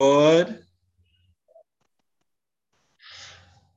Good. 0.00 0.58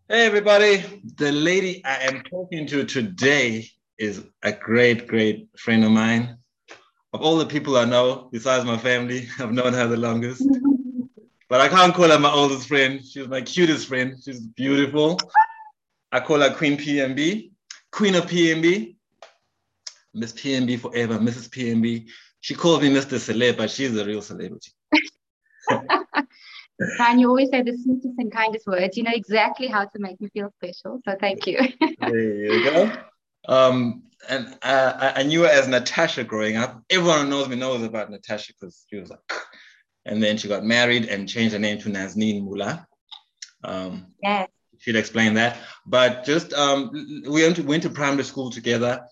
Hey, 0.09 0.25
everybody. 0.25 1.03
The 1.15 1.31
lady 1.31 1.85
I 1.85 1.97
am 2.07 2.23
talking 2.23 2.65
to 2.67 2.85
today 2.85 3.67
is 3.99 4.23
a 4.41 4.51
great, 4.51 5.07
great 5.07 5.47
friend 5.59 5.85
of 5.85 5.91
mine. 5.91 6.39
Of 7.13 7.21
all 7.21 7.37
the 7.37 7.45
people 7.45 7.77
I 7.77 7.85
know, 7.85 8.29
besides 8.31 8.65
my 8.65 8.79
family, 8.79 9.27
I've 9.39 9.51
known 9.51 9.73
her 9.73 9.85
the 9.85 9.97
longest. 9.97 10.43
But 11.49 11.61
I 11.61 11.67
can't 11.67 11.93
call 11.93 12.09
her 12.09 12.17
my 12.17 12.31
oldest 12.31 12.67
friend. 12.67 12.99
She's 13.05 13.27
my 13.27 13.41
cutest 13.41 13.87
friend. 13.87 14.15
She's 14.25 14.39
beautiful. 14.39 15.19
I 16.11 16.19
call 16.19 16.39
her 16.39 16.51
Queen 16.51 16.77
PMB, 16.77 17.51
Queen 17.91 18.15
of 18.15 18.25
PMB, 18.25 18.95
Miss 20.15 20.33
PMB 20.33 20.79
forever, 20.79 21.19
Mrs. 21.19 21.47
PMB. 21.49 22.07
She 22.39 22.55
calls 22.55 22.81
me 22.81 22.89
Mr. 22.89 23.19
Celeb, 23.19 23.57
but 23.57 23.69
she's 23.69 23.95
a 23.95 24.03
real 24.03 24.23
celebrity. 24.23 24.71
and 26.79 27.19
you 27.19 27.27
always 27.27 27.49
say 27.49 27.61
the 27.61 27.77
sweetest 27.77 28.17
and 28.17 28.31
kindest 28.31 28.67
words. 28.67 28.97
You 28.97 29.03
know 29.03 29.11
exactly 29.13 29.67
how 29.67 29.85
to 29.85 29.99
make 29.99 30.19
me 30.21 30.29
feel 30.29 30.51
special. 30.57 30.99
So 31.07 31.15
thank 31.19 31.47
you. 31.47 31.59
there 31.99 32.19
you 32.19 32.63
go. 32.63 32.91
Um, 33.47 34.03
and 34.29 34.57
uh, 34.61 35.13
I 35.15 35.23
knew 35.23 35.43
her 35.43 35.47
as 35.47 35.67
Natasha 35.67 36.23
growing 36.23 36.57
up. 36.57 36.83
Everyone 36.89 37.21
who 37.21 37.29
knows 37.29 37.47
me 37.47 37.55
knows 37.55 37.83
about 37.83 38.09
Natasha 38.09 38.53
because 38.53 38.85
she 38.89 38.97
was 38.97 39.09
like, 39.09 39.19
and 40.05 40.21
then 40.21 40.37
she 40.37 40.47
got 40.47 40.63
married 40.63 41.05
and 41.05 41.29
changed 41.29 41.53
her 41.53 41.59
name 41.59 41.79
to 41.79 41.89
Nazneen 41.89 42.43
Mula. 42.43 42.87
Um, 43.63 44.07
yes. 44.21 44.49
She'll 44.79 44.95
explain 44.95 45.33
that. 45.35 45.57
But 45.85 46.25
just 46.25 46.53
um, 46.53 46.91
we 47.27 47.43
went 47.43 47.55
to, 47.57 47.63
went 47.63 47.83
to 47.83 47.89
primary 47.89 48.23
school 48.23 48.51
together 48.51 49.05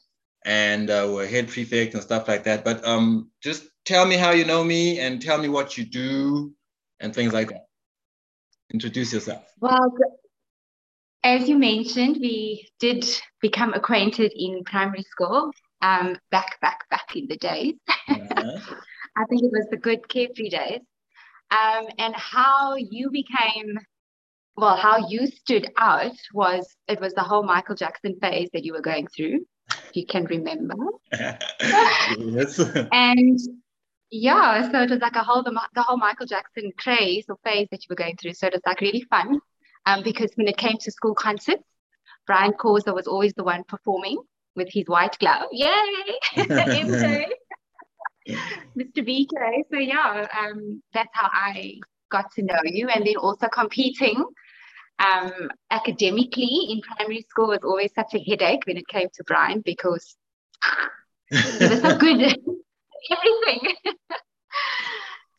and 0.45 0.89
uh, 0.89 1.09
we're 1.11 1.27
head 1.27 1.47
prefect 1.47 1.93
and 1.93 2.03
stuff 2.03 2.27
like 2.27 2.43
that. 2.43 2.63
But 2.63 2.85
um, 2.85 3.31
just 3.41 3.65
tell 3.83 4.05
me 4.05 4.15
how 4.15 4.31
you 4.31 4.45
know 4.45 4.63
me 4.63 4.99
and 4.99 5.21
tell 5.21 5.37
me 5.37 5.49
what 5.49 5.77
you 5.77 5.85
do 5.85 6.53
and 6.99 7.13
things 7.13 7.33
like 7.33 7.49
that. 7.49 7.65
Introduce 8.73 9.13
yourself. 9.13 9.43
Well, 9.59 9.93
as 11.23 11.49
you 11.49 11.57
mentioned, 11.57 12.17
we 12.19 12.69
did 12.79 13.05
become 13.41 13.73
acquainted 13.73 14.31
in 14.35 14.63
primary 14.63 15.03
school 15.03 15.51
um, 15.81 16.17
back, 16.31 16.59
back, 16.61 16.89
back 16.89 17.15
in 17.15 17.27
the 17.27 17.37
days. 17.37 17.73
Uh-huh. 18.07 18.59
I 19.17 19.25
think 19.25 19.43
it 19.43 19.51
was 19.51 19.67
the 19.71 19.77
good 19.77 20.07
carefree 20.09 20.49
days. 20.49 20.81
Um, 21.51 21.85
and 21.99 22.15
how 22.15 22.75
you 22.75 23.09
became, 23.11 23.79
well, 24.57 24.75
how 24.75 25.07
you 25.07 25.27
stood 25.27 25.71
out 25.77 26.15
was 26.33 26.67
it 26.87 26.99
was 26.99 27.13
the 27.13 27.23
whole 27.23 27.43
Michael 27.43 27.75
Jackson 27.75 28.17
phase 28.19 28.49
that 28.53 28.65
you 28.65 28.73
were 28.73 28.81
going 28.81 29.07
through, 29.07 29.45
if 29.71 29.95
you 29.95 30.05
can 30.05 30.25
remember. 30.25 30.75
yes. 31.11 32.59
and 32.91 33.39
yeah, 34.11 34.69
so 34.71 34.81
it 34.81 34.89
was 34.89 34.99
like 34.99 35.15
a 35.15 35.23
whole 35.23 35.43
the, 35.43 35.59
the 35.73 35.81
whole 35.81 35.97
Michael 35.97 36.25
Jackson 36.25 36.71
craze 36.77 37.25
or 37.29 37.37
phase 37.43 37.67
that 37.71 37.83
you 37.83 37.87
were 37.89 37.95
going 37.95 38.17
through. 38.17 38.33
So 38.33 38.47
it 38.47 38.53
was 38.53 38.61
like 38.65 38.81
really 38.81 39.05
fun. 39.09 39.39
Um, 39.85 40.03
because 40.03 40.31
when 40.35 40.47
it 40.47 40.57
came 40.57 40.77
to 40.79 40.91
school 40.91 41.13
concerts, 41.13 41.63
Brian 42.25 42.53
Khoza 42.53 42.93
was 42.93 43.07
always 43.07 43.33
the 43.33 43.43
one 43.43 43.63
performing 43.67 44.17
with 44.55 44.69
his 44.71 44.85
white 44.87 45.17
glove. 45.19 45.47
Yay! 45.51 45.69
MJ. 46.35 47.25
Mr. 48.27 48.97
BK. 48.97 49.63
So 49.71 49.77
yeah, 49.77 50.27
um, 50.39 50.81
that's 50.93 51.11
how 51.13 51.29
I 51.31 51.75
got 52.11 52.31
to 52.33 52.43
know 52.43 52.59
you. 52.63 52.87
And 52.87 53.05
then 53.05 53.17
also 53.17 53.47
competing 53.47 54.25
um, 54.99 55.49
academically 55.69 56.67
in 56.69 56.81
primary 56.81 57.21
school 57.29 57.49
was 57.49 57.59
always 57.63 57.93
such 57.93 58.13
a 58.15 58.19
headache 58.19 58.65
when 58.65 58.77
it 58.77 58.87
came 58.87 59.09
to 59.13 59.23
Brian 59.25 59.61
because 59.63 60.15
he 61.29 61.37
was 61.67 61.81
so 61.81 61.97
good 61.97 62.37
everything. 63.11 63.75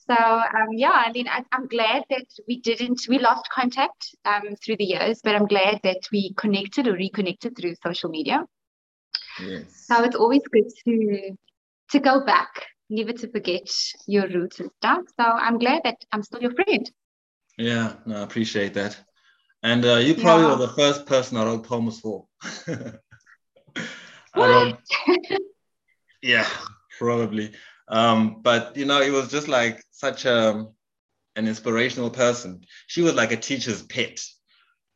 so 0.09 0.15
um, 0.15 0.69
yeah, 0.73 1.03
I 1.07 1.13
mean, 1.13 1.29
I, 1.29 1.43
am 1.53 1.67
glad 1.69 2.05
that 2.11 2.27
we 2.49 2.61
didn't, 2.61 3.03
we 3.09 3.19
lost 3.19 3.49
contact 3.51 4.15
um, 4.25 4.55
through 4.65 4.77
the 4.77 4.85
years, 4.85 5.21
but 5.23 5.35
I'm 5.35 5.47
glad 5.47 5.81
that 5.85 6.09
we 6.13 6.33
connected 6.35 6.87
or 6.87 6.93
reconnected 6.93 7.57
through 7.57 7.75
social 7.83 8.11
media. 8.11 8.45
Yes. 9.41 9.87
So 9.87 10.03
it's 10.05 10.17
always 10.17 10.43
good 10.51 10.71
to 10.85 11.37
to 11.91 12.01
go 12.01 12.25
back 12.25 12.67
never 12.89 13.13
to 13.13 13.29
forget 13.31 13.69
your 14.07 14.29
roots 14.29 14.61
and 14.61 14.71
stuff. 14.79 15.03
So 15.19 15.25
I'm 15.25 15.59
glad 15.59 15.83
that 15.85 15.97
I'm 16.13 16.23
still 16.23 16.41
your 16.41 16.53
friend. 16.53 16.91
Yeah, 17.59 17.95
no, 18.05 18.17
I 18.17 18.23
appreciate 18.23 18.75
that. 18.75 18.99
And 19.63 19.85
uh, 19.85 19.97
you 19.97 20.15
probably 20.15 20.47
yeah. 20.47 20.53
were 20.53 20.67
the 20.67 20.73
first 20.75 21.07
person 21.07 21.37
I 21.37 21.45
wrote 21.45 21.65
poems 21.65 22.01
for. 22.01 22.27
what? 24.35 24.79
yeah, 26.23 26.47
probably. 26.99 27.53
Um, 27.89 28.41
but 28.43 28.77
you 28.77 28.85
know, 28.85 29.01
it 29.01 29.11
was 29.11 29.31
just 29.31 29.49
like 29.49 29.83
such 29.91 30.25
a 30.25 30.67
an 31.37 31.49
inspirational 31.49 32.11
person. 32.11 32.63
She 32.87 33.03
was 33.03 33.15
like 33.15 33.33
a 33.33 33.37
teacher's 33.37 33.83
pet. 33.83 34.21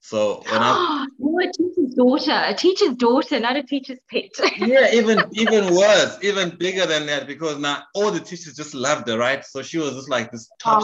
So 0.01 0.43
when 0.51 0.63
I 0.63 1.07
daughter, 1.97 2.43
a 2.47 2.55
teacher's 2.55 2.97
daughter, 2.97 3.39
not 3.41 3.57
a 3.57 3.63
teacher's 3.63 3.99
pet. 4.11 4.31
yeah, 4.59 4.93
even 4.95 5.23
even 5.33 5.75
worse, 5.75 6.19
even 6.23 6.57
bigger 6.57 6.87
than 6.87 7.07
that, 7.07 7.27
because 7.27 7.59
now 7.59 7.83
all 7.95 8.11
the 8.11 8.21
teachers 8.21 8.57
just 8.57 8.75
loved 8.75 9.09
her, 9.09 9.19
right? 9.19 9.45
So 9.45 9.63
she 9.63 9.79
was 9.79 9.93
just 9.93 10.11
like 10.11 10.33
this 10.33 10.51
top 10.59 10.83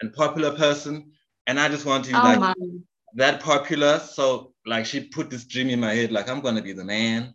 and 0.00 0.12
popular 0.12 0.54
person. 0.56 1.12
And 1.46 1.60
I 1.60 1.68
just 1.68 1.86
wanted 1.86 2.06
to 2.06 2.10
be 2.10 2.18
oh, 2.18 2.22
like 2.22 2.40
man. 2.40 2.84
that 3.14 3.40
popular. 3.40 4.00
So 4.00 4.52
like 4.64 4.86
she 4.86 5.00
put 5.00 5.30
this 5.30 5.44
dream 5.44 5.70
in 5.70 5.80
my 5.80 5.94
head, 5.94 6.10
like 6.10 6.28
I'm 6.28 6.40
gonna 6.40 6.62
be 6.62 6.72
the 6.72 6.84
man. 6.84 7.34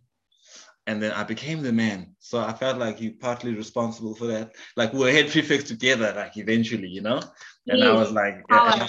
And 0.86 1.00
then 1.02 1.12
I 1.12 1.22
became 1.22 1.62
the 1.62 1.72
man. 1.72 2.16
So 2.18 2.40
I 2.40 2.52
felt 2.52 2.78
like 2.78 3.00
you 3.00 3.12
partly 3.12 3.54
responsible 3.54 4.14
for 4.14 4.26
that. 4.26 4.56
Like 4.76 4.92
we 4.92 4.98
were 5.00 5.12
head 5.12 5.30
prefects 5.30 5.68
together, 5.68 6.12
like 6.16 6.36
eventually, 6.36 6.88
you 6.88 7.02
know? 7.02 7.20
And 7.68 7.78
yes. 7.78 7.88
I 7.88 7.92
was 7.92 8.10
like, 8.10 8.42
yeah, 8.50 8.88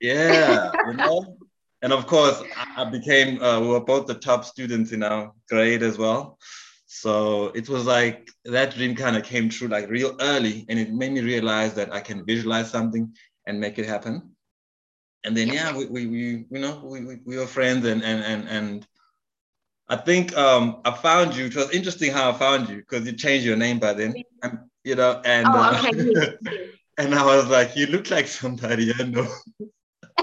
yeah 0.00 0.72
you 0.88 0.94
know? 0.94 1.36
and 1.82 1.92
of 1.92 2.06
course, 2.06 2.42
I 2.76 2.84
became, 2.84 3.40
uh, 3.40 3.60
we 3.60 3.68
were 3.68 3.84
both 3.84 4.06
the 4.06 4.14
top 4.14 4.44
students 4.44 4.90
in 4.90 5.02
our 5.02 5.32
grade 5.48 5.82
as 5.82 5.98
well. 5.98 6.38
So 6.94 7.46
it 7.56 7.68
was 7.68 7.86
like 7.86 8.30
that 8.44 8.74
dream 8.74 8.94
kind 8.94 9.16
of 9.16 9.24
came 9.24 9.48
true 9.48 9.66
like 9.66 9.90
real 9.90 10.16
early, 10.20 10.64
and 10.68 10.78
it 10.78 10.92
made 10.92 11.10
me 11.12 11.22
realize 11.22 11.74
that 11.74 11.92
I 11.92 12.00
can 12.00 12.24
visualize 12.24 12.70
something 12.70 13.12
and 13.46 13.60
make 13.60 13.80
it 13.80 13.86
happen. 13.86 14.30
And 15.24 15.36
then 15.36 15.48
yeah, 15.48 15.76
we, 15.76 15.86
we, 15.86 16.06
we 16.06 16.46
you 16.50 16.60
know 16.60 16.80
we, 16.84 17.04
we, 17.04 17.16
we 17.26 17.36
were 17.36 17.48
friends 17.48 17.84
and 17.84 18.02
and 18.04 18.22
and 18.22 18.48
and 18.48 18.86
I 19.88 19.96
think 19.96 20.36
um, 20.36 20.80
I 20.84 20.92
found 20.92 21.36
you. 21.36 21.46
It 21.46 21.56
was 21.56 21.70
interesting 21.72 22.10
how 22.10 22.30
I 22.30 22.32
found 22.32 22.68
you 22.68 22.76
because 22.76 23.06
you 23.06 23.12
changed 23.12 23.44
your 23.44 23.56
name 23.56 23.78
by 23.78 23.92
then, 23.92 24.14
and, 24.42 24.58
you 24.82 24.94
know. 24.94 25.20
And 25.24 25.46
oh, 25.48 25.88
okay. 25.88 26.14
uh, 26.16 26.30
and 26.98 27.14
I 27.14 27.24
was 27.24 27.48
like, 27.48 27.76
you 27.76 27.86
look 27.86 28.10
like 28.10 28.26
somebody 28.26 28.92
I 28.98 29.02
know. 29.02 29.28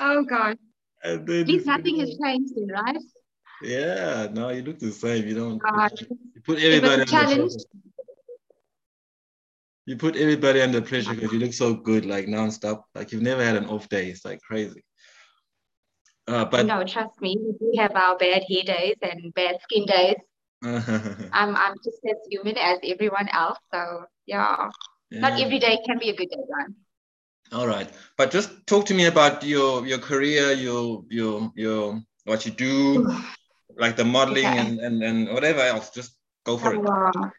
oh 0.00 0.24
God. 0.24 0.58
At 1.04 1.28
least 1.28 1.66
nothing 1.66 2.00
has 2.00 2.18
changed, 2.18 2.54
right? 2.72 2.98
Yeah, 3.62 4.28
no, 4.32 4.48
you 4.48 4.62
look 4.62 4.78
the 4.78 4.90
same. 4.90 5.28
You 5.28 5.34
don't. 5.34 5.58
God. 5.58 5.92
You 6.00 6.40
put 6.44 6.58
everybody 6.58 7.02
under 7.02 7.48
You 9.86 9.96
put 9.96 10.16
everybody 10.16 10.60
under 10.60 10.80
pressure 10.80 11.14
because 11.14 11.32
you 11.32 11.38
look 11.38 11.52
so 11.52 11.74
good, 11.74 12.04
like 12.04 12.26
nonstop. 12.26 12.82
Like 12.94 13.12
you've 13.12 13.22
never 13.22 13.44
had 13.44 13.56
an 13.56 13.66
off 13.66 13.88
day. 13.88 14.08
It's 14.08 14.24
like 14.24 14.40
crazy. 14.40 14.82
Uh, 16.28 16.44
but 16.44 16.66
no, 16.66 16.84
trust 16.84 17.20
me, 17.22 17.36
we 17.60 17.76
have 17.78 17.96
our 17.96 18.16
bad 18.18 18.44
hair 18.48 18.62
days 18.62 18.96
and 19.00 19.32
bad 19.32 19.58
skin 19.62 19.86
days. 19.86 20.16
I'm 20.62 21.56
I'm 21.56 21.74
just 21.84 22.00
as 22.04 22.16
human 22.30 22.58
as 22.58 22.78
everyone 22.84 23.28
else. 23.30 23.58
So 23.72 24.04
yeah, 24.26 24.68
yeah. 25.10 25.20
not 25.20 25.40
every 25.40 25.58
day 25.58 25.78
can 25.86 25.98
be 25.98 26.10
a 26.10 26.16
good 26.16 26.28
day, 26.28 26.36
right? 26.50 26.74
All 27.52 27.66
right, 27.66 27.88
but 28.18 28.30
just 28.30 28.50
talk 28.66 28.84
to 28.86 28.94
me 28.94 29.06
about 29.06 29.42
your 29.42 29.86
your 29.86 29.98
career, 29.98 30.52
your 30.52 31.04
your 31.08 31.50
your 31.56 32.02
what 32.24 32.44
you 32.44 32.52
do, 32.52 33.08
like 33.78 33.96
the 33.96 34.04
modeling 34.04 34.44
okay. 34.44 34.58
and, 34.58 34.80
and 34.80 35.02
and 35.02 35.28
whatever 35.30 35.60
else. 35.60 35.90
Just 35.90 36.12
go 36.44 36.58
for 36.58 36.74
it. 36.74 36.86
Uh, 36.86 37.30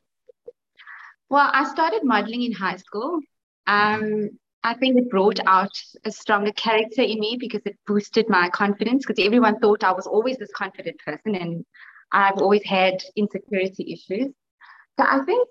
well, 1.29 1.49
I 1.53 1.69
started 1.69 2.01
modeling 2.03 2.41
in 2.41 2.53
high 2.53 2.77
school. 2.77 3.19
Um, 3.67 4.31
I 4.63 4.73
think 4.75 4.97
it 4.97 5.09
brought 5.09 5.39
out 5.45 5.71
a 6.05 6.11
stronger 6.11 6.51
character 6.51 7.01
in 7.01 7.19
me 7.19 7.37
because 7.39 7.61
it 7.65 7.77
boosted 7.87 8.27
my 8.29 8.49
confidence. 8.49 9.05
Because 9.05 9.23
everyone 9.23 9.59
thought 9.59 9.83
I 9.83 9.93
was 9.93 10.07
always 10.07 10.37
this 10.37 10.51
confident 10.55 10.97
person, 10.99 11.35
and 11.35 11.65
I've 12.11 12.37
always 12.37 12.63
had 12.63 13.01
insecurity 13.15 13.93
issues. 13.93 14.33
So 14.99 15.05
I 15.05 15.23
think 15.25 15.47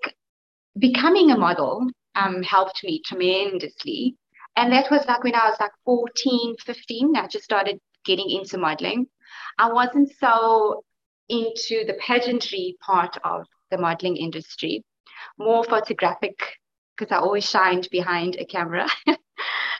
becoming 0.77 1.31
a 1.31 1.37
model 1.37 1.87
um, 2.15 2.43
helped 2.43 2.83
me 2.83 3.01
tremendously 3.03 4.15
and 4.59 4.73
that 4.73 4.91
was 4.91 5.05
like 5.07 5.23
when 5.23 5.35
I 5.35 5.47
was 5.47 5.57
like 5.59 5.71
14, 5.85 6.55
15, 6.65 7.15
I 7.15 7.27
just 7.27 7.45
started 7.45 7.79
getting 8.03 8.29
into 8.29 8.57
modeling. 8.57 9.07
I 9.57 9.71
wasn't 9.71 10.11
so 10.19 10.83
into 11.29 11.85
the 11.85 11.97
pageantry 12.05 12.75
part 12.85 13.17
of 13.23 13.45
the 13.71 13.77
modeling 13.77 14.17
industry, 14.17 14.83
more 15.37 15.63
photographic, 15.63 16.37
because 16.99 17.15
I 17.15 17.19
always 17.19 17.49
shined 17.49 17.87
behind 17.91 18.35
a 18.37 18.45
camera. 18.45 18.87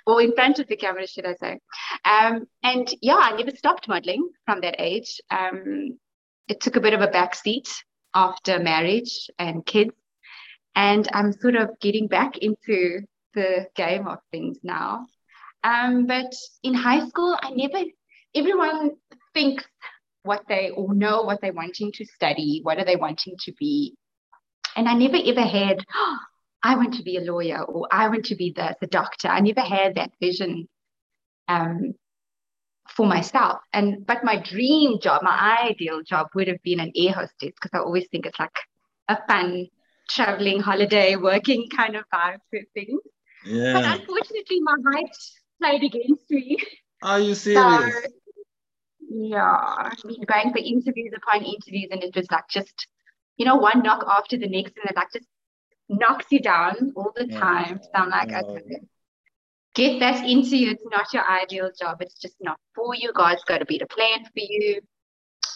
or 0.07 0.21
in 0.21 0.33
front 0.33 0.59
of 0.59 0.67
the 0.67 0.77
camera, 0.77 1.05
should 1.05 1.25
I 1.25 1.35
say. 1.35 1.59
Um, 2.05 2.47
and 2.63 2.91
yeah, 3.01 3.17
I 3.17 3.35
never 3.35 3.51
stopped 3.51 3.87
modeling 3.87 4.29
from 4.45 4.61
that 4.61 4.75
age. 4.79 5.19
Um, 5.29 5.99
it 6.47 6.61
took 6.61 6.77
a 6.77 6.81
bit 6.81 6.93
of 6.93 7.01
a 7.01 7.07
backseat 7.07 7.69
after 8.15 8.59
marriage 8.59 9.29
and 9.37 9.65
kids. 9.65 9.91
and 10.75 11.07
I'm 11.13 11.33
sort 11.33 11.55
of 11.55 11.79
getting 11.79 12.07
back 12.07 12.37
into 12.37 13.01
the 13.33 13.67
game 13.75 14.07
of 14.07 14.19
things 14.31 14.57
now. 14.63 15.05
Um, 15.63 16.07
but 16.07 16.33
in 16.63 16.73
high 16.73 17.07
school, 17.07 17.37
I 17.39 17.51
never, 17.51 17.83
everyone 18.33 18.91
thinks 19.33 19.65
what 20.23 20.43
they 20.47 20.69
or 20.69 20.93
know 20.93 21.23
what 21.23 21.41
they're 21.41 21.53
wanting 21.53 21.91
to 21.93 22.05
study, 22.05 22.61
what 22.63 22.79
are 22.79 22.85
they 22.85 22.95
wanting 22.95 23.35
to 23.41 23.53
be. 23.59 23.95
And 24.75 24.87
I 24.87 24.93
never 24.93 25.17
ever 25.17 25.41
had, 25.41 25.83
oh, 25.93 26.17
I 26.61 26.75
want 26.75 26.93
to 26.95 27.03
be 27.03 27.17
a 27.17 27.21
lawyer 27.21 27.63
or 27.63 27.87
I 27.91 28.07
want 28.09 28.25
to 28.25 28.35
be 28.35 28.51
the, 28.55 28.75
the 28.81 28.87
doctor. 28.87 29.27
I 29.27 29.39
never 29.39 29.61
had 29.61 29.95
that 29.95 30.11
vision 30.21 30.67
um, 31.47 31.93
for 32.87 33.05
myself. 33.05 33.59
And 33.71 34.05
but 34.05 34.23
my 34.23 34.41
dream 34.41 34.99
job, 35.01 35.23
my 35.23 35.67
ideal 35.69 36.01
job 36.03 36.27
would 36.35 36.47
have 36.47 36.61
been 36.63 36.79
an 36.79 36.91
air 36.95 37.13
hostess 37.13 37.53
because 37.55 37.71
I 37.73 37.79
always 37.79 38.07
think 38.11 38.25
it's 38.25 38.39
like 38.39 38.55
a 39.07 39.17
fun 39.27 39.67
traveling 40.09 40.59
holiday 40.59 41.15
working 41.15 41.69
kind 41.69 41.95
of 41.95 42.03
vibe 42.13 42.39
thing. 42.73 42.99
Yeah. 43.45 43.73
But 43.73 43.85
unfortunately 43.85 44.59
my 44.61 44.75
height 44.91 45.15
played 45.61 45.83
against 45.83 46.29
me. 46.29 46.57
Are 47.01 47.19
you 47.19 47.35
serious? 47.35 47.63
So, 47.63 48.09
yeah, 49.11 49.75
I've 49.77 50.01
been 50.03 50.23
going 50.27 50.51
for 50.51 50.59
interviews 50.59 51.13
upon 51.15 51.43
interviews, 51.43 51.87
and 51.91 52.03
it 52.03 52.15
was 52.15 52.29
like 52.29 52.47
just, 52.49 52.87
you 53.37 53.45
know, 53.45 53.55
one 53.55 53.81
knock 53.81 54.05
after 54.07 54.37
the 54.37 54.47
next, 54.47 54.73
and 54.77 54.89
it 54.89 54.95
like 54.95 55.11
just 55.11 55.25
knocks 55.89 56.27
you 56.29 56.39
down 56.39 56.93
all 56.95 57.11
the 57.15 57.27
yeah. 57.27 57.39
time. 57.39 57.79
So 57.81 57.89
I'm 57.95 58.09
like, 58.09 58.31
okay, 58.31 58.81
get 59.75 59.99
that 59.99 60.25
into 60.25 60.55
you. 60.55 60.71
It's 60.71 60.83
not 60.85 61.13
your 61.13 61.27
ideal 61.29 61.71
job. 61.77 62.01
It's 62.01 62.19
just 62.19 62.35
not 62.39 62.59
for 62.75 62.95
you. 62.95 63.11
God's 63.13 63.43
got 63.45 63.57
to 63.57 63.65
be 63.65 63.79
the 63.79 63.87
plan 63.87 64.23
for 64.23 64.31
you. 64.35 64.81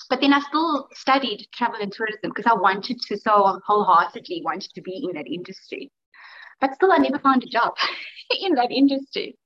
But 0.09 0.21
then 0.21 0.33
I 0.33 0.41
still 0.41 0.89
studied 0.93 1.47
travel 1.53 1.77
and 1.81 1.91
tourism 1.91 2.31
because 2.35 2.45
I 2.45 2.55
wanted 2.55 2.99
to 3.07 3.17
so 3.17 3.59
wholeheartedly 3.65 4.41
wanted 4.43 4.71
to 4.75 4.81
be 4.81 5.07
in 5.07 5.15
that 5.15 5.27
industry. 5.27 5.91
But 6.59 6.75
still, 6.75 6.91
I 6.91 6.97
never 6.97 7.19
found 7.19 7.43
a 7.43 7.47
job 7.47 7.73
in 8.41 8.55
that 8.55 8.71
industry. 8.71 9.37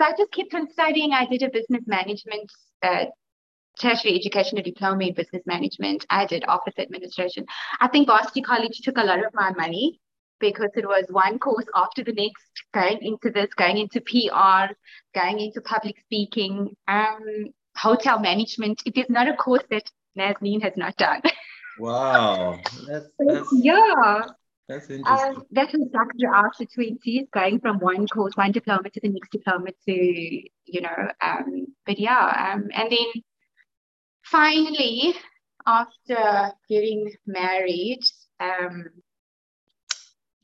So 0.00 0.06
I 0.06 0.12
just 0.16 0.32
kept 0.32 0.54
on 0.54 0.70
studying. 0.70 1.12
I 1.12 1.26
did 1.26 1.42
a 1.42 1.50
business 1.50 1.82
management 1.86 2.50
uh, 2.82 3.06
tertiary 3.78 4.18
education, 4.18 4.58
a 4.58 4.62
diploma 4.62 5.04
in 5.04 5.14
business 5.14 5.42
management. 5.46 6.04
I 6.10 6.26
did 6.26 6.44
office 6.48 6.74
administration. 6.78 7.46
I 7.80 7.88
think 7.88 8.08
Varsity 8.08 8.42
College 8.42 8.80
took 8.82 8.98
a 8.98 9.04
lot 9.04 9.24
of 9.24 9.32
my 9.34 9.52
money 9.52 10.00
because 10.42 10.70
it 10.74 10.86
was 10.86 11.06
one 11.08 11.38
course 11.38 11.64
after 11.74 12.02
the 12.04 12.12
next, 12.12 12.44
going 12.74 12.98
into 13.00 13.30
this, 13.30 13.48
going 13.54 13.78
into 13.78 14.00
PR, 14.00 14.74
going 15.14 15.40
into 15.40 15.62
public 15.62 15.96
speaking, 16.00 16.76
um, 16.88 17.22
hotel 17.76 18.18
management. 18.18 18.82
It 18.84 18.98
is 18.98 19.08
not 19.08 19.28
a 19.28 19.36
course 19.36 19.62
that 19.70 19.90
Nazneen 20.18 20.62
has 20.62 20.74
not 20.76 20.96
done. 20.96 21.22
Wow. 21.78 22.60
That's, 22.86 23.06
that's, 23.18 23.48
yeah. 23.54 24.20
That's 24.68 24.90
um, 24.90 24.96
interesting. 24.96 25.36
Um, 25.36 25.46
that 25.52 25.72
was 25.72 25.88
like 25.94 26.08
throughout 26.20 26.52
the 26.58 26.66
20s, 26.66 27.30
going 27.32 27.60
from 27.60 27.78
one 27.78 28.06
course, 28.06 28.34
one 28.34 28.52
diploma 28.52 28.90
to 28.90 29.00
the 29.00 29.08
next 29.08 29.32
diploma 29.32 29.70
to, 29.88 29.92
you 29.94 30.80
know, 30.82 31.08
um, 31.22 31.66
but 31.86 31.98
yeah. 31.98 32.52
Um, 32.52 32.68
and 32.74 32.92
then 32.92 33.22
finally, 34.22 35.14
after 35.66 36.52
getting 36.68 37.10
married, 37.26 38.00
um, 38.38 38.90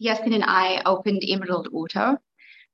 Yasin 0.03 0.35
and 0.35 0.45
I 0.45 0.83
opened 0.87 1.23
Emerald 1.27 1.69
Auto, 1.73 2.19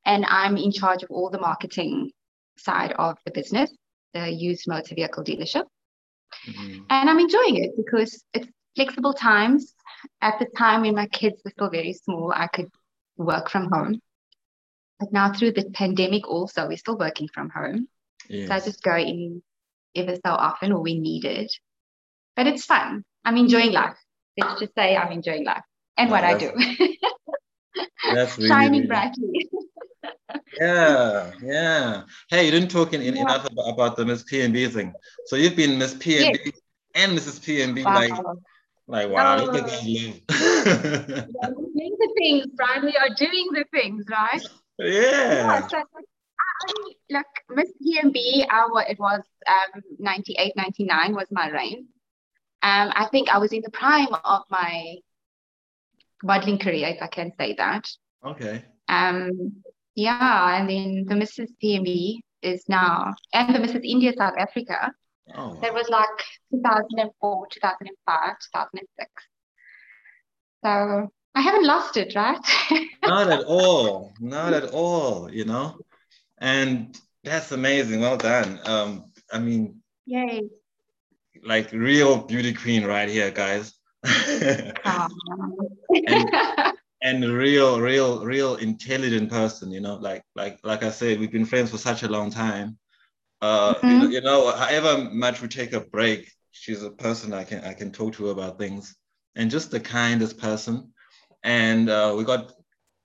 and 0.05 0.25
I'm 0.27 0.57
in 0.57 0.73
charge 0.73 1.03
of 1.03 1.11
all 1.11 1.31
the 1.31 1.41
marketing 1.41 2.11
side 2.59 2.93
of 2.93 3.19
the 3.25 3.33
business, 3.33 3.71
the 4.13 4.31
used 4.31 4.69
motor 4.69 4.95
vehicle 4.95 5.25
dealership. 5.25 5.65
Mm-hmm. 6.47 6.83
And 6.91 7.11
I'm 7.11 7.19
enjoying 7.19 7.57
it 7.57 7.71
because 7.77 8.25
it's 8.33 8.49
flexible 8.75 9.15
times. 9.15 9.75
At 10.21 10.39
the 10.39 10.47
time 10.57 10.83
when 10.83 10.95
my 10.95 11.07
kids 11.07 11.41
were 11.45 11.51
still 11.51 11.71
very 11.71 11.95
small, 11.95 12.33
I 12.35 12.47
could 12.47 12.69
work 13.17 13.49
from 13.49 13.71
home. 13.71 14.01
But 15.01 15.13
now 15.13 15.33
through 15.33 15.53
the 15.53 15.71
pandemic, 15.71 16.29
also, 16.29 16.69
we're 16.69 16.77
still 16.77 16.99
working 16.99 17.29
from 17.33 17.49
home. 17.49 17.89
Yes. 18.29 18.49
So 18.49 18.55
I 18.55 18.61
just 18.61 18.83
go 18.83 18.97
in 18.97 19.43
ever 19.95 20.15
so 20.15 20.33
often 20.33 20.73
or 20.73 20.81
we 20.81 20.99
need 20.99 21.25
it. 21.25 21.53
But 22.37 22.47
it's 22.47 22.65
fun. 22.65 23.05
I'm 23.25 23.37
enjoying 23.37 23.73
life. 23.73 23.97
Let's 24.37 24.61
just 24.61 24.75
say 24.75 24.97
I'm 24.97 25.13
enjoying 25.13 25.45
life 25.45 25.63
and 25.97 26.11
what 26.11 26.25
I 26.25 26.37
do. 26.37 26.51
that's 28.13 28.37
really, 28.37 28.49
shining 28.49 28.73
really... 28.73 28.87
brightly. 28.87 29.49
yeah, 30.61 31.33
yeah. 31.43 32.03
Hey, 32.29 32.45
you 32.47 32.51
didn't 32.51 32.71
talk 32.71 32.93
in, 32.93 33.01
in 33.03 33.17
yeah. 33.17 33.23
enough 33.23 33.51
about, 33.51 33.69
about, 33.69 33.97
the 33.97 34.05
Miss 34.05 34.23
PMB 34.25 34.73
thing. 34.73 34.93
So 35.27 35.37
you've 35.37 35.57
been 35.57 35.79
Miss 35.79 35.95
PMB 35.95 36.39
yes. 36.45 36.61
and 36.95 37.17
Mrs. 37.17 37.41
PMB, 37.41 37.85
wow. 37.85 37.95
like, 37.95 38.13
like 38.87 39.09
wow, 39.11 39.37
look 39.37 39.55
at 39.55 39.67
that 39.67 39.85
live. 39.85 40.21
yeah, 41.43 41.49
doing 41.49 41.97
the 41.99 42.15
things, 42.19 42.47
right? 42.59 42.83
We 42.83 42.97
are 42.97 43.15
doing 43.17 43.49
the 43.53 43.65
things, 43.73 44.05
right? 44.11 44.43
Yeah. 44.79 44.91
yeah 44.91 45.67
so, 45.69 45.83
like 47.11 47.27
Miss 47.51 47.71
PMB, 47.83 48.47
our 48.51 48.83
it 48.89 48.99
was 48.99 49.23
um 49.47 49.83
98, 49.99 50.53
99 50.57 51.15
was 51.15 51.29
my 51.31 51.51
reign. 51.51 51.89
Um, 52.63 52.93
I 52.95 53.07
think 53.11 53.29
I 53.29 53.39
was 53.39 53.53
in 53.53 53.61
the 53.63 53.71
prime 53.71 54.09
of 54.25 54.43
my 54.49 54.97
modeling 56.25 56.59
career, 56.59 56.89
if 56.89 57.03
I 57.03 57.07
can 57.07 57.33
say 57.39 57.55
that. 57.59 57.89
Okay. 58.25 58.65
Um, 58.89 59.63
yeah, 59.95 60.59
and 60.59 60.69
then 60.69 61.05
the 61.07 61.15
Mrs. 61.15 61.49
PMB 61.63 62.19
is 62.43 62.65
now, 62.69 63.15
and 63.33 63.55
the 63.55 63.59
Mrs. 63.59 63.85
India 63.85 64.13
South 64.17 64.35
Africa. 64.39 64.93
Oh. 65.35 65.59
That 65.63 65.73
was 65.73 65.89
like 65.89 66.09
2004, 66.53 67.47
2005, 67.51 68.37
2006. 68.53 69.11
So 70.63 71.13
I 71.35 71.41
haven't 71.41 71.67
lost 71.67 71.97
it, 71.97 72.15
right? 72.15 72.39
Not 73.03 73.31
at 73.31 73.45
all. 73.45 74.13
Not 74.21 74.53
at 74.53 74.71
all, 74.71 75.31
you 75.31 75.45
know? 75.45 75.79
And 76.39 76.97
that's 77.23 77.53
amazing. 77.53 78.01
Well 78.01 78.17
done. 78.17 78.61
Um, 78.65 79.05
I 79.33 79.39
mean, 79.39 79.81
yay. 80.07 80.43
Like 81.43 81.73
real 81.73 82.23
beauty 82.23 82.55
queen 82.55 82.85
right 82.85 83.09
here, 83.09 83.31
guys. 83.31 83.75
and, 85.91 86.77
and 87.03 87.25
real, 87.25 87.81
real, 87.81 88.25
real 88.25 88.57
intelligent 88.57 89.31
person, 89.31 89.71
you 89.71 89.81
know, 89.81 89.95
like 89.97 90.23
like 90.35 90.59
like 90.63 90.83
I 90.83 90.91
said, 90.91 91.19
we've 91.19 91.33
been 91.33 91.47
friends 91.47 91.71
for 91.71 91.79
such 91.79 92.03
a 92.03 92.09
long 92.09 92.31
time. 92.31 92.79
Uh, 93.41 93.75
mm-hmm. 93.75 93.89
you, 93.89 93.99
know, 93.99 94.09
you 94.09 94.21
know, 94.21 94.51
however 94.53 95.11
much 95.11 95.41
we 95.41 95.49
take 95.49 95.73
a 95.73 95.81
break, 95.81 96.31
she's 96.51 96.83
a 96.83 96.91
person 96.91 97.33
I 97.33 97.45
can 97.45 97.65
I 97.65 97.75
can 97.75 97.93
talk 97.93 98.15
to 98.15 98.31
about 98.31 98.59
things, 98.59 98.97
and 99.37 99.51
just 99.51 99.71
the 99.71 99.81
kindest 99.81 100.39
person. 100.39 100.93
And 101.43 101.91
uh, 101.91 102.15
we 102.17 102.25
got 102.25 102.53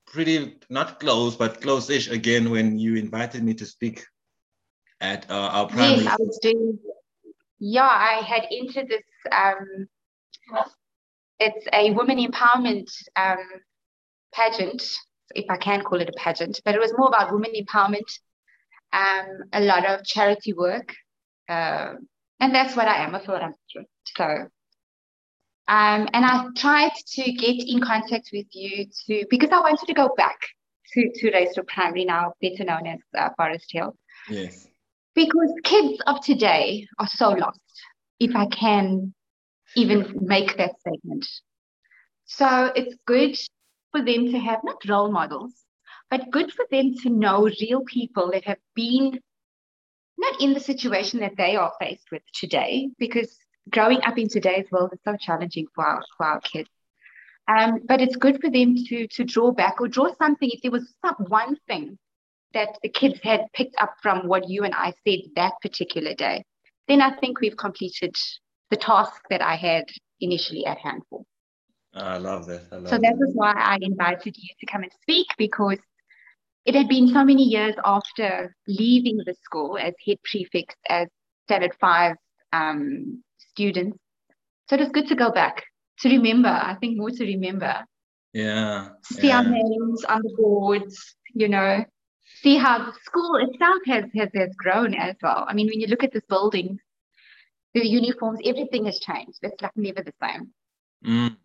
pretty 0.07 0.57
not 0.69 0.99
close, 0.99 1.35
but 1.35 1.61
close-ish 1.61 2.09
again 2.09 2.49
when 2.49 2.79
you 2.79 2.95
invited 2.95 3.43
me 3.43 3.53
to 3.55 3.65
speak 3.65 4.05
at 5.01 5.29
uh, 5.29 5.33
our 5.33 5.67
primary. 5.67 6.03
Yes, 6.03 6.13
I 6.13 6.15
was 6.19 6.39
doing. 6.41 6.79
Yeah, 7.59 7.83
I 7.83 8.21
had 8.25 8.47
entered 8.51 8.87
this. 8.87 9.03
Um, 9.31 9.87
it's 11.39 11.65
a 11.73 11.91
women 11.91 12.17
empowerment 12.17 12.89
um, 13.15 13.37
pageant, 14.33 14.83
if 15.35 15.45
I 15.49 15.57
can 15.57 15.83
call 15.83 16.01
it 16.01 16.09
a 16.09 16.19
pageant, 16.19 16.59
but 16.65 16.75
it 16.75 16.81
was 16.81 16.93
more 16.97 17.07
about 17.07 17.31
women 17.31 17.51
empowerment. 17.55 18.09
Um, 18.91 19.43
a 19.53 19.61
lot 19.61 19.85
of 19.85 20.03
charity 20.03 20.53
work, 20.53 20.95
uh, 21.47 21.93
and 22.39 22.55
that's 22.55 22.75
what 22.75 22.87
I 22.87 23.03
am, 23.03 23.13
a 23.13 23.19
philanthropist. 23.19 23.87
So 24.17 24.47
um, 25.69 26.09
and 26.13 26.25
I 26.25 26.47
tried 26.57 26.93
to 26.95 27.31
get 27.31 27.63
in 27.67 27.79
contact 27.79 28.31
with 28.33 28.47
you 28.53 28.87
to 29.05 29.23
because 29.29 29.51
I 29.51 29.59
wanted 29.59 29.85
to 29.85 29.93
go 29.93 30.09
back 30.17 30.39
to, 30.93 31.11
to 31.13 31.31
Racial 31.31 31.63
Primary, 31.63 32.05
now 32.05 32.33
better 32.41 32.63
known 32.63 32.87
as 32.87 32.99
uh, 33.15 33.29
Forest 33.37 33.67
Hill. 33.69 33.95
Yes. 34.27 34.67
Because 35.13 35.53
kids 35.63 36.01
of 36.07 36.21
today 36.21 36.87
are 36.97 37.07
so 37.07 37.29
lost, 37.29 37.59
if 38.19 38.35
I 38.35 38.47
can 38.47 39.13
even 39.75 40.17
make 40.21 40.57
that 40.57 40.79
statement. 40.79 41.27
So 42.25 42.71
it's 42.75 42.95
good 43.05 43.37
for 43.91 44.03
them 44.03 44.31
to 44.31 44.39
have 44.39 44.59
not 44.63 44.87
role 44.87 45.11
models, 45.11 45.53
but 46.09 46.31
good 46.31 46.51
for 46.51 46.65
them 46.71 46.93
to 47.03 47.09
know 47.09 47.49
real 47.61 47.81
people 47.85 48.31
that 48.31 48.45
have 48.45 48.59
been 48.75 49.19
not 50.17 50.41
in 50.41 50.53
the 50.53 50.59
situation 50.59 51.21
that 51.21 51.37
they 51.37 51.55
are 51.55 51.71
faced 51.79 52.11
with 52.11 52.21
today, 52.33 52.89
because 52.99 53.37
growing 53.69 54.01
up 54.03 54.17
in 54.17 54.27
today's 54.27 54.65
world 54.71 54.91
is 54.93 54.99
so 55.05 55.15
challenging 55.15 55.65
for 55.73 55.85
our, 55.85 56.03
for 56.17 56.25
our 56.25 56.41
kids. 56.41 56.69
Um, 57.47 57.79
but 57.87 58.01
it's 58.01 58.15
good 58.15 58.39
for 58.41 58.49
them 58.51 58.75
to 58.75 59.07
to 59.07 59.23
draw 59.23 59.51
back 59.51 59.81
or 59.81 59.87
draw 59.87 60.13
something. 60.15 60.49
If 60.51 60.61
there 60.61 60.71
was 60.71 60.93
some 61.03 61.15
one 61.29 61.57
thing 61.67 61.97
that 62.53 62.77
the 62.83 62.89
kids 62.89 63.19
had 63.23 63.45
picked 63.53 63.75
up 63.81 63.95
from 64.03 64.27
what 64.27 64.49
you 64.49 64.63
and 64.63 64.75
I 64.75 64.93
said 65.07 65.19
that 65.35 65.53
particular 65.61 66.13
day, 66.13 66.43
then 66.87 67.01
I 67.01 67.15
think 67.17 67.39
we've 67.39 67.57
completed 67.57 68.15
the 68.69 68.77
task 68.77 69.21
that 69.29 69.41
I 69.41 69.55
had 69.55 69.85
initially 70.21 70.65
at 70.65 70.77
hand 70.77 71.03
for. 71.09 71.23
I 71.93 72.17
love 72.17 72.45
that. 72.47 72.63
I 72.71 72.75
love 72.75 72.89
so 72.89 72.97
that 72.97 73.17
was 73.17 73.31
why 73.33 73.51
I 73.51 73.77
invited 73.81 74.35
you 74.37 74.49
to 74.59 74.65
come 74.65 74.83
and 74.83 74.91
speak 75.01 75.27
because 75.37 75.79
it 76.65 76.75
had 76.75 76.87
been 76.87 77.07
so 77.07 77.23
many 77.23 77.43
years 77.43 77.75
after 77.83 78.55
leaving 78.67 79.17
the 79.17 79.35
school 79.43 79.77
as 79.77 79.93
head 80.05 80.17
prefect, 80.23 80.75
as 80.87 81.07
standard 81.45 81.75
five 81.81 82.15
um, 82.53 83.23
students. 83.37 83.97
So 84.69 84.75
it 84.75 84.81
was 84.81 84.89
good 84.89 85.07
to 85.07 85.15
go 85.15 85.31
back 85.31 85.63
to 85.99 86.09
remember. 86.09 86.49
I 86.49 86.75
think 86.79 86.97
more 86.97 87.09
to 87.09 87.25
remember 87.25 87.83
Yeah. 88.33 88.89
See 89.03 89.29
yeah. 89.29 89.37
our 89.37 89.43
names 89.43 90.05
on 90.05 90.21
the 90.21 90.35
boards, 90.37 91.15
you 91.33 91.47
know, 91.47 91.83
see 92.41 92.57
how 92.57 92.77
the 92.79 92.93
school 93.03 93.35
itself 93.37 93.79
has, 93.87 94.05
has, 94.15 94.29
has 94.35 94.49
grown 94.55 94.93
as 94.93 95.15
well. 95.21 95.45
I 95.47 95.53
mean, 95.53 95.67
when 95.67 95.79
you 95.79 95.87
look 95.87 96.03
at 96.03 96.13
this 96.13 96.25
building, 96.29 96.79
the 97.73 97.87
uniforms, 97.87 98.39
everything 98.45 98.85
has 98.85 98.99
changed. 98.99 99.39
It's 99.41 99.61
like 99.61 99.75
never 99.75 100.01
the 100.01 100.13
same. 100.21 100.49
Mm. 101.05 101.37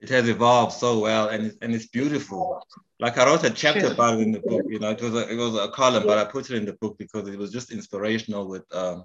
It 0.00 0.08
has 0.08 0.28
evolved 0.28 0.72
so 0.72 0.98
well 0.98 1.28
and 1.28 1.46
it's, 1.46 1.56
and 1.60 1.74
it's 1.74 1.86
beautiful. 1.86 2.62
Like 2.98 3.18
I 3.18 3.26
wrote 3.26 3.44
a 3.44 3.50
chapter 3.50 3.80
True. 3.80 3.90
about 3.90 4.18
it 4.18 4.22
in 4.22 4.32
the 4.32 4.40
book, 4.40 4.64
you 4.68 4.78
know, 4.78 4.90
it 4.90 5.00
was 5.00 5.14
a, 5.14 5.30
it 5.30 5.36
was 5.36 5.56
a 5.56 5.68
column, 5.68 6.04
but 6.06 6.18
I 6.18 6.24
put 6.24 6.50
it 6.50 6.56
in 6.56 6.64
the 6.64 6.74
book 6.74 6.96
because 6.98 7.28
it 7.28 7.38
was 7.38 7.52
just 7.52 7.70
inspirational 7.70 8.48
with, 8.48 8.64
um, 8.74 9.04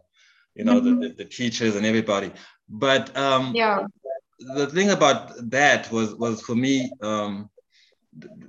you 0.53 0.63
know, 0.63 0.79
mm-hmm. 0.79 1.01
the, 1.01 1.09
the, 1.09 1.13
the, 1.15 1.25
teachers 1.25 1.75
and 1.75 1.85
everybody. 1.85 2.31
But 2.69 3.15
um, 3.17 3.53
yeah, 3.53 3.85
the 4.39 4.67
thing 4.67 4.91
about 4.91 5.33
that 5.49 5.91
was 5.91 6.15
was 6.15 6.41
for 6.41 6.55
me 6.55 6.91
um, 7.01 7.49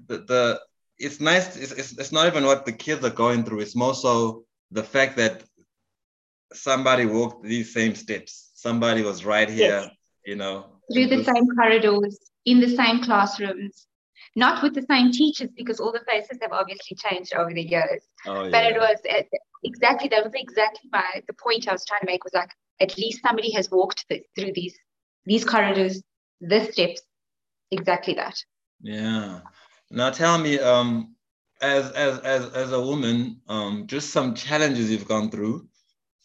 the, 0.07 0.19
the 0.19 0.61
it's 0.99 1.21
nice. 1.21 1.57
It's, 1.57 1.73
it's, 1.73 1.99
it's 1.99 2.13
not 2.13 2.27
even 2.27 2.45
what 2.45 2.65
the 2.65 2.73
kids 2.73 3.05
are 3.05 3.11
going 3.11 3.45
through. 3.45 3.61
It's 3.61 3.77
more 3.77 3.95
so 3.95 4.45
the 4.71 4.83
fact 4.83 5.17
that 5.17 5.45
somebody 6.53 7.07
walked 7.07 7.45
these 7.45 7.73
same 7.73 7.95
steps. 7.95 8.51
Somebody 8.55 9.03
was 9.03 9.25
right 9.25 9.49
here, 9.49 9.83
yes. 9.83 9.91
you 10.25 10.37
know. 10.37 10.67
Through 10.93 11.09
the 11.09 11.25
same 11.25 11.47
corridors, 11.57 12.19
in 12.45 12.61
the 12.61 12.75
same 12.75 13.03
classrooms, 13.03 13.87
not 14.37 14.63
with 14.63 14.75
the 14.75 14.83
same 14.89 15.11
teachers 15.11 15.51
because 15.57 15.81
all 15.81 15.93
the 15.93 16.05
faces 16.09 16.39
have 16.43 16.53
obviously 16.53 16.97
changed 16.97 17.35
over 17.35 17.53
the 17.53 17.63
years. 17.63 18.03
Oh, 18.27 18.45
yeah. 18.45 18.51
But 18.51 18.65
it 18.65 18.77
was 18.79 18.99
exactly 19.65 20.09
that 20.09 20.25
was 20.25 20.33
exactly 20.35 20.89
my 20.93 21.23
the 21.27 21.35
point 21.35 21.69
I 21.69 21.73
was 21.73 21.85
trying 21.85 22.01
to 22.01 22.07
make 22.07 22.23
was 22.23 22.35
like 22.35 22.51
at 22.81 22.97
least 22.99 23.23
somebody 23.23 23.51
has 23.53 23.71
walked 23.71 24.05
through 24.09 24.53
these 24.55 24.77
these 25.25 25.45
corridors, 25.45 26.03
the 26.41 26.65
steps, 26.71 27.03
exactly 27.71 28.15
that. 28.15 28.37
Yeah. 28.81 29.41
Now 29.91 30.11
tell 30.11 30.39
me, 30.39 30.59
um, 30.59 31.15
as 31.61 31.91
as 31.93 32.19
as 32.21 32.53
as 32.53 32.73
a 32.73 32.81
woman, 32.81 33.41
um, 33.49 33.87
just 33.87 34.11
some 34.11 34.35
challenges 34.35 34.91
you've 34.91 35.09
gone 35.09 35.31
through, 35.31 35.67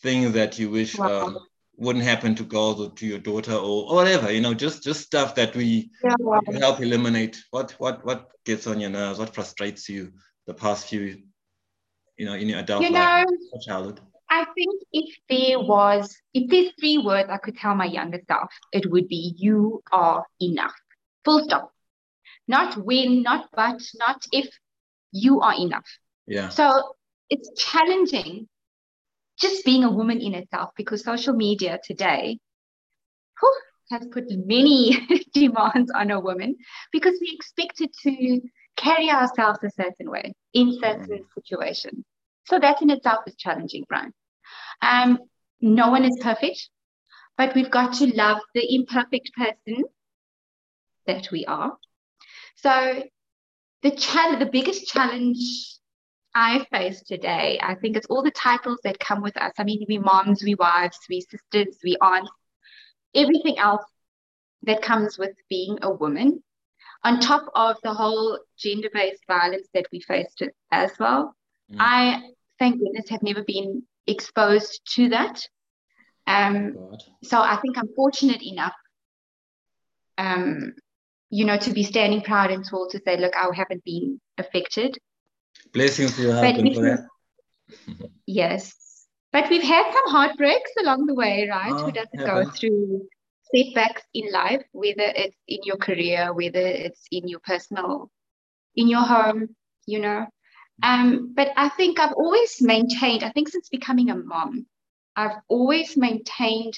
things 0.01 0.33
that 0.33 0.57
you 0.59 0.69
wish 0.69 0.97
wow. 0.97 1.27
um, 1.27 1.39
wouldn't 1.77 2.05
happen 2.05 2.35
to 2.35 2.43
girls 2.43 2.79
or 2.79 2.91
to 2.91 3.05
your 3.05 3.19
daughter 3.19 3.53
or, 3.53 3.89
or 3.89 3.95
whatever, 3.95 4.31
you 4.31 4.41
know, 4.41 4.53
just 4.53 4.83
just 4.83 5.01
stuff 5.01 5.35
that 5.35 5.55
we 5.55 5.89
yeah. 6.03 6.59
help 6.59 6.79
eliminate. 6.79 7.41
What 7.51 7.71
what 7.79 8.05
what 8.05 8.29
gets 8.45 8.67
on 8.67 8.79
your 8.79 8.89
nerves? 8.89 9.19
What 9.19 9.33
frustrates 9.33 9.89
you 9.89 10.11
the 10.47 10.53
past 10.53 10.87
few, 10.87 11.21
you 12.17 12.25
know, 12.25 12.33
in 12.33 12.49
your 12.49 12.59
adult 12.59 12.83
you 12.83 12.91
life 12.91 13.25
or 13.51 13.59
childhood? 13.61 14.01
I 14.29 14.45
think 14.55 14.81
if 14.93 15.13
there 15.29 15.59
was, 15.59 16.15
if 16.33 16.49
there's 16.49 16.71
three 16.79 16.97
words 16.97 17.29
I 17.29 17.37
could 17.37 17.57
tell 17.57 17.75
my 17.75 17.85
younger 17.85 18.21
self, 18.29 18.49
it 18.71 18.89
would 18.89 19.09
be 19.09 19.35
you 19.37 19.83
are 19.91 20.25
enough. 20.41 20.73
Full 21.25 21.43
stop. 21.43 21.73
Not 22.47 22.77
when, 22.77 23.23
not 23.23 23.49
but, 23.53 23.81
not 23.95 24.25
if. 24.31 24.47
You 25.13 25.41
are 25.41 25.53
enough. 25.59 25.83
Yeah. 26.25 26.47
So 26.47 26.95
it's 27.29 27.51
challenging 27.61 28.47
just 29.41 29.65
being 29.65 29.83
a 29.83 29.91
woman 29.91 30.21
in 30.21 30.33
itself 30.35 30.69
because 30.77 31.03
social 31.03 31.33
media 31.33 31.79
today 31.83 32.37
whew, 33.39 33.61
has 33.89 34.07
put 34.11 34.25
many 34.29 34.97
demands 35.33 35.91
on 35.93 36.11
a 36.11 36.19
woman 36.19 36.55
because 36.91 37.17
we 37.19 37.31
expected 37.33 37.89
to 38.03 38.41
carry 38.77 39.09
ourselves 39.09 39.59
a 39.63 39.69
certain 39.71 40.09
way 40.09 40.33
in 40.53 40.77
certain 40.79 41.19
mm. 41.19 41.25
situations. 41.35 42.05
So 42.45 42.59
that 42.59 42.81
in 42.81 42.89
itself 42.89 43.19
is 43.27 43.35
challenging, 43.35 43.85
Brian. 43.87 44.13
Um, 44.81 45.19
no 45.59 45.89
one 45.89 46.05
is 46.05 46.17
perfect, 46.21 46.69
but 47.37 47.53
we've 47.53 47.69
got 47.69 47.93
to 47.95 48.07
love 48.07 48.39
the 48.55 48.75
imperfect 48.75 49.31
person 49.33 49.83
that 51.05 51.29
we 51.31 51.45
are. 51.45 51.77
So 52.55 53.03
the 53.83 53.91
challenge, 53.91 54.39
the 54.39 54.49
biggest 54.51 54.87
challenge 54.87 55.37
I 56.33 56.65
face 56.71 57.01
today, 57.01 57.59
I 57.61 57.75
think 57.75 57.97
it's 57.97 58.07
all 58.07 58.23
the 58.23 58.31
titles 58.31 58.79
that 58.83 58.99
come 58.99 59.21
with 59.21 59.35
us. 59.37 59.51
I 59.57 59.63
mean, 59.63 59.85
we 59.87 59.97
moms, 59.97 60.43
we 60.43 60.55
wives, 60.55 60.99
we 61.09 61.21
sisters, 61.21 61.77
we 61.83 61.97
aunts, 62.01 62.31
everything 63.13 63.57
else 63.57 63.83
that 64.63 64.81
comes 64.81 65.17
with 65.17 65.35
being 65.49 65.79
a 65.81 65.91
woman, 65.91 66.41
on 67.03 67.19
top 67.19 67.51
of 67.55 67.77
the 67.83 67.93
whole 67.93 68.39
gender-based 68.57 69.23
violence 69.27 69.67
that 69.73 69.87
we 69.91 69.99
faced 70.01 70.43
as 70.71 70.91
well. 70.99 71.35
Mm. 71.71 71.77
I 71.79 72.21
thank 72.59 72.79
goodness 72.79 73.09
have 73.09 73.23
never 73.23 73.43
been 73.43 73.83
exposed 74.07 74.81
to 74.95 75.09
that. 75.09 75.41
Um, 76.27 76.77
so 77.23 77.41
I 77.41 77.57
think 77.57 77.77
I'm 77.77 77.89
fortunate 77.95 78.43
enough, 78.43 78.75
um, 80.17 80.73
you 81.29 81.45
know, 81.45 81.57
to 81.57 81.73
be 81.73 81.83
standing 81.83 82.21
proud 82.21 82.51
and 82.51 82.63
tall 82.63 82.87
to 82.89 83.01
say, 83.03 83.17
look, 83.17 83.35
I 83.35 83.47
haven't 83.53 83.83
been 83.83 84.21
affected. 84.37 84.97
Blessings 85.73 86.15
to 86.15 86.23
your 86.23 86.33
husband 86.33 86.73
for 86.73 86.81
that. 86.81 87.07
yes. 88.25 88.75
But 89.31 89.49
we've 89.49 89.63
had 89.63 89.91
some 89.93 90.07
heartbreaks 90.07 90.71
along 90.81 91.05
the 91.05 91.13
way, 91.13 91.47
right? 91.49 91.73
Oh, 91.73 91.85
Who 91.85 91.91
doesn't 91.91 92.25
go 92.25 92.43
through 92.51 93.07
setbacks 93.53 94.03
in 94.13 94.31
life, 94.31 94.63
whether 94.71 95.03
it's 95.15 95.37
in 95.47 95.59
your 95.63 95.77
career, 95.77 96.33
whether 96.33 96.59
it's 96.59 97.05
in 97.11 97.27
your 97.27 97.39
personal, 97.39 98.11
in 98.75 98.87
your 98.87 99.01
home, 99.01 99.55
you 99.85 99.99
know. 99.99 100.27
Um, 100.83 101.33
but 101.33 101.53
I 101.55 101.69
think 101.69 101.99
I've 101.99 102.13
always 102.13 102.61
maintained, 102.61 103.23
I 103.23 103.31
think 103.31 103.49
since 103.49 103.69
becoming 103.69 104.09
a 104.09 104.15
mom, 104.15 104.65
I've 105.15 105.37
always 105.47 105.95
maintained 105.95 106.73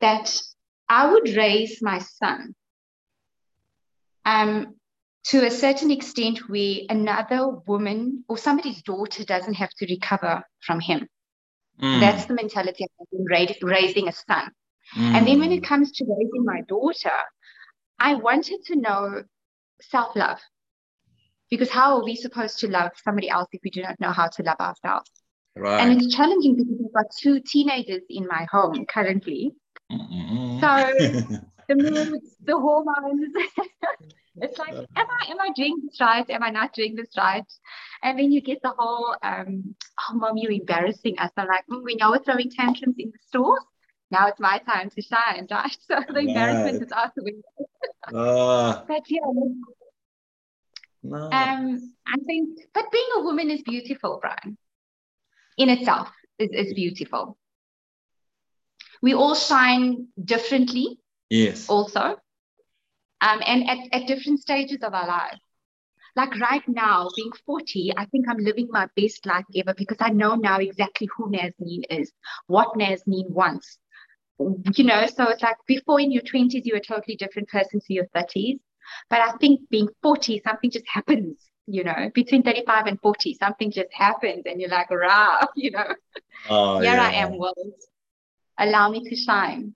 that 0.00 0.40
I 0.88 1.10
would 1.10 1.28
raise 1.30 1.80
my 1.82 1.98
son 1.98 2.54
um, 4.24 4.76
to 5.24 5.46
a 5.46 5.50
certain 5.50 5.90
extent 5.90 6.48
where 6.48 6.76
another 6.88 7.48
woman 7.66 8.24
or 8.28 8.36
somebody's 8.36 8.82
daughter 8.82 9.24
doesn't 9.24 9.54
have 9.54 9.70
to 9.70 9.86
recover 9.86 10.42
from 10.66 10.80
him. 10.80 11.06
Mm. 11.80 12.00
That's 12.00 12.26
the 12.26 12.34
mentality 12.34 12.84
of 12.84 13.06
raising 13.62 14.08
a 14.08 14.12
son. 14.12 14.50
Mm. 14.96 15.14
And 15.14 15.26
then 15.26 15.40
when 15.40 15.52
it 15.52 15.64
comes 15.64 15.92
to 15.92 16.04
raising 16.04 16.44
my 16.44 16.62
daughter, 16.62 17.12
I 17.98 18.14
wanted 18.14 18.64
to 18.66 18.76
know 18.76 19.22
self 19.80 20.16
love. 20.16 20.40
Because 21.50 21.70
how 21.70 21.96
are 21.96 22.04
we 22.04 22.16
supposed 22.16 22.58
to 22.60 22.68
love 22.68 22.90
somebody 23.04 23.28
else 23.28 23.48
if 23.52 23.60
we 23.62 23.70
do 23.70 23.82
not 23.82 24.00
know 24.00 24.10
how 24.10 24.26
to 24.26 24.42
love 24.42 24.58
ourselves? 24.58 25.10
Right. 25.54 25.80
And 25.80 26.00
it's 26.00 26.14
challenging 26.14 26.56
because 26.56 26.76
we've 26.80 26.92
got 26.94 27.06
two 27.20 27.40
teenagers 27.46 28.02
in 28.08 28.26
my 28.26 28.46
home 28.50 28.86
currently. 28.86 29.52
Mm-hmm. 29.90 30.60
So 30.60 31.38
the 31.68 31.74
moods, 31.74 32.36
the 32.42 32.58
hormones. 32.58 33.34
it's 34.36 34.58
like, 34.58 34.74
am 34.74 34.86
I 34.96 35.30
am 35.30 35.40
I 35.40 35.50
doing 35.54 35.76
this 35.84 36.00
right? 36.00 36.28
Am 36.30 36.42
I 36.42 36.50
not 36.50 36.72
doing 36.72 36.94
this 36.94 37.10
right? 37.16 37.44
And 38.02 38.18
then 38.18 38.32
you 38.32 38.40
get 38.40 38.60
the 38.62 38.72
whole, 38.76 39.14
um, 39.22 39.74
oh 40.00 40.14
mom, 40.14 40.36
you're 40.36 40.52
embarrassing 40.52 41.18
us. 41.18 41.30
I'm 41.36 41.48
like, 41.48 41.64
mm, 41.70 41.82
we 41.84 41.96
know 41.96 42.10
we're 42.10 42.22
throwing 42.22 42.50
tantrums 42.50 42.96
in 42.98 43.10
the 43.10 43.18
stores. 43.26 43.64
Now 44.10 44.28
it's 44.28 44.40
my 44.40 44.58
time 44.58 44.90
to 44.90 45.02
shine, 45.02 45.46
right? 45.50 45.76
So 45.86 45.96
the 46.08 46.14
right. 46.14 46.28
embarrassment 46.28 46.82
is 46.82 46.92
out 46.92 47.14
the 47.14 47.24
window. 47.24 48.18
uh, 48.18 48.84
but 48.88 49.02
yeah, 49.08 49.20
no. 51.02 51.30
Um, 51.30 51.94
I 52.06 52.16
think, 52.26 52.60
but 52.72 52.90
being 52.92 53.08
a 53.16 53.22
woman 53.22 53.50
is 53.50 53.62
beautiful, 53.62 54.18
Brian. 54.20 54.56
In 55.58 55.68
itself, 55.68 56.10
is, 56.38 56.50
is 56.52 56.74
beautiful. 56.74 57.36
We 59.02 59.14
all 59.14 59.34
shine 59.34 60.06
differently. 60.22 60.98
Yes. 61.28 61.68
Also, 61.68 62.16
um, 63.22 63.40
and 63.46 63.70
at, 63.70 63.78
at 63.92 64.06
different 64.06 64.40
stages 64.40 64.78
of 64.82 64.92
our 64.92 65.06
lives. 65.06 65.40
Like 66.14 66.38
right 66.38 66.62
now, 66.68 67.08
being 67.16 67.30
40, 67.46 67.92
I 67.96 68.04
think 68.06 68.26
I'm 68.28 68.36
living 68.36 68.68
my 68.70 68.86
best 68.96 69.24
life 69.24 69.46
ever 69.56 69.72
because 69.74 69.96
I 70.00 70.10
know 70.10 70.34
now 70.34 70.58
exactly 70.58 71.08
who 71.16 71.30
Nazneen 71.30 71.84
is, 71.88 72.12
what 72.48 72.76
Nazneen 72.76 73.30
wants. 73.30 73.78
You 74.38 74.84
know, 74.84 75.06
so 75.06 75.28
it's 75.28 75.42
like 75.42 75.56
before 75.66 76.00
in 76.00 76.10
your 76.10 76.22
20s, 76.22 76.62
you're 76.64 76.76
a 76.76 76.82
totally 76.82 77.16
different 77.16 77.48
person 77.48 77.80
to 77.80 77.94
your 77.94 78.06
30s. 78.14 78.58
But 79.08 79.20
I 79.20 79.32
think 79.38 79.70
being 79.70 79.88
40, 80.02 80.42
something 80.44 80.70
just 80.70 80.84
happens, 80.92 81.38
you 81.66 81.84
know, 81.84 82.10
between 82.12 82.42
35 82.42 82.86
and 82.86 83.00
40, 83.00 83.34
something 83.34 83.70
just 83.70 83.92
happens 83.92 84.42
and 84.44 84.60
you're 84.60 84.68
like, 84.68 84.90
rah, 84.90 85.46
you 85.56 85.70
know, 85.70 85.94
oh, 86.50 86.80
here 86.80 86.94
yeah. 86.94 87.02
I 87.02 87.12
am, 87.12 87.38
world. 87.38 87.56
Allow 88.58 88.90
me 88.90 89.08
to 89.08 89.16
shine. 89.16 89.74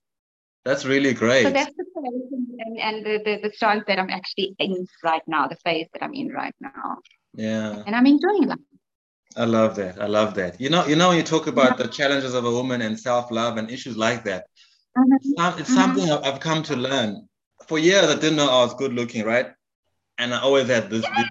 That's 0.67 0.85
really 0.85 1.15
great. 1.15 1.45
So 1.45 1.51
that's 1.51 1.77
the 1.77 1.85
phase 1.95 2.33
and, 2.59 2.79
and 2.79 3.07
the, 3.07 3.23
the, 3.25 3.49
the 3.49 3.55
stance 3.55 3.85
that 3.87 4.01
I'm 4.01 4.11
actually 4.11 4.57
in 4.59 4.87
right 5.05 5.23
now, 5.29 5.47
the 5.47 5.57
phase 5.65 5.87
that 5.93 6.03
I'm 6.03 6.13
in 6.13 6.29
right 6.31 6.55
now. 6.61 6.99
Yeah. 7.35 7.85
And 7.87 7.95
I'm 7.95 8.07
enjoying 8.07 8.49
that. 8.49 8.59
I 9.37 9.45
love 9.45 9.77
that. 9.77 10.03
I 10.03 10.07
love 10.07 10.35
that. 10.35 10.61
You 10.61 10.71
know, 10.71 10.85
you 10.85 10.97
know, 10.97 11.11
when 11.11 11.19
you 11.19 11.23
talk 11.23 11.47
about 11.47 11.79
yeah. 11.79 11.87
the 11.87 11.93
challenges 11.93 12.35
of 12.35 12.45
a 12.45 12.51
woman 12.51 12.83
and 12.83 12.99
self-love 12.99 13.59
and 13.59 13.71
issues 13.71 13.97
like 13.97 14.25
that, 14.25 14.47
mm-hmm. 14.99 15.61
it's 15.61 15.73
something 15.73 16.09
mm-hmm. 16.09 16.25
I've 16.25 16.41
come 16.41 16.65
to 16.65 16.75
learn 16.75 17.29
for 17.69 17.79
years 17.79 18.07
I 18.07 18.15
didn't 18.15 18.37
know 18.37 18.51
I 18.51 18.65
was 18.65 18.75
good 18.75 18.93
looking, 18.93 19.25
right? 19.25 19.53
And 20.19 20.35
I 20.35 20.41
always 20.41 20.67
had 20.67 20.91
this. 20.91 21.03
this 21.03 21.27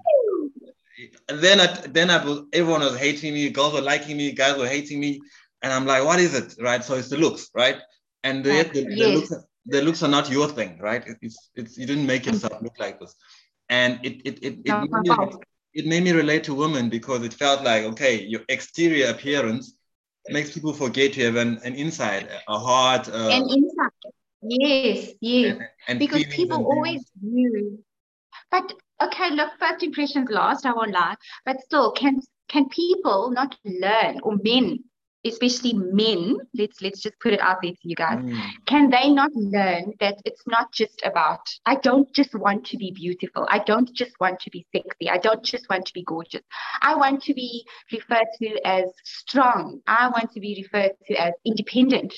and 1.27 1.39
then 1.39 1.60
I 1.60 1.68
then 1.88 2.10
I 2.10 2.24
was 2.24 2.44
everyone 2.54 2.82
was 2.82 2.98
hating 2.98 3.34
me, 3.34 3.50
girls 3.50 3.74
were 3.74 3.82
liking 3.82 4.15
me, 4.15 4.32
guys 4.32 4.58
were 4.58 4.68
hating 4.68 5.00
me, 5.00 5.20
and 5.62 5.74
I'm 5.74 5.86
like, 5.86 6.06
what 6.06 6.20
is 6.20 6.34
it, 6.36 6.56
right? 6.62 6.84
So 6.84 6.94
it's 6.96 7.10
the 7.10 7.18
looks, 7.18 7.50
right? 7.54 7.77
And 8.25 8.46
the, 8.46 8.63
the, 8.74 8.84
the 9.00 9.10
looks 9.15 9.34
the 9.67 9.82
looks 9.84 10.03
are 10.03 10.10
not 10.10 10.29
your 10.32 10.50
thing, 10.50 10.79
right? 10.79 11.03
It's 11.22 11.51
it's 11.55 11.77
you 11.77 11.88
didn't 11.88 12.08
make 12.08 12.25
yourself 12.27 12.62
look 12.62 12.79
like 12.79 13.00
this. 13.00 13.15
and 13.70 14.00
it 14.03 14.22
it 14.25 14.39
it, 14.44 14.60
it, 14.65 14.75
made 14.82 14.91
me, 14.91 15.38
it 15.74 15.86
made 15.88 16.03
me 16.03 16.12
relate 16.12 16.44
to 16.46 16.55
women 16.55 16.89
because 16.89 17.24
it 17.24 17.34
felt 17.34 17.63
like 17.63 17.84
okay, 17.86 18.24
your 18.24 18.41
exterior 18.50 19.08
appearance 19.10 19.75
makes 20.29 20.51
people 20.53 20.74
forget 20.74 21.17
you 21.17 21.25
have 21.25 21.36
an, 21.38 21.60
an 21.63 21.75
inside, 21.75 22.29
a 22.48 22.60
heart, 22.60 23.10
uh, 23.10 23.29
an 23.32 23.44
inside. 23.50 24.13
Yes, 24.44 25.13
yes. 25.22 25.58
And, 25.58 25.62
and 25.88 26.00
because 26.00 26.25
people 26.25 26.58
always 26.65 27.03
view. 27.22 27.79
But 28.51 28.74
okay, 29.03 29.32
look, 29.32 29.51
first 29.60 29.84
impressions 29.84 30.29
last. 30.29 30.65
I 30.65 30.74
won't 30.74 30.91
lie. 30.91 31.15
But 31.46 31.62
still, 31.62 31.91
can 31.91 32.22
can 32.48 32.70
people 32.70 33.32
not 33.32 33.58
learn 33.65 34.20
or 34.24 34.38
men 34.44 34.84
especially 35.25 35.74
men 35.74 36.38
let's 36.53 36.82
let's 36.82 37.01
just 37.01 37.20
put 37.20 37.34
it 37.34 37.39
out 37.39 37.58
there 37.62 37.72
to 37.72 37.77
you 37.84 37.96
guys. 37.96 38.20
Mm. 38.20 38.39
can 38.65 38.89
they 38.89 39.10
not 39.10 39.32
learn 39.34 39.94
that 40.00 40.17
it's 40.25 40.46
not 40.48 40.72
just 40.72 41.01
about 41.03 41.41
i 41.65 41.75
don't 41.75 42.12
just 42.13 42.34
want 42.36 42.65
to 42.65 42.77
be 42.77 42.91
beautiful 42.91 43.48
i 43.50 43.60
don't 43.60 43.91
just 43.94 44.12
want 44.20 44.39
to 44.39 44.50
be 44.51 44.65
sexy 44.74 45.10
i 45.10 45.17
don't 45.17 45.44
just 45.44 45.67
want 45.70 45.86
to 45.86 45.94
be 45.94 46.03
gorgeous. 46.03 46.41
I 46.82 46.96
want 46.96 47.24
to 47.24 47.34
be 47.34 47.65
referred 47.91 48.27
to 48.39 48.67
as 48.67 48.86
strong. 49.03 49.82
I 49.88 50.08
want 50.10 50.32
to 50.34 50.39
be 50.39 50.63
referred 50.63 50.91
to 51.08 51.15
as 51.15 51.34
independent. 51.44 52.13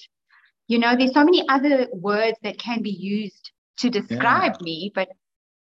You 0.67 0.79
know 0.79 0.95
there's 0.95 1.13
so 1.13 1.23
many 1.23 1.47
other 1.47 1.87
words 1.93 2.37
that 2.43 2.57
can 2.57 2.81
be 2.81 2.91
used 2.91 3.51
to 3.77 3.89
describe 3.89 4.53
yeah. 4.59 4.63
me 4.63 4.91
but 4.93 5.07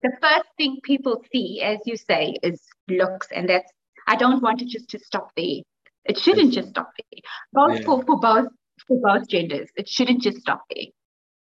the 0.03 0.12
first 0.21 0.48
thing 0.57 0.77
people 0.83 1.24
see 1.31 1.62
as 1.62 1.79
you 1.86 1.95
say 1.95 2.36
is 2.43 2.62
looks 2.89 3.27
and 3.31 3.48
that's 3.50 3.71
i 4.07 4.15
don't 4.15 4.41
want 4.41 4.62
it 4.62 4.67
just 4.67 4.89
to 4.89 5.00
stop 5.00 5.31
there 5.38 5.62
it 6.05 6.17
shouldn't 6.20 6.53
just 6.53 6.70
stop 6.70 6.91
there. 6.98 7.22
Both 7.53 7.79
yeah. 7.79 7.86
for, 7.86 8.03
for 8.03 8.20
both 8.20 8.48
for 8.88 9.00
both 9.01 9.27
genders. 9.27 9.70
It 9.75 9.88
shouldn't 9.88 10.22
just 10.22 10.39
stop 10.39 10.63
there. 10.74 10.86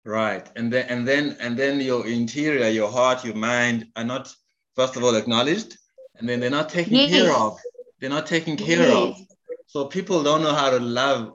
Right. 0.04 0.48
And 0.56 0.72
then 0.72 0.86
and 0.88 1.06
then 1.06 1.36
and 1.40 1.56
then 1.56 1.80
your 1.80 2.06
interior, 2.06 2.68
your 2.68 2.90
heart, 2.90 3.24
your 3.24 3.34
mind 3.34 3.86
are 3.96 4.04
not 4.04 4.32
first 4.76 4.96
of 4.96 5.04
all 5.04 5.14
acknowledged 5.14 5.76
and 6.16 6.28
then 6.28 6.40
they're 6.40 6.50
not 6.50 6.68
taken 6.68 6.94
yes. 6.94 7.10
care 7.10 7.34
of. 7.34 7.58
They're 7.98 8.10
not 8.10 8.26
taken 8.26 8.56
care 8.56 8.78
yes. 8.78 8.92
of. 8.92 9.16
So 9.66 9.84
people 9.86 10.22
don't 10.22 10.42
know 10.42 10.54
how 10.54 10.70
to 10.70 10.80
love 10.80 11.32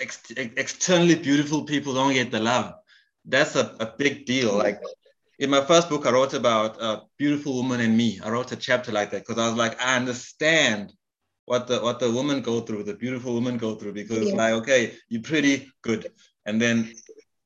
Ex- 0.00 0.32
externally 0.34 1.14
beautiful 1.14 1.64
people 1.64 1.92
don't 1.92 2.14
get 2.14 2.30
the 2.30 2.40
love. 2.40 2.72
That's 3.26 3.54
a, 3.54 3.76
a 3.80 3.92
big 3.98 4.24
deal. 4.24 4.56
Like 4.56 4.80
in 5.38 5.50
my 5.50 5.62
first 5.62 5.90
book, 5.90 6.06
I 6.06 6.10
wrote 6.10 6.32
about 6.32 6.80
a 6.80 7.02
beautiful 7.18 7.54
woman 7.54 7.80
and 7.80 7.94
me. 7.94 8.18
I 8.24 8.30
wrote 8.30 8.50
a 8.52 8.56
chapter 8.56 8.92
like 8.92 9.10
that 9.10 9.26
because 9.26 9.38
I 9.38 9.46
was 9.46 9.58
like, 9.58 9.78
I 9.78 9.96
understand 9.96 10.94
what 11.50 11.66
the 11.66 11.80
what 11.80 11.98
the 11.98 12.08
women 12.08 12.42
go 12.42 12.60
through, 12.60 12.84
the 12.84 12.94
beautiful 12.94 13.34
women 13.34 13.56
go 13.56 13.74
through, 13.74 13.92
because 13.92 14.28
yeah. 14.28 14.36
like, 14.36 14.52
okay, 14.52 14.92
you're 15.08 15.20
pretty 15.20 15.68
good. 15.82 16.12
And 16.46 16.62
then 16.62 16.94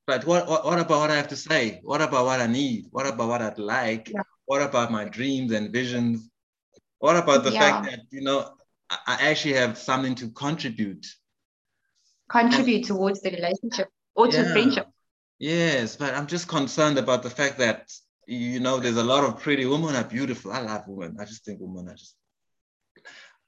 but 0.07 0.27
what, 0.27 0.47
what 0.47 0.63
what 0.67 0.79
about 0.79 1.01
what 1.01 1.11
I 1.11 1.17
have 1.17 1.29
to 1.29 1.37
say? 1.37 1.81
What 1.83 2.03
about 2.03 2.27
what 2.27 2.39
I 2.39 2.47
need? 2.47 2.89
What 2.91 3.07
about 3.07 3.29
what 3.29 3.41
I'd 3.41 3.59
like? 3.59 4.11
Yeah. 4.11 4.21
What 4.45 4.61
about 4.61 4.93
my 4.93 5.07
dreams 5.07 5.53
and 5.53 5.73
visions? 5.73 6.29
What 6.99 7.17
about 7.17 7.45
the 7.45 7.53
yeah. 7.53 7.61
fact 7.61 7.87
that 7.87 8.01
you 8.11 8.21
know 8.21 8.51
I, 8.91 8.99
I 9.07 9.31
actually 9.31 9.55
have 9.55 9.79
something 9.79 10.15
to 10.17 10.29
contribute? 10.33 11.07
Contribute 12.29 12.77
and, 12.77 12.85
towards 12.85 13.23
the 13.23 13.31
relationship 13.31 13.89
or 14.15 14.27
to 14.27 14.45
friendship. 14.53 14.87
Yes, 15.39 15.97
but 15.97 16.13
I'm 16.13 16.27
just 16.27 16.47
concerned 16.47 16.99
about 16.99 17.23
the 17.23 17.31
fact 17.31 17.57
that 17.57 17.91
you 18.27 18.61
know 18.61 18.81
there's 18.81 18.99
a 18.99 19.11
lot 19.15 19.25
of 19.25 19.41
pretty 19.41 19.65
women 19.65 19.97
are 19.97 20.05
beautiful. 20.05 20.53
I 20.53 20.61
love 20.61 20.83
women. 20.89 21.17
I 21.19 21.25
just 21.25 21.47
think 21.47 21.61
women 21.63 21.89
are 21.89 21.97
just 21.97 22.17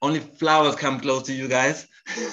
only 0.03 0.21
flowers 0.21 0.77
come 0.77 1.01
close 1.01 1.25
to 1.25 1.33
you 1.33 1.49
guys. 1.49 1.87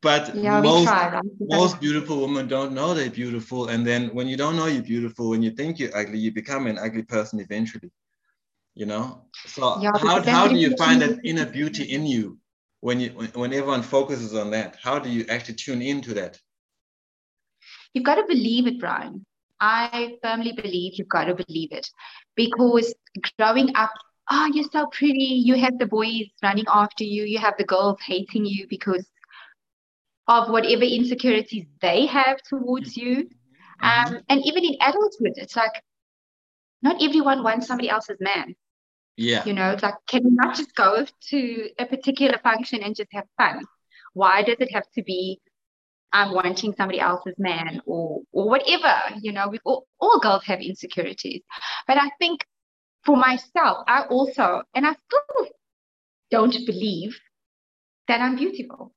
but 0.00 0.34
yeah, 0.34 0.60
most, 0.60 0.92
most 1.40 1.80
beautiful 1.80 2.20
women 2.20 2.48
don't 2.48 2.72
know 2.72 2.94
they're 2.94 3.10
beautiful. 3.10 3.68
And 3.68 3.86
then 3.86 4.08
when 4.08 4.28
you 4.28 4.36
don't 4.36 4.56
know 4.56 4.66
you're 4.66 4.82
beautiful, 4.82 5.30
when 5.30 5.42
you 5.42 5.50
think 5.50 5.78
you're 5.78 5.96
ugly, 5.96 6.18
you 6.18 6.32
become 6.32 6.66
an 6.66 6.78
ugly 6.78 7.02
person 7.02 7.40
eventually. 7.40 7.90
You 8.74 8.86
know? 8.86 9.26
So 9.46 9.80
yeah, 9.80 9.90
how, 9.96 10.22
how 10.22 10.48
do 10.48 10.56
you 10.56 10.76
find 10.76 11.02
that 11.02 11.18
inner 11.24 11.46
beauty 11.46 11.84
in 11.84 12.06
you 12.06 12.38
when 12.80 13.00
you 13.00 13.10
when, 13.10 13.28
when 13.28 13.52
everyone 13.52 13.82
focuses 13.82 14.34
on 14.34 14.50
that? 14.52 14.78
How 14.82 14.98
do 14.98 15.10
you 15.10 15.26
actually 15.28 15.56
tune 15.56 15.82
into 15.82 16.14
that? 16.14 16.38
You've 17.92 18.04
got 18.04 18.14
to 18.14 18.24
believe 18.26 18.66
it, 18.66 18.80
Brian. 18.80 19.26
I 19.60 20.16
firmly 20.22 20.52
believe 20.52 20.94
you've 20.96 21.08
got 21.08 21.26
to 21.26 21.34
believe 21.34 21.70
it 21.70 21.88
because 22.34 22.94
growing 23.38 23.76
up 23.76 23.92
oh, 24.30 24.50
you're 24.52 24.68
so 24.70 24.86
pretty. 24.86 25.42
You 25.44 25.56
have 25.56 25.78
the 25.78 25.86
boys 25.86 26.26
running 26.42 26.66
after 26.68 27.04
you. 27.04 27.24
You 27.24 27.38
have 27.38 27.54
the 27.58 27.64
girls 27.64 27.98
hating 28.04 28.46
you 28.46 28.66
because 28.68 29.06
of 30.28 30.48
whatever 30.48 30.84
insecurities 30.84 31.66
they 31.80 32.06
have 32.06 32.38
towards 32.48 32.96
you. 32.96 33.28
Mm-hmm. 33.82 34.14
Um, 34.14 34.22
and 34.28 34.42
even 34.44 34.64
in 34.64 34.74
adulthood, 34.80 35.34
it's 35.36 35.56
like 35.56 35.82
not 36.82 37.02
everyone 37.02 37.42
wants 37.42 37.66
somebody 37.66 37.90
else's 37.90 38.18
man. 38.20 38.54
Yeah. 39.16 39.44
You 39.44 39.52
know, 39.52 39.70
it's 39.70 39.82
like, 39.82 39.94
can 40.08 40.24
you 40.24 40.30
not 40.32 40.56
just 40.56 40.74
go 40.74 41.04
to 41.30 41.68
a 41.78 41.86
particular 41.86 42.38
function 42.42 42.82
and 42.82 42.96
just 42.96 43.10
have 43.12 43.26
fun? 43.36 43.64
Why 44.14 44.42
does 44.42 44.56
it 44.58 44.72
have 44.72 44.90
to 44.94 45.02
be 45.02 45.40
I'm 46.14 46.32
wanting 46.34 46.74
somebody 46.76 47.00
else's 47.00 47.34
man 47.38 47.80
or 47.86 48.22
or 48.32 48.48
whatever? 48.48 48.94
You 49.20 49.32
know, 49.32 49.48
we 49.48 49.58
all, 49.64 49.86
all 49.98 50.20
girls 50.20 50.44
have 50.44 50.60
insecurities. 50.60 51.42
But 51.86 51.98
I 51.98 52.10
think 52.18 52.44
for 53.04 53.16
myself, 53.16 53.84
I 53.86 54.04
also, 54.08 54.62
and 54.74 54.86
I 54.86 54.94
still 54.94 55.48
don't 56.30 56.66
believe 56.66 57.18
that 58.08 58.20
I'm 58.20 58.36
beautiful. 58.36 58.92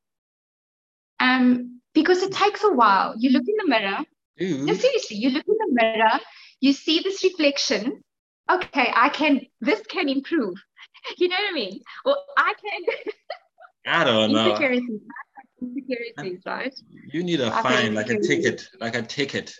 Um, 1.19 1.81
because 1.93 2.21
it 2.21 2.31
takes 2.33 2.63
a 2.63 2.71
while. 2.71 3.15
You 3.17 3.31
look 3.31 3.43
in 3.47 3.55
the 3.57 3.67
mirror. 3.67 3.99
No, 4.37 4.73
seriously, 4.73 5.17
you 5.17 5.29
look 5.29 5.45
in 5.47 5.55
the 5.57 5.69
mirror, 5.71 6.19
you 6.59 6.73
see 6.73 6.99
this 6.99 7.23
reflection. 7.23 8.03
Okay, 8.51 8.91
I 8.93 9.09
can, 9.09 9.41
this 9.61 9.81
can 9.87 10.09
improve. 10.09 10.55
You 11.17 11.27
know 11.27 11.35
what 11.35 11.51
I 11.51 11.53
mean? 11.53 11.81
Well, 12.03 12.17
I 12.35 12.53
can. 12.59 12.81
I 13.85 14.03
don't 14.03 14.31
know. 14.31 14.47
Insecurities, 14.47 15.01
insecurities, 15.61 16.41
right? 16.45 16.73
You 17.13 17.23
need 17.23 17.41
a 17.41 17.51
fine, 17.51 17.93
like 17.93 18.09
a 18.09 18.19
ticket, 18.19 18.67
like 18.79 18.95
a 18.95 19.03
ticket. 19.03 19.53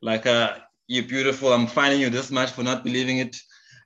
Like 0.00 0.26
a, 0.26 0.62
you're 0.86 1.02
beautiful. 1.04 1.52
I'm 1.52 1.66
finding 1.66 2.00
you 2.00 2.10
this 2.10 2.30
much 2.30 2.52
for 2.52 2.62
not 2.62 2.84
believing 2.84 3.18
it 3.18 3.36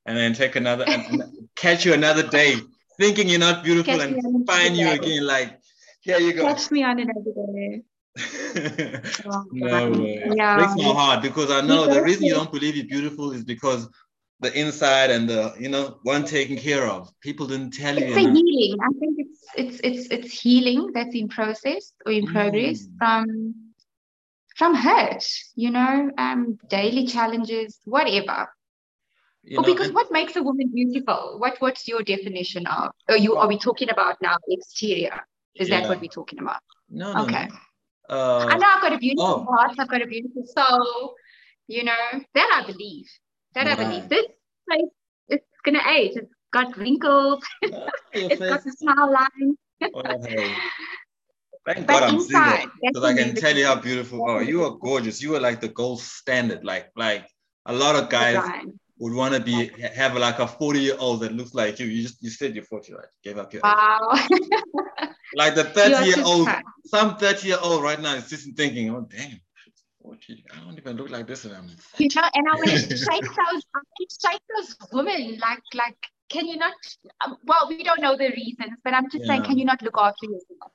and 0.06 0.16
then 0.16 0.32
take 0.32 0.56
another 0.56 0.84
and, 0.86 1.22
catch 1.56 1.84
you 1.84 1.94
another 1.94 2.26
day 2.28 2.56
thinking 2.98 3.28
you're 3.28 3.38
not 3.38 3.64
beautiful 3.64 3.96
catch 3.96 4.10
and 4.10 4.46
find 4.46 4.76
you 4.76 4.90
again 4.90 5.26
like 5.26 5.58
here 6.00 6.18
you 6.18 6.32
go 6.32 6.46
catch 6.46 6.70
me 6.70 6.82
on 6.82 6.98
another 6.98 7.32
day 7.54 7.82
oh, 9.24 9.44
no 9.52 9.90
way. 9.90 10.22
Yeah. 10.34 10.56
breaks 10.56 10.76
my 10.76 10.92
heart 10.92 11.22
because 11.22 11.50
I 11.50 11.62
know 11.62 11.86
the 11.86 12.02
reason 12.02 12.24
you 12.24 12.34
don't 12.34 12.52
believe 12.52 12.76
you're 12.76 12.86
beautiful 12.86 13.32
is 13.32 13.42
because 13.42 13.88
the 14.40 14.52
inside 14.58 15.10
and 15.10 15.28
the 15.28 15.54
you 15.58 15.68
know 15.68 15.98
one 16.02 16.24
taken 16.24 16.56
care 16.56 16.86
of. 16.86 17.10
People 17.20 17.46
didn't 17.46 17.70
tell 17.70 17.96
it's 17.96 18.06
you. 18.06 18.14
It's 18.14 18.16
a 18.16 18.30
healing. 18.30 18.78
I 18.82 18.88
think 18.98 19.16
it's 19.18 19.40
it's 19.56 19.80
it's 19.82 20.06
it's 20.10 20.40
healing 20.40 20.90
that's 20.92 21.14
in 21.14 21.28
process 21.28 21.92
or 22.04 22.12
in 22.12 22.26
mm. 22.26 22.32
progress 22.32 22.86
from 22.98 23.54
from 24.56 24.74
hurt. 24.74 25.24
You 25.54 25.70
know, 25.70 26.10
um, 26.18 26.58
daily 26.68 27.06
challenges, 27.06 27.78
whatever. 27.84 28.48
You 29.44 29.57
well, 29.57 29.66
know, 29.66 29.74
because 29.74 29.87
and, 29.88 29.94
what 29.94 30.12
makes 30.12 30.37
a 30.37 30.42
woman 30.42 30.70
beautiful? 30.72 31.37
What 31.38 31.57
what's 31.59 31.88
your 31.88 32.02
definition 32.02 32.66
of? 32.66 32.92
Are 33.09 33.16
you 33.16 33.37
are 33.37 33.48
we 33.48 33.59
talking 33.59 33.90
about 33.90 34.16
now 34.22 34.37
exterior? 34.48 35.20
Is 35.57 35.68
yeah. 35.68 35.81
that 35.81 35.88
what 35.88 36.00
we're 36.00 36.09
talking 36.09 36.38
about? 36.38 36.61
No, 36.88 37.12
no 37.12 37.24
okay. 37.24 37.48
No. 38.09 38.16
Uh, 38.16 38.46
I 38.48 38.57
know 38.57 38.66
I've 38.68 38.83
got 38.83 38.92
a 38.92 38.98
beautiful 38.98 39.46
oh. 39.48 39.52
heart. 39.52 39.72
I've 39.78 39.88
got 39.88 40.02
a 40.02 40.07
beautiful 40.07 40.44
soul. 40.46 41.14
You 41.66 41.85
know 41.85 41.92
that 42.35 42.62
I 42.62 42.70
believe. 42.70 43.07
That 43.55 43.66
right. 43.66 43.78
I 43.78 43.85
believe. 43.85 44.09
This 44.09 44.26
place 44.68 44.90
it's 45.28 45.46
gonna 45.64 45.83
age. 45.90 46.12
It's 46.14 46.33
got 46.52 46.76
wrinkles. 46.76 47.44
Oh, 48.14 48.28
it's 48.28 48.40
got 48.40 48.62
the 48.62 48.72
smile 48.72 49.11
line. 49.11 49.57
oh, 49.94 50.26
hey. 50.28 50.55
Thank 51.64 51.87
but 51.87 52.00
God 52.00 52.02
I'm 52.02 52.20
single 52.20 52.70
because 52.83 53.05
I 53.05 53.14
can 53.14 53.35
tell 53.35 53.57
you 53.57 53.66
how 53.66 53.76
beautiful. 53.76 54.22
Oh, 54.28 54.40
you 54.40 54.64
are 54.64 54.72
gorgeous. 54.72 55.22
You 55.22 55.35
are 55.37 55.40
like 55.40 55.61
the 55.61 55.68
gold 55.68 56.00
standard. 56.00 56.64
Like 56.64 56.90
like 56.94 57.26
a 57.66 57.72
lot 57.72 57.96
of 57.96 58.11
guys 58.11 58.37
would 59.02 59.14
want 59.14 59.34
to 59.34 59.40
be 59.40 59.68
have 59.96 60.16
like 60.16 60.38
a 60.38 60.46
40 60.46 60.78
year 60.78 60.96
old 60.96 61.20
that 61.20 61.32
looks 61.32 61.54
like 61.54 61.80
you. 61.80 61.86
You 61.86 62.02
just 62.02 62.22
you 62.22 62.30
said 62.30 62.54
you're 62.54 62.64
40, 62.64 62.94
right? 62.94 63.04
Gave 63.24 63.36
up 63.36 63.52
your 63.52 63.62
wow. 63.64 63.98
like 65.34 65.56
the 65.56 65.64
30 65.74 66.06
year 66.06 66.24
old, 66.24 66.48
some 66.84 67.16
30 67.16 67.48
year 67.48 67.56
old 67.60 67.82
right 67.82 68.00
now 68.00 68.14
is 68.14 68.30
just 68.30 68.56
thinking, 68.56 68.90
oh 68.90 69.04
damn. 69.10 69.40
I 70.04 70.64
don't 70.64 70.78
even 70.78 70.96
look 70.96 71.10
like 71.10 71.26
this, 71.26 71.44
and 71.44 71.54
I'm. 71.54 71.66
You 71.98 72.08
know, 72.14 72.28
and 72.34 72.48
I 72.48 72.54
want 72.54 72.70
to 72.70 72.96
shake 72.96 73.22
those, 73.40 73.62
I 73.74 73.78
want 73.78 73.96
to 73.98 74.06
shake 74.22 74.40
those 74.54 74.76
women. 74.92 75.38
Like, 75.38 75.62
like, 75.74 75.96
can 76.28 76.46
you 76.46 76.56
not? 76.56 76.74
Um, 77.24 77.36
well, 77.44 77.66
we 77.68 77.84
don't 77.84 78.00
know 78.00 78.16
the 78.16 78.30
reasons, 78.30 78.78
but 78.84 78.94
I'm 78.94 79.08
just 79.10 79.24
yeah. 79.24 79.28
saying, 79.28 79.44
can 79.44 79.58
you 79.58 79.64
not 79.64 79.80
look 79.80 79.96
after 79.96 80.26
yourself? 80.26 80.72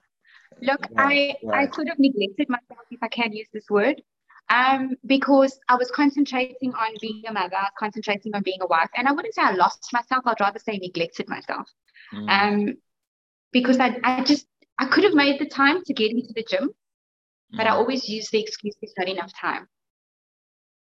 Look, 0.62 0.88
I. 0.98 1.36
I 1.54 1.68
could 1.68 1.90
have 1.90 2.00
neglected 2.00 2.48
myself, 2.50 2.86
if 2.90 3.04
I 3.04 3.10
can 3.10 3.34
use 3.34 3.48
this 3.54 3.70
word, 3.70 4.02
um, 4.50 4.96
because 5.06 5.60
I 5.68 5.76
was 5.76 5.92
concentrating 5.92 6.74
on 6.74 6.94
being 7.02 7.24
a 7.28 7.34
mother, 7.34 7.58
concentrating 7.78 8.34
on 8.36 8.44
being 8.44 8.62
a 8.62 8.68
wife. 8.68 8.90
And 8.96 9.08
I 9.08 9.12
wouldn't 9.12 9.34
say 9.34 9.42
I 9.42 9.52
lost 9.52 9.90
myself, 9.92 10.24
I'd 10.26 10.40
rather 10.40 10.60
say 10.60 10.78
neglected 10.78 11.28
myself. 11.28 11.70
Mm. 12.14 12.30
Um, 12.30 12.74
because 13.52 13.80
I, 13.80 14.00
I 14.04 14.24
just, 14.24 14.48
I 14.78 14.86
could 14.86 15.04
have 15.04 15.14
made 15.14 15.40
the 15.40 15.48
time 15.48 15.84
to 15.84 15.94
get 15.94 16.12
into 16.12 16.34
the 16.34 16.46
gym, 16.48 16.70
but 17.52 17.68
I 17.68 17.72
mm. 17.72 17.76
always 17.76 18.08
used 18.08 18.32
the 18.32 18.42
excuse 18.42 18.76
there's 18.82 18.94
not 18.98 19.10
enough 19.10 19.32
time. 19.40 19.68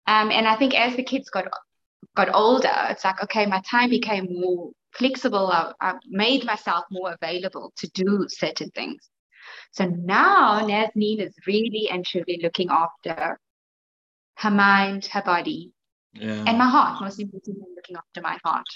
Um, 0.08 0.32
and 0.32 0.48
I 0.48 0.56
think 0.56 0.78
as 0.80 0.96
the 0.96 1.04
kids 1.04 1.30
got 1.30 1.48
got 2.16 2.34
older, 2.34 2.74
it's 2.90 3.04
like, 3.04 3.22
okay, 3.24 3.46
my 3.46 3.62
time 3.70 3.90
became 3.90 4.28
more 4.30 4.72
flexible. 4.94 5.48
I, 5.48 5.72
I 5.80 5.94
made 6.08 6.46
myself 6.46 6.86
more 6.92 7.16
available 7.22 7.72
to 7.78 7.90
do 7.94 8.26
certain 8.28 8.70
things. 8.72 9.10
So 9.72 9.86
now 9.86 10.62
Nazneen 10.62 11.20
is 11.20 11.36
really 11.46 11.90
and 11.92 12.06
truly 12.06 12.40
looking 12.42 12.70
after 12.70 13.40
her 14.38 14.52
mind, 14.52 15.06
her 15.08 15.22
body, 15.22 15.72
yeah. 16.14 16.44
and 16.48 16.58
my 16.58 16.68
heart. 16.68 17.02
Most 17.02 17.20
importantly, 17.20 17.66
looking 17.76 17.98
after 17.98 18.22
my 18.22 18.38
heart. 18.44 18.68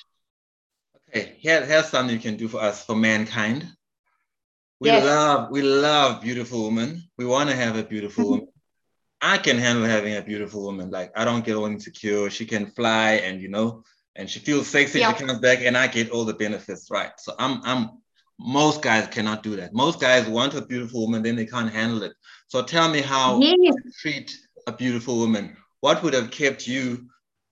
Okay, 1.09 1.35
here, 1.37 1.65
here's 1.65 1.87
something 1.87 2.15
you 2.15 2.21
can 2.21 2.37
do 2.37 2.47
for 2.47 2.59
us, 2.59 2.85
for 2.85 2.95
mankind. 2.95 3.67
We 4.79 4.89
yes. 4.89 5.05
love, 5.05 5.51
we 5.51 5.61
love 5.61 6.21
beautiful 6.21 6.65
women. 6.65 7.03
We 7.17 7.25
want 7.25 7.49
to 7.49 7.55
have 7.55 7.77
a 7.77 7.83
beautiful 7.83 8.29
woman. 8.29 8.47
I 9.21 9.37
can 9.37 9.57
handle 9.57 9.85
having 9.85 10.15
a 10.15 10.21
beautiful 10.21 10.63
woman. 10.63 10.91
Like 10.91 11.11
I 11.15 11.23
don't 11.23 11.45
get 11.45 11.55
all 11.55 11.65
insecure. 11.65 12.29
She 12.29 12.45
can 12.45 12.67
fly, 12.71 13.13
and 13.23 13.41
you 13.41 13.47
know, 13.47 13.83
and 14.15 14.29
she 14.29 14.39
feels 14.39 14.67
sexy. 14.67 14.99
Yeah. 14.99 15.13
She 15.13 15.23
comes 15.23 15.39
back, 15.39 15.59
and 15.61 15.77
I 15.77 15.87
get 15.87 16.11
all 16.11 16.25
the 16.25 16.33
benefits. 16.33 16.91
Right. 16.91 17.11
So 17.17 17.33
I'm, 17.39 17.61
I'm. 17.63 17.89
Most 18.39 18.81
guys 18.81 19.07
cannot 19.07 19.43
do 19.43 19.55
that. 19.55 19.73
Most 19.73 19.99
guys 19.99 20.27
want 20.27 20.53
a 20.53 20.65
beautiful 20.65 21.01
woman, 21.01 21.23
then 21.23 21.35
they 21.35 21.45
can't 21.45 21.71
handle 21.71 22.03
it. 22.03 22.13
So 22.47 22.63
tell 22.63 22.89
me 22.89 23.01
how 23.01 23.39
yes. 23.39 23.75
treat 23.99 24.35
a 24.67 24.71
beautiful 24.71 25.17
woman. 25.17 25.55
What 25.81 26.03
would 26.03 26.13
have 26.13 26.31
kept 26.31 26.67
you 26.67 27.07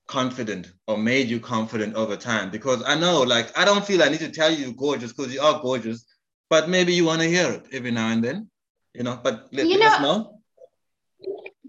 confident 0.07 0.71
or 0.87 0.97
made 0.97 1.27
you 1.27 1.39
confident 1.39 1.95
over 1.95 2.17
time? 2.17 2.49
Because 2.49 2.83
I 2.85 2.95
know, 2.95 3.21
like, 3.21 3.57
I 3.57 3.65
don't 3.65 3.85
feel 3.85 4.03
I 4.03 4.09
need 4.09 4.19
to 4.19 4.31
tell 4.31 4.51
you 4.51 4.73
gorgeous 4.73 5.13
because 5.13 5.33
you 5.33 5.41
are 5.41 5.61
gorgeous, 5.61 6.05
but 6.49 6.69
maybe 6.69 6.93
you 6.93 7.05
want 7.05 7.21
to 7.21 7.27
hear 7.27 7.51
it 7.51 7.67
every 7.71 7.91
now 7.91 8.09
and 8.09 8.23
then, 8.23 8.49
you 8.93 9.03
know. 9.03 9.19
But 9.21 9.47
let, 9.51 9.67
you 9.67 9.77
let 9.77 9.79
know, 9.79 9.95
us 9.95 10.01
know 10.01 10.41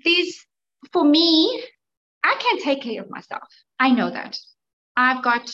these, 0.05 0.46
for 0.92 1.05
me, 1.05 1.64
I 2.25 2.37
can 2.40 2.62
take 2.62 2.83
care 2.83 3.03
of 3.03 3.11
myself. 3.11 3.48
I 3.79 3.90
know 3.90 4.11
that. 4.11 4.38
I've 4.96 5.22
got 5.22 5.51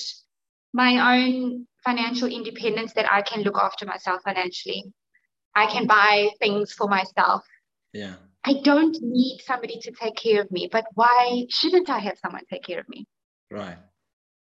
my 0.72 1.16
own 1.16 1.66
financial 1.88 2.28
independence 2.28 2.92
that 2.94 3.10
I 3.10 3.22
can 3.22 3.42
look 3.42 3.56
after 3.56 3.84
myself 3.86 4.22
financially. 4.24 4.84
I 5.54 5.66
can 5.66 5.86
buy 5.86 6.28
things 6.40 6.72
for 6.72 6.88
myself. 6.88 7.42
Yeah. 7.92 8.14
I 8.44 8.54
don't 8.62 8.96
need 9.00 9.40
somebody 9.44 9.78
to 9.80 9.90
take 9.92 10.16
care 10.16 10.40
of 10.42 10.50
me, 10.50 10.68
but 10.70 10.86
why 10.94 11.46
shouldn't 11.48 11.88
I 11.90 11.98
have 11.98 12.18
someone 12.18 12.44
take 12.50 12.64
care 12.64 12.80
of 12.80 12.88
me? 12.88 13.06
Right. 13.50 13.78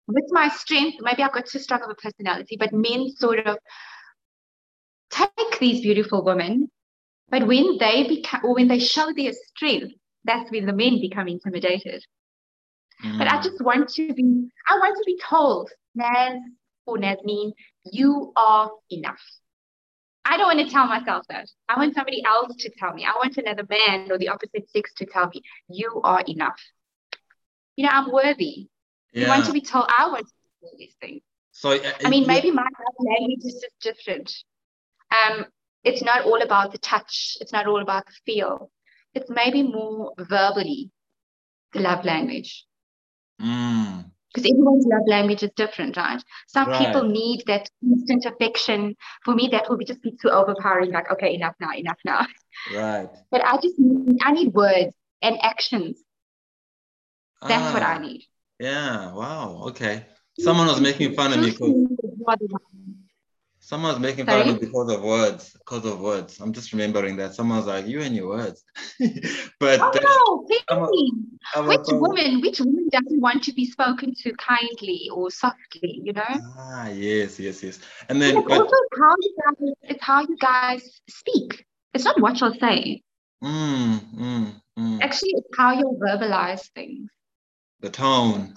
With 0.07 0.29
my 0.31 0.49
strength, 0.49 0.99
maybe 1.01 1.23
I've 1.23 1.33
got 1.33 1.47
too 1.47 1.59
strong 1.59 1.83
of 1.83 1.90
a 1.90 1.94
personality, 1.94 2.57
but 2.59 2.73
men 2.73 3.11
sort 3.16 3.40
of 3.47 3.59
take 5.11 5.59
these 5.61 5.81
beautiful 5.81 6.25
women 6.25 6.68
but 7.35 7.47
when 7.47 7.79
they 7.79 8.07
become, 8.07 8.42
or 8.44 8.55
when 8.55 8.68
they 8.68 8.79
show 8.79 9.12
their 9.12 9.33
strength, 9.33 9.94
that's 10.25 10.51
when 10.51 10.66
the 10.66 10.73
men 10.73 11.01
become 11.01 11.29
intimidated. 11.29 12.05
Mm. 13.05 13.18
But 13.18 13.29
I 13.29 13.38
mm. 13.38 13.42
just 13.42 13.61
want 13.62 13.88
to 13.90 14.12
be, 14.14 14.49
I 14.68 14.79
want 14.79 14.97
to 14.97 15.03
be 15.05 15.18
told, 15.18 15.70
Naz 15.94 16.38
or 16.87 16.99
Nazneen, 16.99 17.53
you 17.90 18.33
are 18.37 18.70
enough. 18.90 19.20
I 20.25 20.37
don't 20.37 20.57
want 20.57 20.66
to 20.66 20.73
tell 20.73 20.87
myself 20.87 21.25
that. 21.29 21.49
I 21.68 21.79
want 21.79 21.94
somebody 21.94 22.25
else 22.25 22.57
to 22.61 22.70
tell 22.79 22.94
me. 22.94 23.05
I 23.05 23.12
want 23.16 23.37
another 23.37 23.66
man 23.68 24.11
or 24.11 24.18
the 24.18 24.29
opposite 24.29 24.70
sex 24.70 24.92
to 24.97 25.07
tell 25.07 25.29
me, 25.29 25.42
you 25.68 26.01
are 26.03 26.23
enough. 26.27 26.61
You 27.77 27.85
know, 27.85 27.90
I'm 27.92 28.11
worthy. 28.11 28.68
Yeah. 29.12 29.23
You 29.23 29.29
want 29.29 29.44
to 29.47 29.53
be 29.53 29.61
told, 29.61 29.87
I 29.97 30.09
want 30.09 30.27
to 30.27 30.33
do 30.62 30.68
these 30.79 30.94
things. 31.01 31.23
So, 31.53 31.73
uh, 31.73 31.92
I 32.05 32.09
mean, 32.09 32.27
maybe 32.27 32.51
my 32.51 32.66
language 32.99 33.44
is 33.44 33.62
just 33.62 33.97
different. 33.97 34.35
Um, 35.12 35.47
it's 35.85 36.03
not 36.03 36.25
all 36.25 36.42
about 36.42 36.73
the 36.73 36.79
touch, 36.79 37.37
it's 37.40 37.53
not 37.53 37.66
all 37.66 37.83
about 37.83 38.07
the 38.07 38.12
feel. 38.25 38.70
It's 39.12 39.31
maybe 39.31 39.62
more 39.62 40.14
verbally 40.18 40.90
the 41.73 41.81
love 41.81 42.05
language. 42.05 42.64
Mm. 43.40 44.11
Because 44.35 44.51
everyone's 44.51 44.85
love 44.87 45.07
language 45.07 45.44
is 45.44 45.51
different, 45.55 45.97
right? 45.97 46.20
Some 46.49 46.68
right. 46.68 46.85
people 46.85 47.05
need 47.05 47.44
that 47.47 47.70
instant 47.83 48.25
affection. 48.25 48.97
For 49.25 49.33
me, 49.33 49.49
that 49.53 49.70
will 49.70 49.77
be 49.77 49.85
just 49.85 50.03
be 50.03 50.11
too 50.20 50.29
overpowering. 50.29 50.90
Like, 50.90 51.11
okay, 51.12 51.35
enough 51.35 51.55
now, 51.61 51.70
enough 51.73 51.99
now. 52.05 52.27
Right. 52.75 53.09
But 53.31 53.44
I 53.44 53.57
just 53.59 53.79
need, 53.79 54.18
I 54.23 54.33
need 54.33 54.53
words 54.53 54.94
and 55.23 55.38
actions. 55.40 56.03
That's 57.42 57.62
ah, 57.62 57.73
what 57.73 57.83
I 57.83 57.99
need. 57.99 58.25
Yeah. 58.59 59.12
Wow. 59.12 59.66
Okay. 59.68 60.07
Someone 60.38 60.66
was 60.66 60.81
making 60.81 61.14
fun 61.14 61.33
of 61.33 61.40
me. 61.40 61.53
Someone's 63.66 63.98
making 63.98 64.27
fun 64.27 64.42
of 64.42 64.46
me 64.46 64.59
because 64.61 64.92
of 64.92 65.03
words, 65.03 65.53
because 65.55 65.87
of 65.87 65.98
words. 65.98 66.38
I'm 66.38 66.53
just 66.53 66.74
remembering 66.74 67.16
that. 67.16 67.35
Someone's 67.35 67.64
like, 67.64 67.87
you 67.87 68.03
and 68.03 68.14
your 68.14 68.29
words. 68.29 68.62
but 69.59 69.81
oh, 69.81 70.46
no, 70.68 70.87
I'm 71.57 71.68
which 71.68 71.87
woman, 71.88 72.42
which 72.42 72.61
woman 72.61 72.90
doesn't 72.92 73.22
want 73.22 73.42
to 73.44 73.55
be 73.55 73.64
spoken 73.64 74.14
to 74.16 74.35
kindly 74.35 75.09
or 75.11 75.31
softly, 75.31 76.03
you 76.05 76.12
know? 76.12 76.40
Ah, 76.59 76.90
yes, 76.90 77.40
yes, 77.40 77.62
yes. 77.62 77.79
And 78.11 78.20
then 78.20 78.37
it's 78.37 78.46
but, 78.46 78.61
also 78.61 78.77
how 79.00 79.14
you 79.22 79.35
guys, 79.42 79.72
it's 79.81 80.05
how 80.05 80.20
you 80.20 80.37
guys 80.37 81.00
speak. 81.09 81.64
It's 81.94 82.05
not 82.05 82.20
what 82.20 82.38
you'll 82.42 82.53
say. 82.61 83.03
Mm, 83.42 83.98
mm, 84.14 84.55
mm. 84.79 85.00
Actually, 85.00 85.37
it's 85.37 85.57
how 85.57 85.72
you 85.72 85.98
verbalize 85.98 86.70
things. 86.74 87.09
The 87.81 87.88
tone. 87.88 88.57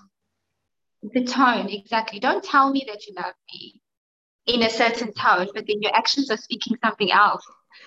The 1.02 1.24
tone, 1.24 1.70
exactly. 1.70 2.20
Don't 2.20 2.43
tell 2.43 2.74
me 2.74 2.84
that 2.89 3.08
you 3.08 3.13
love 3.15 3.36
me 3.54 3.82
in 4.48 4.64
a 4.64 4.70
certain 4.70 5.14
tone, 5.14 5.50
but 5.54 5.66
then 5.68 5.82
your 5.82 5.96
actions 5.96 6.32
are 6.32 6.38
speaking 6.38 6.78
something 6.84 7.12
else. 7.12 7.46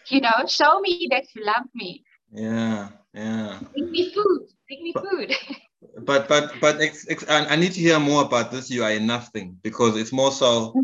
You 0.09 0.21
know, 0.21 0.47
show 0.47 0.81
me 0.81 1.09
that 1.11 1.25
you 1.35 1.45
love 1.45 1.65
me. 1.75 2.05
Yeah, 2.33 2.89
yeah. 3.13 3.59
Bring 3.73 3.91
me 3.91 4.13
food. 4.13 4.47
Bring 4.69 4.83
me 4.83 4.93
but, 4.95 5.05
food. 5.09 5.35
but 6.05 6.29
but 6.29 6.53
but 6.61 6.81
ex, 6.81 7.07
ex, 7.09 7.25
I 7.29 7.57
need 7.57 7.73
to 7.73 7.81
hear 7.81 7.99
more 7.99 8.23
about 8.23 8.53
this. 8.53 8.71
You 8.71 8.85
are 8.85 8.93
enough 8.93 9.29
thing 9.29 9.59
because 9.63 9.97
it's 9.97 10.13
more 10.13 10.31
so. 10.31 10.75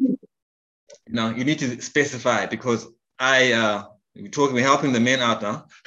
You 1.09 1.15
know, 1.15 1.31
you 1.31 1.45
need 1.45 1.61
to 1.61 1.81
specify 1.81 2.47
because 2.47 2.89
I 3.19 3.53
uh 3.53 3.85
we're 4.17 4.29
talking, 4.29 4.55
we're 4.55 4.65
helping 4.65 4.93
the 4.93 5.01
men 5.01 5.21
out 5.21 5.43
now. 5.43 5.67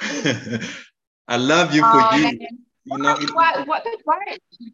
I 1.28 1.36
love 1.36 1.74
you 1.74 1.82
for 1.82 1.90
oh, 1.92 2.16
you. 2.16 2.38
You 2.90 2.98
know, 2.98 3.16
why, 3.32 3.62
what, 3.66 3.86
why, 4.04 4.18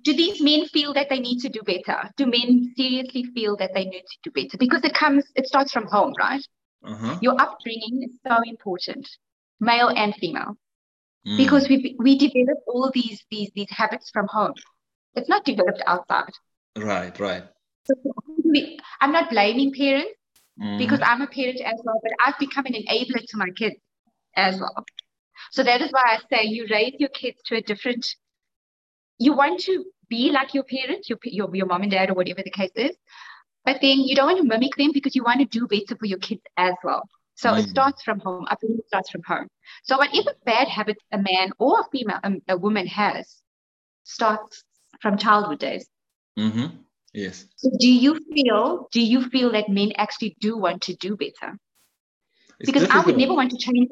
do 0.03 0.15
these 0.15 0.41
men 0.41 0.67
feel 0.67 0.95
that 0.95 1.09
they 1.11 1.19
need 1.19 1.41
to 1.41 1.49
do 1.49 1.61
better? 1.63 2.11
Do 2.17 2.27
men 2.27 2.73
seriously 2.77 3.25
feel 3.35 3.57
that 3.59 3.75
they 3.75 3.85
need 3.85 4.05
to 4.05 4.19
do 4.25 4.31
better? 4.31 4.57
Because 4.59 4.85
it 4.85 4.95
comes, 4.95 5.25
it 5.35 5.47
starts 5.47 5.73
from 5.73 5.87
home, 5.87 6.15
right? 6.19 6.43
Uh-huh. 6.85 7.19
Your 7.21 7.41
upbringing 7.41 8.05
is 8.05 8.19
so 8.27 8.37
important, 8.47 9.09
male 9.61 9.89
and 9.89 10.15
female, 10.15 10.57
mm. 11.27 11.37
because 11.37 11.69
we 11.69 11.97
we 11.99 12.17
develop 12.17 12.59
all 12.69 12.91
these 12.95 13.25
these 13.31 13.51
these 13.55 13.71
habits 13.71 14.11
from 14.11 14.29
home. 14.29 14.53
It's 15.15 15.29
not 15.29 15.45
developed 15.45 15.83
outside. 15.87 16.33
Right, 16.77 17.19
right. 17.19 17.45
So 17.87 17.95
I'm 19.01 19.13
not 19.13 19.31
blaming 19.31 19.73
parents 19.73 20.13
mm. 20.61 20.79
because 20.79 21.01
I'm 21.03 21.23
a 21.23 21.27
parent 21.27 21.61
as 21.61 21.81
well, 21.85 22.01
but 22.03 22.13
I've 22.25 22.39
become 22.39 22.67
an 22.67 22.75
enabler 22.75 23.25
to 23.27 23.37
my 23.37 23.49
kids 23.57 23.77
as 24.37 24.61
well. 24.61 24.85
So 25.51 25.63
that 25.63 25.81
is 25.81 25.91
why 25.91 26.03
I 26.05 26.19
say 26.31 26.45
you 26.47 26.67
raise 26.71 26.95
your 26.99 27.09
kids 27.09 27.41
to 27.47 27.57
a 27.57 27.61
different, 27.61 28.07
you 29.19 29.35
want 29.35 29.61
to 29.61 29.85
be 30.09 30.31
like 30.31 30.55
your 30.55 30.65
parents, 30.65 31.09
your, 31.09 31.19
your, 31.25 31.55
your 31.55 31.67
mom 31.67 31.83
and 31.83 31.91
dad, 31.91 32.11
or 32.11 32.15
whatever 32.15 32.43
the 32.43 32.51
case 32.51 32.71
is. 32.75 32.97
But 33.65 33.81
then 33.81 34.01
you 34.01 34.15
don't 34.15 34.27
want 34.27 34.39
to 34.39 34.45
mimic 34.45 34.77
them 34.77 34.93
because 34.93 35.17
you 35.17 35.25
want 35.25 35.41
to 35.41 35.59
do 35.59 35.67
better 35.67 35.97
for 35.99 36.07
your 36.07 36.19
kids 36.19 36.43
as 36.57 36.75
well. 36.85 37.09
So 37.35 37.51
mm. 37.51 37.59
it 37.59 37.69
starts 37.69 38.03
from 38.03 38.21
home. 38.21 38.47
I 38.49 38.57
believe 38.61 38.79
it 38.79 38.87
starts 38.87 39.11
from 39.11 39.23
home. 39.27 39.49
So 39.83 39.99
whatever 39.99 40.33
bad 40.45 40.69
habits 40.69 41.03
a 41.13 41.19
man 41.19 41.51
or 41.59 41.81
a 41.81 41.85
female, 41.91 42.21
a, 42.23 42.33
a 42.49 42.57
woman 42.57 42.87
has, 42.87 43.43
starts 44.05 44.63
from 45.01 45.19
childhood 45.19 45.59
days. 45.59 45.87
Mm-hmm. 46.39 46.77
Yes. 47.13 47.47
So 47.57 47.71
do 47.79 47.91
you 47.91 48.21
feel? 48.33 48.89
Do 48.93 49.01
you 49.01 49.29
feel 49.31 49.53
that 49.53 49.69
men 49.69 49.93
actually 49.97 50.37
do 50.41 50.57
want 50.57 50.83
to 50.83 50.95
do 50.95 51.17
better? 51.17 51.57
It's 52.61 52.71
because 52.71 52.83
difficult. 52.83 53.05
I 53.05 53.07
would 53.07 53.17
never 53.17 53.35
want 53.35 53.51
to 53.51 53.59
change. 53.59 53.89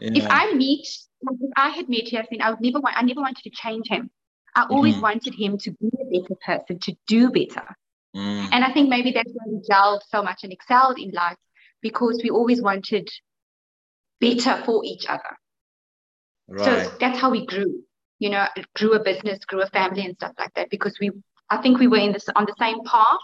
Yeah. 0.00 0.10
If 0.14 0.26
I 0.28 0.52
meet, 0.54 0.86
if 1.22 1.50
I 1.56 1.70
had 1.70 1.88
met 1.88 2.06
Yasin, 2.06 2.40
I 2.40 2.50
would 2.50 2.60
never 2.60 2.80
want, 2.80 2.96
I 2.96 3.02
never 3.02 3.20
wanted 3.20 3.42
to 3.42 3.50
change 3.50 3.88
him. 3.88 4.10
I 4.54 4.66
always 4.68 4.94
mm-hmm. 4.94 5.02
wanted 5.02 5.34
him 5.34 5.58
to 5.58 5.70
be 5.70 5.90
a 6.00 6.20
better 6.20 6.34
person, 6.44 6.78
to 6.80 6.94
do 7.06 7.30
better. 7.30 7.64
Mm. 8.14 8.48
And 8.52 8.64
I 8.64 8.72
think 8.72 8.90
maybe 8.90 9.12
that's 9.12 9.32
why 9.32 9.44
we 9.46 9.60
gelled 9.68 10.02
so 10.08 10.22
much 10.22 10.40
and 10.42 10.52
excelled 10.52 10.98
in 10.98 11.10
life 11.12 11.38
because 11.80 12.20
we 12.22 12.30
always 12.30 12.60
wanted 12.60 13.08
better 14.20 14.62
for 14.64 14.84
each 14.84 15.06
other. 15.08 15.38
Right. 16.48 16.64
So 16.64 16.92
that's 17.00 17.18
how 17.18 17.30
we 17.30 17.46
grew, 17.46 17.82
you 18.18 18.28
know, 18.28 18.46
grew 18.74 18.92
a 18.92 19.02
business, 19.02 19.44
grew 19.46 19.62
a 19.62 19.66
family 19.66 20.04
and 20.04 20.14
stuff 20.16 20.32
like 20.38 20.52
that 20.54 20.68
because 20.68 20.98
we, 21.00 21.10
I 21.48 21.62
think 21.62 21.78
we 21.78 21.86
were 21.86 21.96
in 21.96 22.12
this 22.12 22.28
on 22.36 22.44
the 22.44 22.54
same 22.58 22.84
path. 22.84 23.18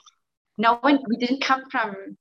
No 0.57 0.77
one, 0.77 1.01
we 1.07 1.17
didn't 1.17 1.43
come 1.43 1.65
from 1.71 2.17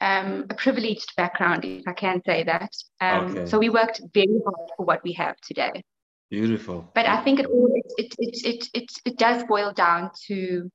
um, 0.00 0.46
a 0.50 0.54
privileged 0.54 1.14
background, 1.16 1.64
if 1.64 1.86
I 1.86 1.92
can 1.92 2.22
say 2.24 2.44
that. 2.44 2.72
Um, 3.00 3.36
okay. 3.36 3.46
So 3.46 3.58
we 3.58 3.68
worked 3.68 4.00
very 4.12 4.40
hard 4.44 4.70
for 4.76 4.84
what 4.84 5.02
we 5.04 5.12
have 5.14 5.36
today. 5.42 5.82
Beautiful. 6.30 6.90
But 6.94 7.06
I 7.06 7.22
think 7.22 7.40
it 7.40 7.46
all 7.46 7.70
it 7.74 7.92
it 7.98 8.14
it 8.18 8.46
it 8.46 8.68
it, 8.74 8.92
it 9.04 9.18
does 9.18 9.44
boil 9.44 9.72
down 9.72 10.10
to 10.26 10.70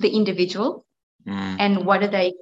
the 0.00 0.10
individual 0.10 0.84
mm. 1.26 1.56
and 1.58 1.86
what 1.86 2.02
are 2.02 2.08
the 2.08 2.32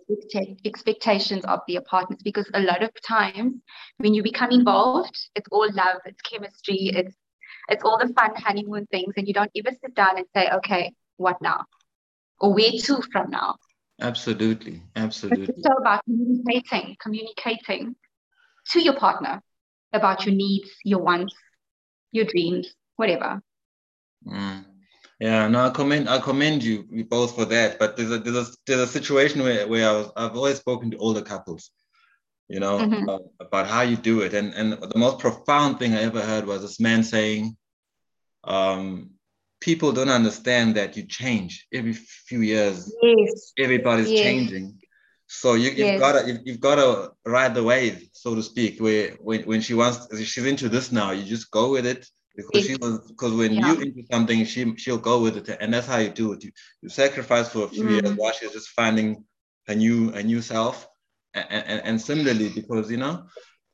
expectations 0.65 1.45
of 1.45 1.61
the 1.69 1.77
apartments 1.77 2.23
because 2.23 2.51
a 2.55 2.61
lot 2.61 2.83
of 2.83 2.91
times 3.07 3.55
when 3.99 4.15
you 4.15 4.23
become 4.23 4.51
involved 4.51 5.17
it's 5.35 5.49
all 5.51 5.69
love 5.73 6.01
it's 6.05 6.21
chemistry 6.23 6.91
it's 6.95 7.17
It's 7.69 7.83
all 7.83 7.99
the 7.99 8.13
fun 8.15 8.31
honeymoon 8.37 8.87
things, 8.87 9.15
and 9.17 9.27
you 9.27 9.35
don't 9.35 9.51
ever 9.57 9.73
sit 9.83 9.95
down 9.95 10.19
and 10.19 10.27
say, 10.35 10.49
okay, 10.59 10.93
what 11.17 11.37
now? 11.43 11.65
Or 12.39 12.55
where 12.55 12.71
to 12.71 13.03
from 13.13 13.31
now? 13.31 13.57
Absolutely. 14.01 14.83
Absolutely. 14.95 15.55
It's 15.57 15.67
about 15.79 16.05
communicating, 16.05 16.97
communicating 17.01 17.97
to 18.73 18.81
your 18.81 18.97
partner 18.97 19.43
about 19.93 20.27
your 20.27 20.35
needs, 20.35 20.71
your 20.85 21.01
wants, 21.01 21.35
your 22.13 22.27
dreams, 22.27 22.69
whatever. 22.97 23.41
Mm. 24.27 24.65
Yeah, 25.19 25.49
no, 25.49 25.67
I 25.67 25.71
commend 25.71 26.11
I 26.11 26.19
commend 26.19 26.63
you 26.63 26.85
both 27.09 27.35
for 27.35 27.47
that. 27.47 27.79
But 27.79 27.97
there's 27.97 28.11
a 28.11 28.19
there's 28.19 28.49
a 28.49 28.53
there's 28.67 28.81
a 28.81 28.87
situation 28.87 29.43
where, 29.43 29.67
where 29.67 29.89
I 29.89 29.93
was 29.93 30.11
I've 30.15 30.37
always 30.37 30.59
spoken 30.59 30.91
to 30.91 30.99
older 30.99 31.23
couples, 31.23 31.71
you 32.49 32.61
know, 32.61 32.79
mm-hmm. 32.79 33.09
uh, 33.09 33.19
about 33.41 33.67
how 33.67 33.81
you 33.81 33.97
do 33.97 34.21
it. 34.21 34.35
And 34.35 34.53
and 34.53 34.73
the 34.73 34.99
most 34.99 35.19
profound 35.19 35.79
thing 35.79 35.95
I 35.95 36.03
ever 36.03 36.21
heard 36.21 36.47
was 36.47 36.61
this 36.61 36.81
man 36.81 37.03
saying, 37.03 37.57
um, 38.45 39.13
people 39.61 39.93
don't 39.93 40.11
understand 40.11 40.77
that 40.77 40.97
you 40.97 41.05
change 41.07 41.67
every 41.73 41.93
few 41.93 42.41
years. 42.41 42.93
Yes. 43.03 43.53
Everybody's 43.59 44.11
yes. 44.11 44.23
changing. 44.23 44.79
So 45.29 45.55
you, 45.55 45.71
have 45.71 45.79
yes. 45.79 46.01
got 46.01 46.13
to 46.13 46.41
you've, 46.45 46.61
got 46.61 46.77
to 46.77 47.13
ride 47.25 47.55
the 47.55 47.65
wave, 47.65 48.09
so 48.13 48.35
to 48.35 48.43
speak. 48.43 48.81
Where 48.81 49.11
when, 49.21 49.43
when 49.43 49.61
she 49.61 49.75
wants 49.75 50.07
she's 50.25 50.47
into 50.47 50.69
this 50.69 50.93
now, 50.93 51.11
you 51.11 51.25
just 51.25 51.51
go 51.51 51.73
with 51.73 51.85
it 51.85 52.09
because 52.37 52.67
she 52.67 52.77
was 52.77 53.01
because 53.09 53.33
when 53.33 53.55
yeah. 53.55 53.73
you 53.73 53.81
into 53.81 54.03
something, 54.11 54.45
she 54.45 54.77
she'll 54.77 54.99
go 54.99 55.21
with 55.21 55.37
it, 55.37 55.57
and 55.61 55.75
that's 55.75 55.89
how 55.89 55.99
you 55.99 56.11
do 56.11 56.33
it. 56.33 56.45
You, 56.45 56.53
you 56.83 56.89
sacrifice 56.89 57.49
for 57.49 57.65
a 57.65 57.69
few 57.69 57.85
mm. 57.85 57.91
years 57.91 58.17
while 58.17 58.33
she's 58.33 58.53
just 58.53 58.69
finding 58.69 59.25
a 59.67 59.75
new 59.75 60.11
a 60.13 60.23
new 60.23 60.41
self, 60.41 60.87
and, 61.35 61.47
and, 61.51 61.83
and 61.85 62.01
similarly 62.01 62.51
because 62.51 62.89
you 62.89 62.99
know, 62.99 63.25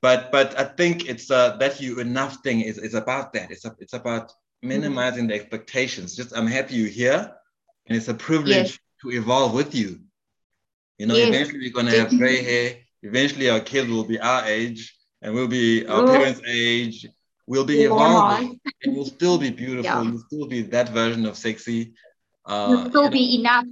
but 0.01 0.33
but 0.33 0.59
I 0.59 0.65
think 0.65 1.07
it's 1.07 1.31
uh, 1.31 1.57
that 1.59 1.81
you 1.81 2.01
enough 2.01 2.39
thing 2.43 2.63
is 2.63 2.79
is 2.79 2.95
about 2.95 3.35
that. 3.35 3.51
It's 3.51 3.65
a, 3.65 3.75
it's 3.79 3.95
about. 3.95 4.33
Minimizing 4.63 5.25
mm. 5.25 5.29
the 5.29 5.35
expectations. 5.35 6.17
Just 6.17 6.37
I'm 6.37 6.47
happy 6.47 6.75
you're 6.75 6.89
here, 6.89 7.33
and 7.87 7.97
it's 7.97 8.09
a 8.09 8.15
privilege 8.15 8.49
yes. 8.49 8.79
to 9.03 9.11
evolve 9.11 9.55
with 9.55 9.75
you. 9.75 10.01
You 10.99 11.07
know, 11.07 11.15
yes. 11.15 11.29
eventually 11.29 11.61
we're 11.61 11.73
gonna 11.73 11.97
have 11.97 12.11
gray 12.11 12.43
hair. 12.43 12.77
Eventually 13.03 13.51
our 13.51 13.61
kids 13.61 13.91
will 13.91 14.05
be 14.05 14.21
our 14.21 14.45
age, 14.47 14.97
and 15.21 15.35
we'll 15.35 15.49
be 15.49 15.87
our 15.87 16.07
parents' 16.07 16.41
age 16.47 17.07
We'll 17.47 17.65
be 17.65 17.83
evolving 17.83 18.61
and 18.85 18.95
we'll 18.95 19.05
still 19.05 19.37
be 19.37 19.51
beautiful. 19.51 19.85
Yeah. 19.85 20.03
You'll 20.03 20.19
still 20.21 20.47
be 20.47 20.63
that 20.63 20.91
version 20.91 21.27
of 21.27 21.37
sexy. 21.37 21.93
Uh, 22.47 22.69
you'll 22.71 22.91
still 22.91 23.11
be 23.11 23.41
enough. 23.41 23.65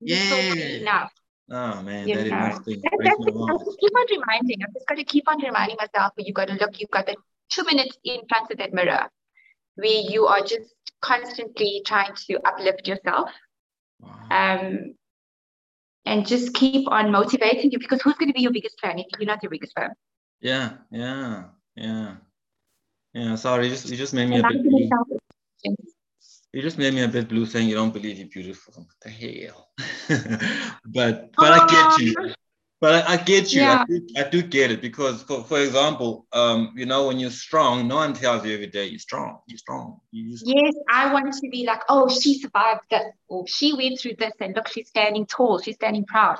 You'll 0.00 0.18
yeah. 0.18 0.54
Be 0.54 0.80
enough. 0.80 1.12
Oh 1.50 1.82
man, 1.82 2.08
you 2.08 2.16
that 2.16 2.26
know. 2.26 2.58
thing. 2.64 2.80
That, 2.82 2.98
that's, 3.02 3.64
just 3.64 3.80
keep 3.80 3.92
on 3.96 4.06
reminding. 4.10 4.62
I've 4.62 4.72
just 4.72 4.86
got 4.86 4.94
to 4.96 5.04
keep 5.04 5.28
on 5.28 5.42
reminding 5.42 5.76
myself. 5.76 6.12
You 6.16 6.32
got 6.32 6.48
to 6.48 6.54
look. 6.54 6.80
You've 6.80 6.90
got 6.90 7.06
the 7.06 7.16
two 7.50 7.64
minutes 7.64 7.98
in 8.04 8.20
front 8.28 8.50
of 8.50 8.58
that 8.58 8.72
mirror, 8.72 9.08
where 9.76 10.02
you 10.10 10.26
are 10.26 10.40
just 10.40 10.74
constantly 11.00 11.82
trying 11.86 12.14
to 12.26 12.38
uplift 12.46 12.88
yourself. 12.88 13.30
Um, 14.30 14.94
and 16.06 16.26
just 16.26 16.54
keep 16.54 16.90
on 16.90 17.10
motivating 17.10 17.70
you 17.70 17.78
because 17.78 18.02
who's 18.02 18.14
going 18.14 18.28
to 18.28 18.34
be 18.34 18.42
your 18.42 18.52
biggest 18.52 18.78
fan 18.80 18.98
if 18.98 19.06
you're 19.18 19.26
not 19.26 19.42
your 19.42 19.50
biggest 19.50 19.72
fan? 19.74 19.90
Yeah, 20.40 20.72
yeah, 20.90 21.44
yeah. 21.76 22.16
Yeah, 23.14 23.36
sorry, 23.36 23.66
you 23.66 23.70
just 23.70 23.88
you 23.88 23.96
just 23.96 24.12
made 24.12 24.28
me 24.28 24.40
a 24.40 24.42
bit 24.42 24.62
blue. 24.62 24.90
You 26.52 26.62
just 26.62 26.78
made 26.78 26.94
me 26.94 27.02
a 27.02 27.08
bit 27.08 27.28
blue 27.28 27.46
saying 27.46 27.68
you 27.68 27.74
don't 27.74 27.92
believe 27.92 28.18
you're 28.18 28.28
beautiful. 28.28 28.74
What 28.74 28.96
the 29.02 29.10
hell? 29.10 29.70
but 30.86 31.32
but 31.36 31.52
I 31.52 31.66
get 31.66 31.98
you. 31.98 32.34
But 32.84 33.08
I, 33.08 33.14
I 33.14 33.16
get 33.16 33.50
you. 33.50 33.62
Yeah. 33.62 33.82
I, 33.82 33.84
do, 33.86 34.06
I 34.14 34.22
do 34.28 34.42
get 34.42 34.70
it 34.70 34.82
because, 34.82 35.22
for, 35.22 35.42
for 35.42 35.58
example, 35.58 36.26
um, 36.34 36.74
you 36.76 36.84
know, 36.84 37.06
when 37.06 37.18
you're 37.18 37.30
strong, 37.30 37.88
no 37.88 37.94
one 37.96 38.12
tells 38.12 38.44
you 38.44 38.52
every 38.52 38.66
day 38.66 38.84
you're 38.84 38.98
strong. 38.98 39.38
You're 39.46 39.56
strong. 39.56 40.00
You 40.10 40.36
yes, 40.44 40.74
I 40.90 41.10
want 41.10 41.32
to 41.32 41.48
be 41.48 41.64
like, 41.64 41.80
oh, 41.88 42.10
she 42.10 42.38
survived 42.38 42.82
that, 42.90 43.04
or 43.26 43.46
she 43.46 43.72
went 43.72 44.00
through 44.00 44.16
this, 44.18 44.34
and 44.38 44.54
look, 44.54 44.68
she's 44.68 44.88
standing 44.88 45.24
tall. 45.24 45.62
She's 45.62 45.76
standing 45.76 46.04
proud. 46.04 46.36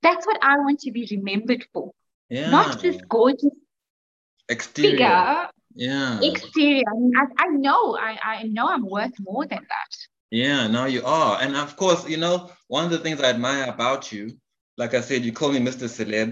That's 0.00 0.26
what 0.26 0.38
I 0.40 0.56
want 0.60 0.80
to 0.80 0.92
be 0.92 1.06
remembered 1.10 1.66
for. 1.74 1.92
Yeah. 2.30 2.48
Not 2.48 2.80
this 2.80 2.96
gorgeous 3.06 3.52
exterior. 4.48 4.92
figure 4.92 5.48
yeah 5.74 6.20
exterior 6.22 6.82
I, 6.86 6.98
mean, 6.98 7.12
I, 7.16 7.44
I 7.44 7.46
know 7.48 7.96
I, 7.96 8.18
I 8.22 8.42
know 8.42 8.68
i'm 8.68 8.84
worth 8.84 9.14
more 9.20 9.46
than 9.46 9.60
that 9.60 9.96
yeah 10.30 10.66
now 10.66 10.84
you 10.84 11.02
are 11.02 11.40
and 11.40 11.56
of 11.56 11.76
course 11.76 12.06
you 12.06 12.18
know 12.18 12.50
one 12.68 12.84
of 12.84 12.90
the 12.90 12.98
things 12.98 13.22
i 13.22 13.30
admire 13.30 13.70
about 13.70 14.12
you 14.12 14.36
like 14.82 14.94
i 14.94 15.00
said 15.00 15.24
you 15.24 15.32
call 15.32 15.50
me 15.56 15.60
mr 15.68 15.86
celeb 15.96 16.30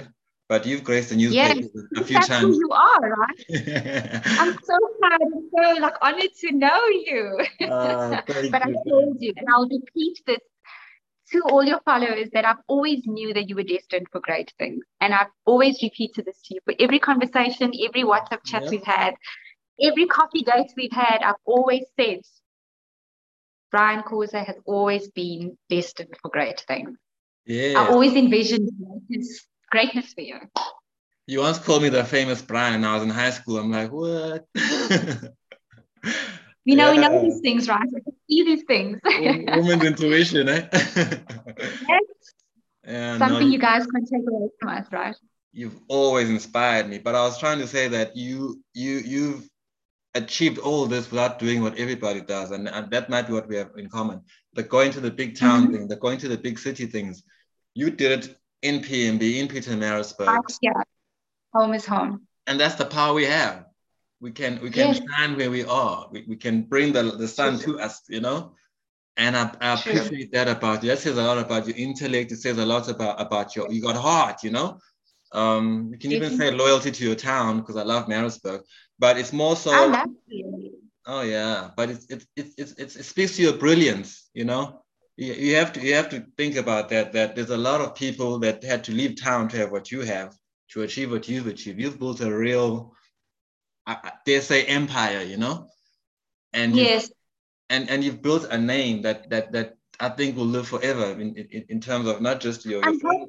but 0.51 0.67
you've 0.67 0.83
graced 0.83 1.11
the 1.11 1.17
newspaper 1.17 1.61
yes, 1.61 1.71
a 1.97 2.05
few 2.05 2.15
that's 2.15 2.27
times. 2.27 2.43
Who 2.43 2.59
you 2.65 2.71
are, 2.73 3.03
right? 3.23 3.41
I'm 4.41 4.59
so 4.71 4.77
proud 4.99 5.21
and 5.21 5.45
so 5.55 5.81
like 5.81 5.95
honored 6.03 6.35
to 6.41 6.51
know 6.51 6.81
you. 6.89 7.39
Uh, 7.71 8.21
but 8.27 8.45
you. 8.45 8.51
I 8.53 8.91
told 8.91 9.17
you, 9.21 9.33
and 9.37 9.47
I'll 9.49 9.69
repeat 9.69 10.17
this 10.27 10.41
to 11.31 11.41
all 11.43 11.63
your 11.63 11.81
followers 11.85 12.31
that 12.33 12.45
I've 12.45 12.65
always 12.67 13.07
knew 13.07 13.33
that 13.33 13.49
you 13.49 13.55
were 13.55 13.63
destined 13.63 14.09
for 14.11 14.21
great 14.21 14.53
things. 14.59 14.85
And 15.01 15.15
I've 15.15 15.33
always 15.45 15.81
repeated 15.85 16.25
this 16.25 16.41
to 16.47 16.55
you 16.55 16.61
for 16.65 16.75
every 16.81 16.99
conversation, 16.99 17.73
every 17.87 18.03
WhatsApp 18.03 18.45
chat 18.45 18.63
yep. 18.65 18.71
we've 18.73 18.83
had, 18.83 19.15
every 19.81 20.07
coffee 20.07 20.43
date 20.43 20.73
we've 20.77 20.91
had, 20.91 21.19
I've 21.23 21.45
always 21.45 21.85
said, 21.99 22.23
Brian 23.71 24.03
Khoza 24.03 24.45
has 24.45 24.57
always 24.65 25.09
been 25.11 25.57
destined 25.69 26.17
for 26.21 26.29
great 26.29 26.65
things. 26.67 26.99
Yeah. 27.47 27.81
I 27.81 27.89
always 27.89 28.15
envisioned 28.15 28.71
greatness, 28.79 29.47
greatness 29.71 30.13
for 30.13 30.21
you. 30.21 30.39
You 31.27 31.41
once 31.41 31.59
called 31.59 31.83
me 31.83 31.89
the 31.89 32.05
famous 32.05 32.43
Brian 32.43 32.75
and 32.75 32.87
I 32.87 32.95
was 32.95 33.03
in 33.03 33.11
high 33.11 33.31
school. 33.31 33.59
I'm 33.59 33.71
like, 33.71 33.93
what? 33.93 34.47
You 36.65 36.77
know, 36.77 36.93
yeah. 36.93 36.93
we 36.93 36.99
know 36.99 37.23
these 37.23 37.41
things, 37.41 37.69
right? 37.69 37.89
We 37.91 38.01
see 38.29 38.45
these 38.45 38.65
things. 38.65 38.99
Woman's 39.05 39.85
intuition, 39.85 40.49
eh? 40.49 40.69
yes. 40.73 41.19
Something 43.19 43.29
no, 43.29 43.39
you 43.41 43.59
guys 43.59 43.87
can 43.87 44.05
take 44.05 44.23
away 44.29 44.49
from 44.61 44.69
us, 44.69 44.87
right? 44.93 45.17
You've 45.53 45.79
always 45.89 46.29
inspired 46.29 46.89
me, 46.89 46.99
but 46.99 47.15
I 47.15 47.23
was 47.23 47.39
trying 47.39 47.59
to 47.59 47.67
say 47.67 47.89
that 47.89 48.17
you 48.17 48.63
you 48.75 48.99
you've 48.99 49.49
achieved 50.15 50.59
all 50.59 50.87
this 50.87 51.11
without 51.11 51.39
doing 51.39 51.63
what 51.63 51.77
everybody 51.79 52.21
does, 52.21 52.51
and, 52.51 52.69
and 52.69 52.91
that 52.91 53.09
might 53.11 53.27
be 53.27 53.33
what 53.33 53.49
we 53.49 53.57
have 53.57 53.71
in 53.77 53.89
common. 53.89 54.23
The 54.55 54.63
going 54.63 54.91
to 54.93 55.01
the 55.01 55.11
big 55.11 55.39
town 55.39 55.65
mm-hmm. 55.65 55.73
thing, 55.73 55.89
the 55.89 55.97
going 55.97 56.19
to 56.19 56.29
the 56.29 56.39
big 56.39 56.59
city 56.59 56.87
things. 56.87 57.23
You 57.75 57.91
did 57.91 58.25
it 58.25 58.37
in 58.63 58.81
PMB, 58.81 59.39
in 59.39 59.49
Pietermaritzburg. 59.49 60.43
Yeah, 60.61 60.73
home 61.55 61.75
is 61.75 61.87
home. 61.87 62.27
And 62.47 62.59
that's 62.59 62.75
the 62.75 62.87
power 62.87 63.15
we 63.15 63.27
have 63.27 63.67
we 64.21 64.31
can 64.31 64.61
we 64.61 64.71
can 64.71 64.89
yes. 64.89 65.01
shine 65.17 65.37
where 65.37 65.51
we 65.51 65.65
are 65.65 66.09
we, 66.13 66.25
we 66.29 66.37
can 66.37 66.63
bring 66.63 66.93
the, 66.93 67.03
the 67.03 67.27
sun 67.27 67.59
to 67.59 67.81
us 67.81 68.03
you 68.09 68.21
know 68.21 68.53
and 69.17 69.37
I, 69.37 69.51
I 69.61 69.75
appreciate 69.75 70.33
that 70.33 70.49
about 70.49 70.83
you 70.83 70.91
that 70.91 70.99
says 70.99 71.17
a 71.17 71.23
lot 71.23 71.39
about 71.39 71.67
your 71.67 71.77
intellect 71.77 72.33
it 72.33 72.37
says 72.37 72.59
a 72.59 72.67
lot 72.67 72.89
about 72.89 73.21
about 73.21 73.57
your 73.57 73.71
you 73.73 73.83
got 73.83 73.97
heart 73.97 74.45
you 74.45 74.51
know 74.51 74.79
um 75.33 75.91
you 75.93 75.99
can 75.99 76.13
even 76.13 76.37
say 76.37 76.51
loyalty 76.51 76.91
to 76.91 77.05
your 77.05 77.15
town 77.15 77.61
because 77.61 77.77
i 77.77 77.83
love 77.83 78.09
Maritzburg 78.09 78.63
but 78.99 79.17
it's 79.17 79.33
more 79.33 79.57
so 79.57 79.71
I 79.73 79.87
love 79.87 80.09
you. 80.27 80.73
oh 81.07 81.23
yeah 81.23 81.71
but 81.77 81.91
it's 81.91 82.07
it, 82.11 82.25
it, 82.37 82.47
it, 82.59 82.75
it, 82.79 82.91
speaks 82.91 83.37
to 83.37 83.43
your 83.43 83.53
brilliance 83.55 84.29
you 84.35 84.45
know 84.45 84.83
you, 85.17 85.33
you 85.35 85.55
have 85.57 85.73
to 85.75 85.81
you 85.81 85.95
have 85.95 86.11
to 86.11 86.27
think 86.37 86.57
about 86.57 86.89
that 86.89 87.13
that 87.13 87.37
there's 87.37 87.51
a 87.51 87.57
lot 87.57 87.81
of 87.81 87.95
people 87.95 88.41
that 88.41 88.65
had 88.65 88.85
to 88.85 88.93
leave 88.93 89.21
town 89.21 89.49
to 89.49 89.57
have 89.59 89.71
what 89.71 89.93
you 89.93 90.01
have 90.01 90.35
to 90.73 90.83
achieve 90.83 91.13
what 91.13 91.29
you've 91.29 91.47
achieved 91.47 91.81
you've 91.81 92.01
built 92.01 92.21
a 92.21 92.35
real 92.35 92.93
I, 93.87 94.13
dare 94.25 94.41
say 94.41 94.65
empire, 94.65 95.23
you 95.23 95.37
know, 95.37 95.69
and 96.53 96.77
yes, 96.77 97.11
and 97.69 97.91
and 97.91 98.05
you've 98.05 98.23
built 98.23 98.45
a 98.51 98.59
name 98.59 99.03
that 99.03 99.31
that 99.31 99.53
that 99.53 99.77
I 99.99 100.11
think 100.11 100.37
will 100.37 100.47
live 100.47 100.69
forever 100.69 101.13
in 101.13 101.35
in, 101.35 101.65
in 101.69 101.81
terms 101.81 102.07
of 102.07 102.21
not 102.21 102.41
just 102.41 102.65
your. 102.65 102.85
I'm 102.85 102.99
your. 103.01 103.27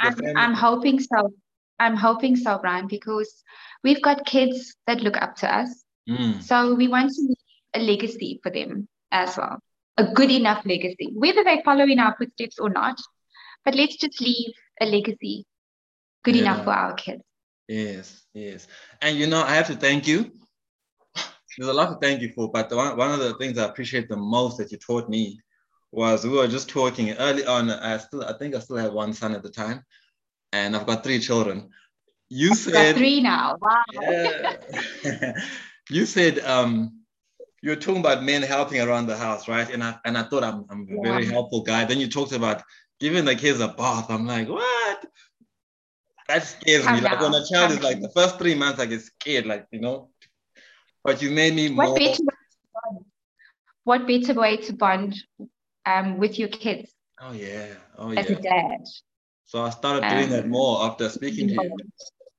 I'm, 0.00 0.36
I'm 0.36 0.54
hoping 0.54 1.00
so. 1.00 1.32
I'm 1.78 1.96
hoping 1.96 2.36
so, 2.36 2.58
Brian, 2.58 2.88
because 2.88 3.42
we've 3.82 4.02
got 4.02 4.26
kids 4.26 4.76
that 4.86 5.00
look 5.00 5.16
up 5.16 5.36
to 5.36 5.54
us. 5.54 5.82
Mm. 6.08 6.42
So 6.42 6.74
we 6.74 6.88
want 6.88 7.10
to 7.12 7.22
leave 7.22 7.36
a 7.74 7.80
legacy 7.80 8.38
for 8.42 8.50
them 8.50 8.86
as 9.10 9.36
well, 9.36 9.60
a 9.96 10.04
good 10.04 10.30
enough 10.30 10.66
legacy, 10.66 11.10
whether 11.14 11.42
they 11.42 11.62
follow 11.64 11.84
in 11.84 11.98
our 11.98 12.14
footsteps 12.18 12.58
or 12.58 12.68
not. 12.68 13.00
But 13.64 13.74
let's 13.74 13.96
just 13.96 14.20
leave 14.20 14.52
a 14.80 14.86
legacy 14.86 15.46
good 16.24 16.36
yeah. 16.36 16.42
enough 16.42 16.64
for 16.64 16.72
our 16.72 16.94
kids. 16.94 17.22
Yes, 17.68 18.22
yes. 18.34 18.66
And 19.00 19.16
you 19.16 19.26
know, 19.26 19.42
I 19.42 19.54
have 19.54 19.68
to 19.68 19.76
thank 19.76 20.06
you. 20.06 20.32
There's 21.56 21.70
a 21.70 21.72
lot 21.72 21.90
to 21.90 21.98
thank 22.06 22.20
you 22.20 22.32
for, 22.34 22.50
but 22.50 22.68
the 22.68 22.76
one, 22.76 22.96
one 22.96 23.12
of 23.12 23.20
the 23.20 23.34
things 23.34 23.58
I 23.58 23.64
appreciate 23.64 24.08
the 24.08 24.16
most 24.16 24.58
that 24.58 24.72
you 24.72 24.78
taught 24.78 25.08
me 25.08 25.40
was 25.92 26.24
we 26.24 26.30
were 26.30 26.48
just 26.48 26.68
talking 26.68 27.12
early 27.12 27.44
on. 27.46 27.70
I 27.70 27.98
still, 27.98 28.24
I 28.24 28.34
think 28.38 28.54
I 28.54 28.60
still 28.60 28.76
had 28.76 28.92
one 28.92 29.12
son 29.12 29.34
at 29.34 29.42
the 29.42 29.50
time, 29.50 29.84
and 30.52 30.76
I've 30.76 30.86
got 30.86 31.02
three 31.02 31.18
children. 31.18 31.70
You 32.28 32.52
I've 32.52 32.58
said 32.58 32.96
three 32.96 33.20
now. 33.20 33.56
Wow. 33.60 33.82
Yeah. 34.00 35.32
you 35.90 36.06
said 36.06 36.38
um, 36.40 37.00
you're 37.62 37.76
talking 37.76 38.00
about 38.00 38.22
men 38.22 38.42
helping 38.42 38.80
around 38.80 39.06
the 39.06 39.16
house, 39.16 39.48
right? 39.48 39.68
And 39.68 39.82
I 39.82 39.96
and 40.04 40.16
I 40.16 40.22
thought 40.22 40.44
I'm, 40.44 40.64
I'm 40.70 40.86
a 40.88 40.94
yeah. 40.94 41.12
very 41.12 41.26
helpful 41.26 41.62
guy. 41.62 41.84
Then 41.84 41.98
you 41.98 42.08
talked 42.08 42.32
about 42.32 42.62
giving 43.00 43.24
the 43.24 43.34
kids 43.34 43.60
a 43.60 43.68
bath. 43.68 44.10
I'm 44.10 44.26
like, 44.26 44.48
what? 44.48 45.04
that 46.30 46.46
scares 46.46 46.86
me. 46.86 47.00
Like 47.00 47.20
when 47.20 47.34
a 47.34 47.44
child 47.46 47.72
is 47.72 47.82
like 47.82 48.00
the 48.00 48.10
first 48.10 48.38
three 48.38 48.54
months, 48.54 48.80
I 48.80 48.86
get 48.86 49.02
scared, 49.02 49.46
like 49.46 49.66
you 49.70 49.80
know. 49.80 50.10
But 51.02 51.22
you 51.22 51.30
made 51.30 51.54
me 51.54 51.72
what 51.72 51.88
more. 51.88 51.98
Betty 51.98 52.18
what 53.84 54.06
better 54.06 54.34
way 54.34 54.56
to 54.58 54.72
bond 54.72 55.16
um, 55.86 56.18
with 56.18 56.38
your 56.38 56.48
kids? 56.48 56.92
Oh 57.20 57.32
yeah, 57.32 57.66
oh 57.98 58.12
as 58.12 58.28
yeah. 58.28 58.36
a 58.36 58.42
dad. 58.42 58.84
So 59.44 59.62
I 59.62 59.70
started 59.70 60.08
doing 60.08 60.24
um, 60.24 60.30
that 60.30 60.48
more 60.48 60.84
after 60.84 61.08
speaking 61.08 61.48
to 61.48 61.54
you. 61.54 61.78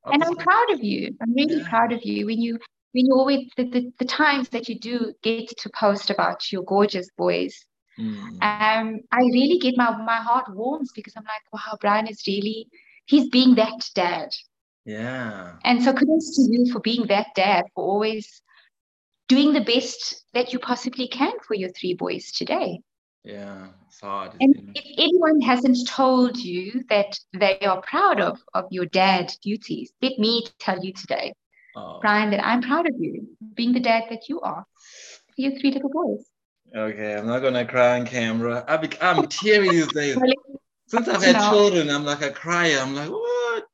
and 0.05 0.23
I'm 0.23 0.35
proud 0.35 0.71
of 0.71 0.83
you. 0.83 1.15
I'm 1.21 1.33
really 1.33 1.57
yeah. 1.57 1.69
proud 1.69 1.91
of 1.91 2.03
you 2.03 2.25
when 2.25 2.41
you 2.41 2.57
when 2.93 3.05
you 3.05 3.13
always 3.13 3.49
the, 3.57 3.65
the, 3.65 3.91
the, 3.99 4.05
times 4.05 4.49
that 4.49 4.67
you 4.67 4.79
do 4.79 5.13
get 5.21 5.49
to 5.49 5.69
post 5.77 6.09
about 6.09 6.51
your 6.51 6.63
gorgeous 6.63 7.09
boys. 7.17 7.65
Mm. 7.99 8.41
Um, 8.41 8.99
I 9.11 9.19
really 9.19 9.59
get 9.59 9.75
my 9.77 9.95
my 10.03 10.17
heart 10.17 10.45
warms 10.53 10.91
because 10.95 11.13
I'm 11.15 11.23
like, 11.23 11.43
wow, 11.53 11.77
Brian 11.79 12.07
is 12.07 12.23
really 12.25 12.67
he's 13.05 13.29
being 13.29 13.55
that 13.55 13.89
dad. 13.93 14.29
Yeah. 14.85 15.53
And 15.63 15.83
so 15.83 15.93
kudos 15.93 16.35
to 16.35 16.47
you 16.49 16.71
for 16.71 16.79
being 16.79 17.07
that 17.07 17.27
dad, 17.35 17.65
for 17.75 17.83
always 17.83 18.41
doing 19.27 19.53
the 19.53 19.61
best 19.61 20.23
that 20.33 20.53
you 20.53 20.59
possibly 20.59 21.07
can 21.07 21.33
for 21.47 21.53
your 21.53 21.69
three 21.69 21.93
boys 21.93 22.31
today. 22.31 22.79
Yeah, 23.23 23.67
it's 23.87 23.99
hard. 23.99 24.31
And 24.39 24.71
if 24.75 24.85
anyone 24.97 25.41
hasn't 25.41 25.87
told 25.87 26.37
you 26.37 26.83
that 26.89 27.19
they 27.33 27.59
are 27.59 27.81
proud 27.81 28.19
of, 28.19 28.39
of 28.53 28.65
your 28.71 28.85
dad 28.85 29.31
duties, 29.43 29.91
let 30.01 30.17
me 30.17 30.45
tell 30.59 30.83
you 30.83 30.91
today, 30.93 31.33
oh. 31.75 31.99
Brian, 32.01 32.31
that 32.31 32.43
I'm 32.43 32.61
proud 32.61 32.87
of 32.87 32.95
you 32.97 33.27
being 33.53 33.73
the 33.73 33.79
dad 33.79 34.05
that 34.09 34.27
you 34.27 34.41
are 34.41 34.65
for 35.35 35.41
your 35.41 35.59
three 35.59 35.71
little 35.71 35.89
boys. 35.89 36.25
Okay, 36.75 37.15
I'm 37.15 37.27
not 37.27 37.39
gonna 37.39 37.65
cry 37.65 37.99
on 37.99 38.07
camera. 38.07 38.63
I 38.67 38.77
be, 38.77 38.89
I'm 39.01 39.27
teary 39.27 39.69
these 39.69 39.87
days. 39.93 40.17
Since 40.87 41.07
I've 41.07 41.23
had 41.23 41.49
children, 41.49 41.89
I'm 41.89 42.05
like 42.05 42.21
a 42.21 42.31
crier. 42.31 42.79
I'm 42.79 42.95
like, 42.95 43.09
what? 43.09 43.65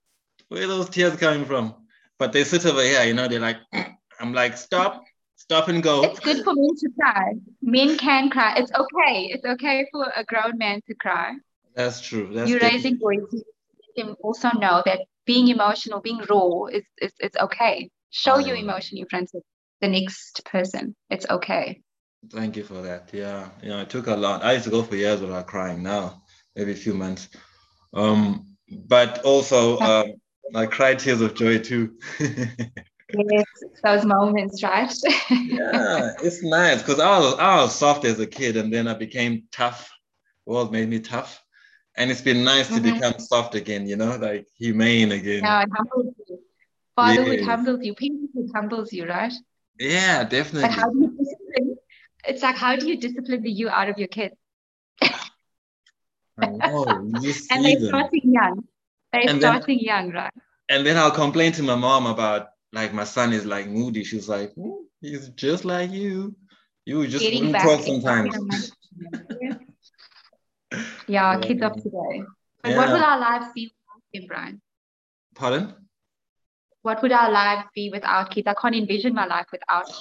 Where 0.49 0.63
are 0.63 0.67
those 0.67 0.89
tears 0.89 1.15
coming 1.15 1.45
from? 1.45 1.73
But 2.19 2.33
they 2.33 2.43
sit 2.43 2.65
over 2.65 2.81
here, 2.81 3.03
you 3.03 3.13
know, 3.13 3.27
they're 3.27 3.39
like, 3.39 3.57
mm. 3.73 3.95
I'm 4.19 4.33
like, 4.33 4.57
stop, 4.57 5.03
stop 5.37 5.69
and 5.69 5.81
go. 5.81 6.03
It's 6.03 6.19
good 6.19 6.43
for 6.43 6.53
men 6.53 6.75
to 6.77 6.89
cry. 6.99 7.33
Men 7.61 7.97
can 7.97 8.29
cry. 8.29 8.55
It's 8.57 8.71
okay. 8.71 9.31
It's 9.31 9.45
okay 9.45 9.87
for 9.91 10.11
a 10.15 10.23
grown 10.25 10.57
man 10.57 10.81
to 10.87 10.95
cry. 10.95 11.35
That's 11.75 12.01
true. 12.01 12.33
That's 12.33 12.49
You're 12.49 12.59
raising 12.59 12.97
boys. 12.97 13.23
You 13.31 13.43
can 13.95 14.15
also 14.21 14.49
know 14.51 14.83
that 14.85 15.01
being 15.25 15.47
emotional, 15.47 16.01
being 16.01 16.21
raw 16.29 16.65
is, 16.65 16.83
is, 17.01 17.13
is 17.19 17.31
okay. 17.39 17.89
Show 18.09 18.39
your 18.39 18.55
emotion 18.55 18.97
in 18.97 19.05
front 19.07 19.29
of 19.33 19.43
the 19.81 19.87
next 19.87 20.43
person. 20.45 20.95
It's 21.09 21.27
okay. 21.29 21.81
Thank 22.31 22.57
you 22.57 22.63
for 22.63 22.81
that. 22.81 23.09
Yeah. 23.13 23.49
You 23.61 23.69
know, 23.69 23.81
it 23.81 23.89
took 23.89 24.07
a 24.07 24.15
lot. 24.15 24.43
I 24.43 24.53
used 24.53 24.65
to 24.65 24.71
go 24.71 24.83
for 24.83 24.95
years 24.95 25.21
without 25.21 25.47
crying 25.47 25.83
now, 25.83 26.23
maybe 26.55 26.71
a 26.71 26.75
few 26.75 26.93
months. 26.93 27.29
Um, 27.93 28.57
but 28.87 29.23
also 29.23 29.79
um, 29.79 30.13
I 30.55 30.65
cried 30.65 30.99
tears 30.99 31.21
of 31.21 31.35
joy 31.35 31.59
too. 31.59 31.97
yes, 33.13 33.45
those 33.83 34.05
moments, 34.05 34.63
right? 34.63 34.93
yeah, 35.29 36.13
it's 36.23 36.43
nice 36.43 36.81
because 36.81 36.99
I 36.99 37.19
was 37.19 37.33
I 37.39 37.61
was 37.61 37.75
soft 37.75 38.05
as 38.05 38.19
a 38.19 38.27
kid 38.27 38.57
and 38.57 38.71
then 38.71 38.87
I 38.87 38.93
became 38.93 39.43
tough. 39.51 39.89
The 40.45 40.53
world 40.53 40.71
made 40.71 40.89
me 40.89 40.99
tough. 40.99 41.41
And 41.95 42.11
it's 42.11 42.21
been 42.21 42.43
nice 42.43 42.69
mm-hmm. 42.69 42.85
to 42.85 42.93
become 42.93 43.19
soft 43.19 43.55
again, 43.55 43.87
you 43.87 43.95
know, 43.95 44.17
like 44.17 44.47
humane 44.57 45.11
again. 45.11 45.41
Yeah, 45.43 45.63
it 45.63 45.69
humbles 45.75 46.13
you. 46.27 46.39
Fatherhood 46.95 47.39
yes. 47.39 47.45
humbles 47.45 47.79
you, 47.83 47.95
parenthood 47.95 48.51
humbles 48.53 48.93
you, 48.93 49.07
right? 49.07 49.33
Yeah, 49.79 50.23
definitely. 50.23 50.69
But 50.69 50.71
how 50.71 50.89
do 50.89 50.99
you 50.99 51.17
discipline? 51.17 51.75
It's 52.27 52.43
like 52.43 52.55
how 52.55 52.75
do 52.75 52.87
you 52.87 52.97
discipline 52.97 53.41
the 53.41 53.51
you 53.51 53.69
out 53.69 53.89
of 53.89 53.97
your 53.97 54.07
kids? 54.07 54.35
I 56.39 56.47
know. 56.47 56.83
and 56.87 57.15
they're 57.23 57.33
starting 57.33 58.33
young. 58.33 58.63
They're 59.11 59.29
and 59.29 59.39
starting 59.39 59.77
then, 59.77 59.85
young, 59.85 60.11
right? 60.11 60.33
And 60.69 60.85
then 60.85 60.97
I'll 60.97 61.11
complain 61.11 61.51
to 61.53 61.63
my 61.63 61.75
mom 61.75 62.05
about 62.05 62.49
like 62.77 62.93
my 62.93 63.05
son 63.05 63.33
is 63.33 63.45
like 63.45 63.67
moody. 63.67 64.03
She's 64.03 64.29
like, 64.29 64.53
mm, 64.55 64.77
he's 65.01 65.29
just 65.29 65.65
like 65.65 65.91
you. 65.91 66.35
You 66.85 67.07
just 67.07 67.23
Getting 67.23 67.51
talk 67.51 67.81
sometimes. 67.81 68.71
yeah, 71.07 71.39
kids 71.39 71.61
up 71.63 71.73
today. 71.75 72.23
But 72.61 72.71
yeah. 72.71 72.77
what 72.77 72.91
would 72.91 73.01
our 73.01 73.19
lives 73.19 73.47
be 73.55 73.71
without 73.73 74.03
him, 74.13 74.27
Brian? 74.27 74.61
Pardon? 75.33 75.73
What 76.83 77.01
would 77.01 77.11
our 77.11 77.31
lives 77.31 77.63
be 77.73 77.89
without 77.91 78.29
kids? 78.29 78.47
I 78.47 78.53
can't 78.53 78.75
envision 78.75 79.13
my 79.15 79.25
life 79.25 79.47
without 79.51 79.91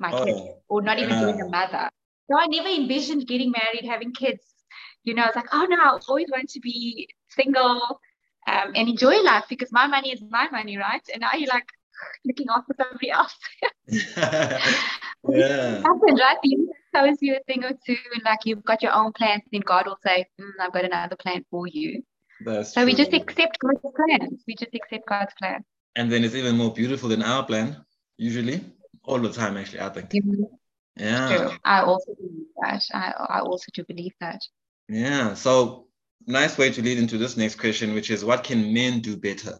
my 0.00 0.10
oh, 0.12 0.24
kids, 0.24 0.40
or 0.68 0.82
not 0.82 0.98
even 0.98 1.16
being 1.24 1.40
a 1.40 1.48
mother. 1.48 1.88
So 2.28 2.38
I 2.38 2.46
never 2.46 2.68
envisioned 2.68 3.26
getting 3.28 3.52
married, 3.52 3.88
having 3.88 4.12
kids. 4.12 4.42
You 5.04 5.14
know, 5.14 5.22
I 5.22 5.26
was 5.26 5.36
like, 5.36 5.52
oh 5.52 5.64
no, 5.70 5.76
I 5.76 5.98
always 6.08 6.28
want 6.30 6.50
to 6.50 6.60
be 6.60 7.08
single 7.30 8.00
um, 8.48 8.72
and 8.74 8.88
enjoy 8.88 9.22
life 9.22 9.44
because 9.48 9.70
my 9.72 9.86
money 9.86 10.10
is 10.12 10.20
my 10.28 10.48
money, 10.50 10.76
right? 10.76 11.02
And 11.12 11.20
now 11.20 11.30
you're 11.34 11.48
like, 11.48 11.68
looking 12.24 12.46
after 12.54 12.74
somebody 12.76 13.10
else. 13.10 13.34
yeah. 13.88 15.82
Happens, 15.82 16.20
right? 16.20 16.38
The 16.42 16.48
universe 16.50 16.76
tells 16.94 17.18
you 17.20 17.36
a 17.36 17.40
thing 17.44 17.64
or 17.64 17.72
two, 17.86 17.96
and 18.14 18.22
like 18.24 18.40
you've 18.44 18.64
got 18.64 18.82
your 18.82 18.92
own 18.92 19.12
plans, 19.12 19.42
then 19.52 19.62
God 19.62 19.86
will 19.86 19.98
say, 20.04 20.26
mm, 20.40 20.50
"I've 20.60 20.72
got 20.72 20.84
another 20.84 21.16
plan 21.16 21.44
for 21.50 21.66
you." 21.66 22.02
That's 22.44 22.74
so 22.74 22.80
true. 22.80 22.86
we 22.86 22.94
just 22.94 23.12
accept 23.12 23.58
God's 23.58 23.80
plans. 23.94 24.42
We 24.46 24.54
just 24.54 24.74
accept 24.74 25.06
God's 25.06 25.32
plan. 25.38 25.64
And 25.96 26.10
then 26.10 26.24
it's 26.24 26.34
even 26.34 26.56
more 26.56 26.72
beautiful 26.72 27.08
than 27.08 27.22
our 27.22 27.44
plan, 27.44 27.84
usually, 28.16 28.64
all 29.04 29.18
the 29.18 29.32
time. 29.32 29.56
Actually, 29.56 29.80
I 29.80 29.88
think. 29.90 30.10
Mm-hmm. 30.10 30.44
Yeah. 30.96 31.36
True. 31.36 31.56
I 31.64 31.82
also 31.82 32.14
believe 32.14 32.46
that. 32.62 32.82
I 32.92 33.12
I 33.28 33.40
also 33.40 33.66
do 33.74 33.84
believe 33.84 34.12
that. 34.20 34.40
Yeah. 34.88 35.34
So 35.34 35.86
nice 36.26 36.56
way 36.58 36.70
to 36.70 36.82
lead 36.82 36.98
into 36.98 37.18
this 37.18 37.36
next 37.36 37.56
question, 37.56 37.94
which 37.94 38.10
is, 38.10 38.24
what 38.24 38.44
can 38.44 38.72
men 38.72 39.00
do 39.00 39.16
better? 39.16 39.58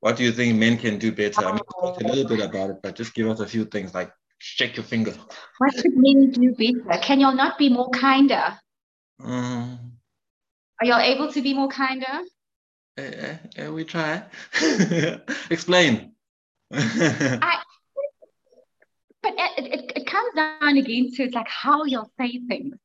What 0.00 0.16
do 0.16 0.24
you 0.24 0.32
think 0.32 0.58
men 0.58 0.78
can 0.78 0.98
do 0.98 1.12
better? 1.12 1.44
I 1.46 1.52
mean, 1.52 1.60
talk 1.78 2.00
a 2.00 2.06
little 2.06 2.24
bit 2.24 2.40
about 2.40 2.70
it, 2.70 2.76
but 2.82 2.96
just 2.96 3.14
give 3.14 3.28
us 3.28 3.40
a 3.40 3.46
few 3.46 3.66
things 3.66 3.94
like 3.94 4.10
shake 4.38 4.76
your 4.76 4.84
finger. 4.84 5.14
What 5.58 5.74
should 5.74 5.94
men 5.94 6.30
do 6.30 6.54
better? 6.54 7.00
Can 7.02 7.20
y'all 7.20 7.34
not 7.34 7.58
be 7.58 7.68
more 7.68 7.90
kinder? 7.90 8.58
Um, 9.22 9.92
Are 10.80 10.86
y'all 10.86 11.00
able 11.00 11.30
to 11.30 11.42
be 11.42 11.52
more 11.52 11.68
kinder? 11.68 12.20
Uh, 12.98 13.62
uh, 13.62 13.72
we 13.72 13.84
try. 13.84 14.24
Explain. 15.50 16.12
I, 16.72 17.62
but 19.22 19.34
it, 19.36 19.74
it, 19.74 19.92
it 19.96 20.06
comes 20.06 20.34
down 20.34 20.78
again 20.78 21.10
to 21.14 21.24
it's 21.24 21.34
like 21.34 21.48
how 21.48 21.84
you'll 21.84 22.10
say 22.18 22.40
things. 22.48 22.76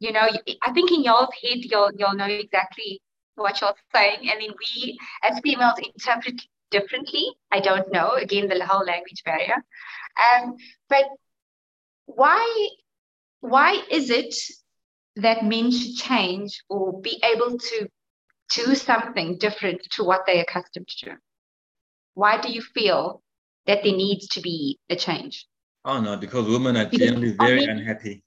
You 0.00 0.12
know, 0.12 0.28
I 0.62 0.72
think 0.72 0.92
in 0.92 1.02
y'all's 1.04 1.30
head, 1.42 1.58
you'll 1.62 1.92
you'll 1.96 2.14
know 2.14 2.26
exactly 2.26 3.00
what 3.34 3.60
you're 3.60 3.74
saying. 3.94 4.30
And 4.30 4.40
then 4.40 4.50
we 4.58 4.98
as 5.22 5.40
females 5.40 5.78
interpret 5.78 6.40
differently. 6.70 7.26
I 7.50 7.60
don't 7.60 7.92
know. 7.92 8.12
Again, 8.12 8.48
the 8.48 8.64
whole 8.64 8.84
language 8.84 9.22
barrier. 9.24 9.56
Um, 10.34 10.56
but 10.88 11.04
why 12.06 12.68
why 13.40 13.82
is 13.90 14.10
it 14.10 14.34
that 15.16 15.44
men 15.44 15.70
should 15.70 15.96
change 15.96 16.62
or 16.68 17.00
be 17.00 17.22
able 17.22 17.58
to 17.58 17.88
do 18.54 18.74
something 18.74 19.38
different 19.38 19.82
to 19.92 20.04
what 20.04 20.22
they're 20.26 20.42
accustomed 20.42 20.88
to? 20.88 21.16
Why 22.14 22.40
do 22.40 22.52
you 22.52 22.62
feel 22.62 23.22
that 23.66 23.82
there 23.82 23.96
needs 23.96 24.28
to 24.28 24.40
be 24.40 24.78
a 24.90 24.96
change? 24.96 25.46
Oh 25.84 26.00
no, 26.00 26.16
because 26.16 26.46
women 26.46 26.76
are 26.76 26.86
generally 26.86 27.32
very 27.32 27.64
unhappy. 27.64 28.22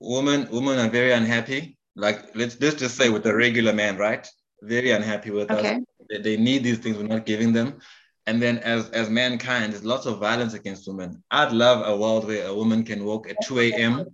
Women, 0.00 0.48
women 0.50 0.78
are 0.78 0.90
very 0.90 1.12
unhappy 1.12 1.78
like 1.96 2.34
let's 2.34 2.60
let's 2.60 2.76
just 2.76 2.96
say 2.96 3.08
with 3.08 3.26
a 3.26 3.34
regular 3.34 3.72
man, 3.72 3.96
right? 3.96 4.26
Very 4.62 4.90
unhappy 4.90 5.30
with 5.30 5.50
okay. 5.50 5.76
us. 5.76 5.82
They, 6.10 6.18
they 6.18 6.36
need 6.36 6.64
these 6.64 6.78
things, 6.78 6.96
we're 6.96 7.04
not 7.04 7.26
giving 7.26 7.52
them. 7.52 7.78
And 8.26 8.40
then 8.40 8.58
as 8.58 8.90
as 8.90 9.10
mankind, 9.10 9.72
there's 9.72 9.84
lots 9.84 10.06
of 10.06 10.18
violence 10.18 10.54
against 10.54 10.88
women. 10.88 11.22
I'd 11.30 11.52
love 11.52 11.86
a 11.86 11.96
world 11.96 12.26
where 12.26 12.46
a 12.46 12.54
woman 12.54 12.82
can 12.84 13.04
walk 13.04 13.28
at 13.28 13.36
2 13.44 13.60
a.m. 13.60 14.06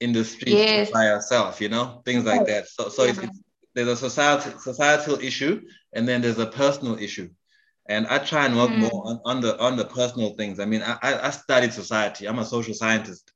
in 0.00 0.12
the 0.12 0.24
street 0.24 0.54
yes. 0.54 0.90
by 0.90 1.06
herself, 1.06 1.60
you 1.60 1.68
know, 1.68 2.02
things 2.04 2.24
like 2.24 2.46
that. 2.46 2.68
So 2.68 2.88
so 2.88 3.04
yeah. 3.04 3.10
it's, 3.10 3.18
it's, 3.18 3.40
there's 3.74 3.88
a 3.88 3.96
societal 3.96 4.58
societal 4.58 5.18
issue 5.20 5.62
and 5.92 6.06
then 6.06 6.20
there's 6.20 6.38
a 6.38 6.46
personal 6.46 6.98
issue. 6.98 7.30
And 7.88 8.06
I 8.06 8.18
try 8.18 8.46
and 8.46 8.56
work 8.56 8.70
mm. 8.70 8.78
more 8.78 9.02
on, 9.06 9.20
on 9.24 9.40
the 9.40 9.58
on 9.58 9.76
the 9.76 9.86
personal 9.86 10.34
things. 10.34 10.60
I 10.60 10.66
mean, 10.66 10.82
I, 10.82 10.98
I 11.02 11.30
studied 11.30 11.72
society. 11.72 12.28
I'm 12.28 12.38
a 12.38 12.44
social 12.44 12.74
scientist. 12.74 13.32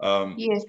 Um, 0.00 0.34
yes 0.38 0.62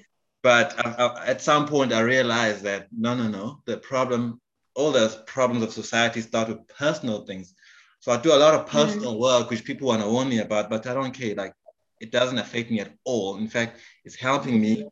but 0.44 0.74
I, 0.86 0.92
I, 0.92 1.26
at 1.28 1.42
some 1.42 1.68
point, 1.68 1.94
I 1.94 2.02
realized 2.02 2.64
that 2.64 2.88
no, 2.92 3.14
no, 3.16 3.28
no. 3.28 3.62
The 3.66 3.78
problem, 3.78 4.42
all 4.76 4.92
the 4.92 5.24
problems 5.26 5.64
of 5.64 5.74
society 5.74 6.22
start 6.22 6.50
with 6.50 6.68
personal 6.68 7.26
things. 7.26 7.54
So 8.00 8.12
I 8.12 8.18
do 8.18 8.34
a 8.34 8.38
lot 8.38 8.56
of 8.56 8.66
personal 8.66 9.14
mm-hmm. 9.14 9.22
work, 9.22 9.50
which 9.50 9.64
people 9.64 9.88
want 9.90 10.02
to 10.02 10.10
warn 10.10 10.30
me 10.30 10.40
about, 10.40 10.70
but 10.70 10.88
I 10.88 10.94
don't 10.94 11.14
care. 11.14 11.36
Like 11.36 11.54
it 12.00 12.12
doesn't 12.12 12.40
affect 12.40 12.72
me 12.72 12.80
at 12.80 12.94
all. 13.04 13.38
In 13.38 13.48
fact, 13.48 13.80
it's 14.04 14.16
helping 14.16 14.60
me 14.60 14.90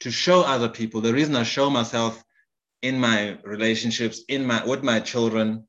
to 0.00 0.10
show 0.10 0.42
other 0.42 0.68
people. 0.68 1.00
The 1.00 1.12
reason 1.12 1.34
I 1.34 1.42
show 1.42 1.68
myself 1.70 2.22
in 2.82 2.98
my 2.98 3.38
relationships, 3.44 4.22
in 4.28 4.46
my 4.46 4.64
with 4.64 4.82
my 4.82 5.00
children, 5.00 5.66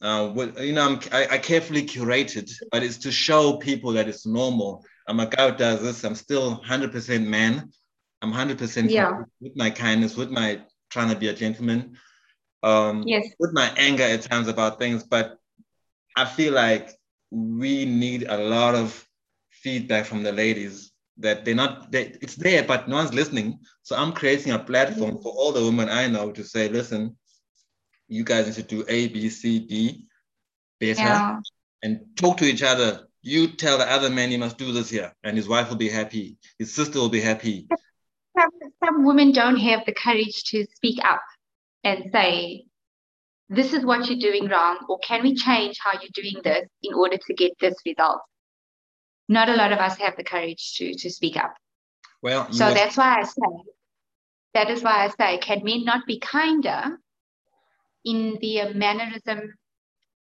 uh, 0.00 0.32
with, 0.34 0.58
you 0.60 0.72
know, 0.72 0.84
I'm, 0.84 1.00
I, 1.12 1.34
I 1.34 1.38
carefully 1.38 1.86
curated, 1.86 2.50
but 2.72 2.82
it's 2.82 2.98
to 2.98 3.12
show 3.12 3.56
people 3.56 3.92
that 3.92 4.08
it's 4.08 4.26
normal. 4.26 4.84
I'm 5.06 5.20
a 5.20 5.26
guy 5.26 5.50
who 5.50 5.56
does 5.56 5.82
this. 5.82 6.04
I'm 6.04 6.16
still 6.16 6.60
100% 6.64 7.26
man, 7.26 7.70
I'm 8.22 8.32
100% 8.32 8.90
yeah. 8.90 9.22
with 9.40 9.56
my 9.56 9.70
kindness, 9.70 10.16
with 10.16 10.30
my 10.30 10.60
trying 10.90 11.10
to 11.10 11.16
be 11.16 11.28
a 11.28 11.34
gentleman, 11.34 11.98
um, 12.62 13.02
yes. 13.06 13.26
with 13.40 13.52
my 13.52 13.72
anger 13.76 14.04
at 14.04 14.22
times 14.22 14.48
about 14.48 14.78
things. 14.78 15.02
But 15.02 15.38
I 16.16 16.24
feel 16.24 16.54
like 16.54 16.90
we 17.30 17.84
need 17.84 18.24
a 18.28 18.36
lot 18.36 18.74
of 18.74 19.06
feedback 19.50 20.06
from 20.06 20.22
the 20.22 20.32
ladies 20.32 20.92
that 21.18 21.44
they're 21.44 21.54
not 21.54 21.90
they, 21.92 22.14
it's 22.20 22.36
there 22.36 22.62
but 22.64 22.88
no 22.88 22.96
one's 22.96 23.12
listening 23.12 23.58
so 23.82 23.94
i'm 23.96 24.12
creating 24.12 24.52
a 24.52 24.58
platform 24.58 25.20
for 25.22 25.32
all 25.32 25.52
the 25.52 25.62
women 25.62 25.88
i 25.88 26.06
know 26.06 26.32
to 26.32 26.42
say 26.42 26.68
listen 26.68 27.16
you 28.08 28.24
guys 28.24 28.46
need 28.46 28.54
to 28.54 28.62
do 28.62 28.84
a 28.88 29.08
b 29.08 29.28
c 29.28 29.58
d 29.58 30.06
better 30.80 31.00
yeah. 31.00 31.38
and 31.82 32.00
talk 32.16 32.38
to 32.38 32.44
each 32.44 32.62
other 32.62 33.06
you 33.22 33.46
tell 33.46 33.78
the 33.78 33.90
other 33.90 34.10
man 34.10 34.30
he 34.30 34.36
must 34.36 34.58
do 34.58 34.72
this 34.72 34.90
here 34.90 35.12
and 35.22 35.36
his 35.36 35.48
wife 35.48 35.68
will 35.68 35.76
be 35.76 35.88
happy 35.88 36.36
his 36.58 36.74
sister 36.74 36.98
will 36.98 37.08
be 37.08 37.20
happy 37.20 37.68
women 39.04 39.32
don't 39.32 39.56
have 39.56 39.84
the 39.86 39.94
courage 39.94 40.44
to 40.44 40.66
speak 40.74 40.98
up 41.04 41.22
and 41.84 42.10
say 42.12 42.64
this 43.48 43.72
is 43.72 43.84
what 43.84 44.08
you're 44.08 44.30
doing 44.30 44.48
wrong 44.48 44.78
or 44.88 44.98
can 45.00 45.22
we 45.22 45.34
change 45.34 45.78
how 45.82 45.92
you're 45.92 46.10
doing 46.14 46.40
this 46.42 46.68
in 46.82 46.94
order 46.94 47.16
to 47.16 47.34
get 47.34 47.52
this 47.60 47.76
result 47.84 48.20
not 49.28 49.48
a 49.48 49.54
lot 49.54 49.72
of 49.72 49.78
us 49.78 49.96
have 49.98 50.16
the 50.16 50.24
courage 50.24 50.74
to 50.74 50.94
to 50.94 51.10
speak 51.10 51.36
up. 51.36 51.54
Well, 52.22 52.52
so 52.52 52.72
that's 52.72 52.96
why 52.96 53.20
I 53.20 53.24
say 53.24 53.72
that 54.54 54.70
is 54.70 54.82
why 54.82 55.04
I 55.04 55.08
say, 55.08 55.38
can 55.38 55.64
men 55.64 55.84
not 55.84 56.06
be 56.06 56.18
kinder 56.18 56.98
in 58.04 58.38
their 58.40 58.74
mannerism, 58.74 59.54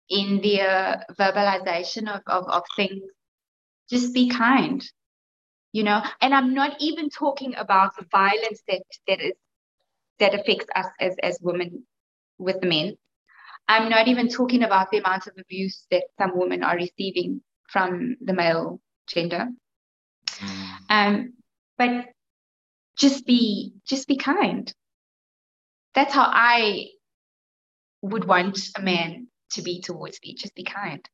in 0.09 0.41
their 0.41 1.05
verbalization 1.19 2.09
of, 2.13 2.21
of, 2.25 2.49
of 2.49 2.63
things? 2.75 3.03
Just 3.89 4.13
be 4.13 4.27
kind, 4.29 4.83
you 5.77 5.83
know. 5.83 6.01
And 6.21 6.33
I'm 6.33 6.55
not 6.55 6.75
even 6.79 7.09
talking 7.09 7.53
about 7.55 7.95
the 7.95 8.05
violence 8.11 8.63
that 8.67 8.81
that 9.07 9.21
is 9.21 9.33
that 10.19 10.33
affects 10.33 10.65
us 10.75 10.87
as 10.99 11.15
as 11.21 11.37
women 11.39 11.83
with 12.39 12.63
men. 12.63 12.95
I'm 13.67 13.87
not 13.89 14.07
even 14.07 14.27
talking 14.27 14.63
about 14.63 14.89
the 14.89 14.97
amount 14.97 15.27
of 15.27 15.33
abuse 15.37 15.85
that 15.91 16.05
some 16.17 16.31
women 16.33 16.63
are 16.63 16.75
receiving 16.75 17.41
from 17.69 18.15
the 18.21 18.33
male 18.33 18.79
gender. 19.07 19.49
Mm. 20.39 20.77
Um, 20.89 21.33
but 21.77 21.91
just 22.97 23.27
be 23.27 23.73
just 23.85 24.07
be 24.07 24.17
kind. 24.17 24.73
That's 25.93 26.13
how 26.13 26.27
I 26.27 26.87
would 28.01 28.25
want 28.25 28.57
a 28.75 28.81
man 28.81 29.27
to 29.51 29.61
be 29.61 29.79
towards 29.81 30.19
me. 30.23 30.33
Just 30.33 30.55
be 30.55 30.63
kind. 30.63 31.07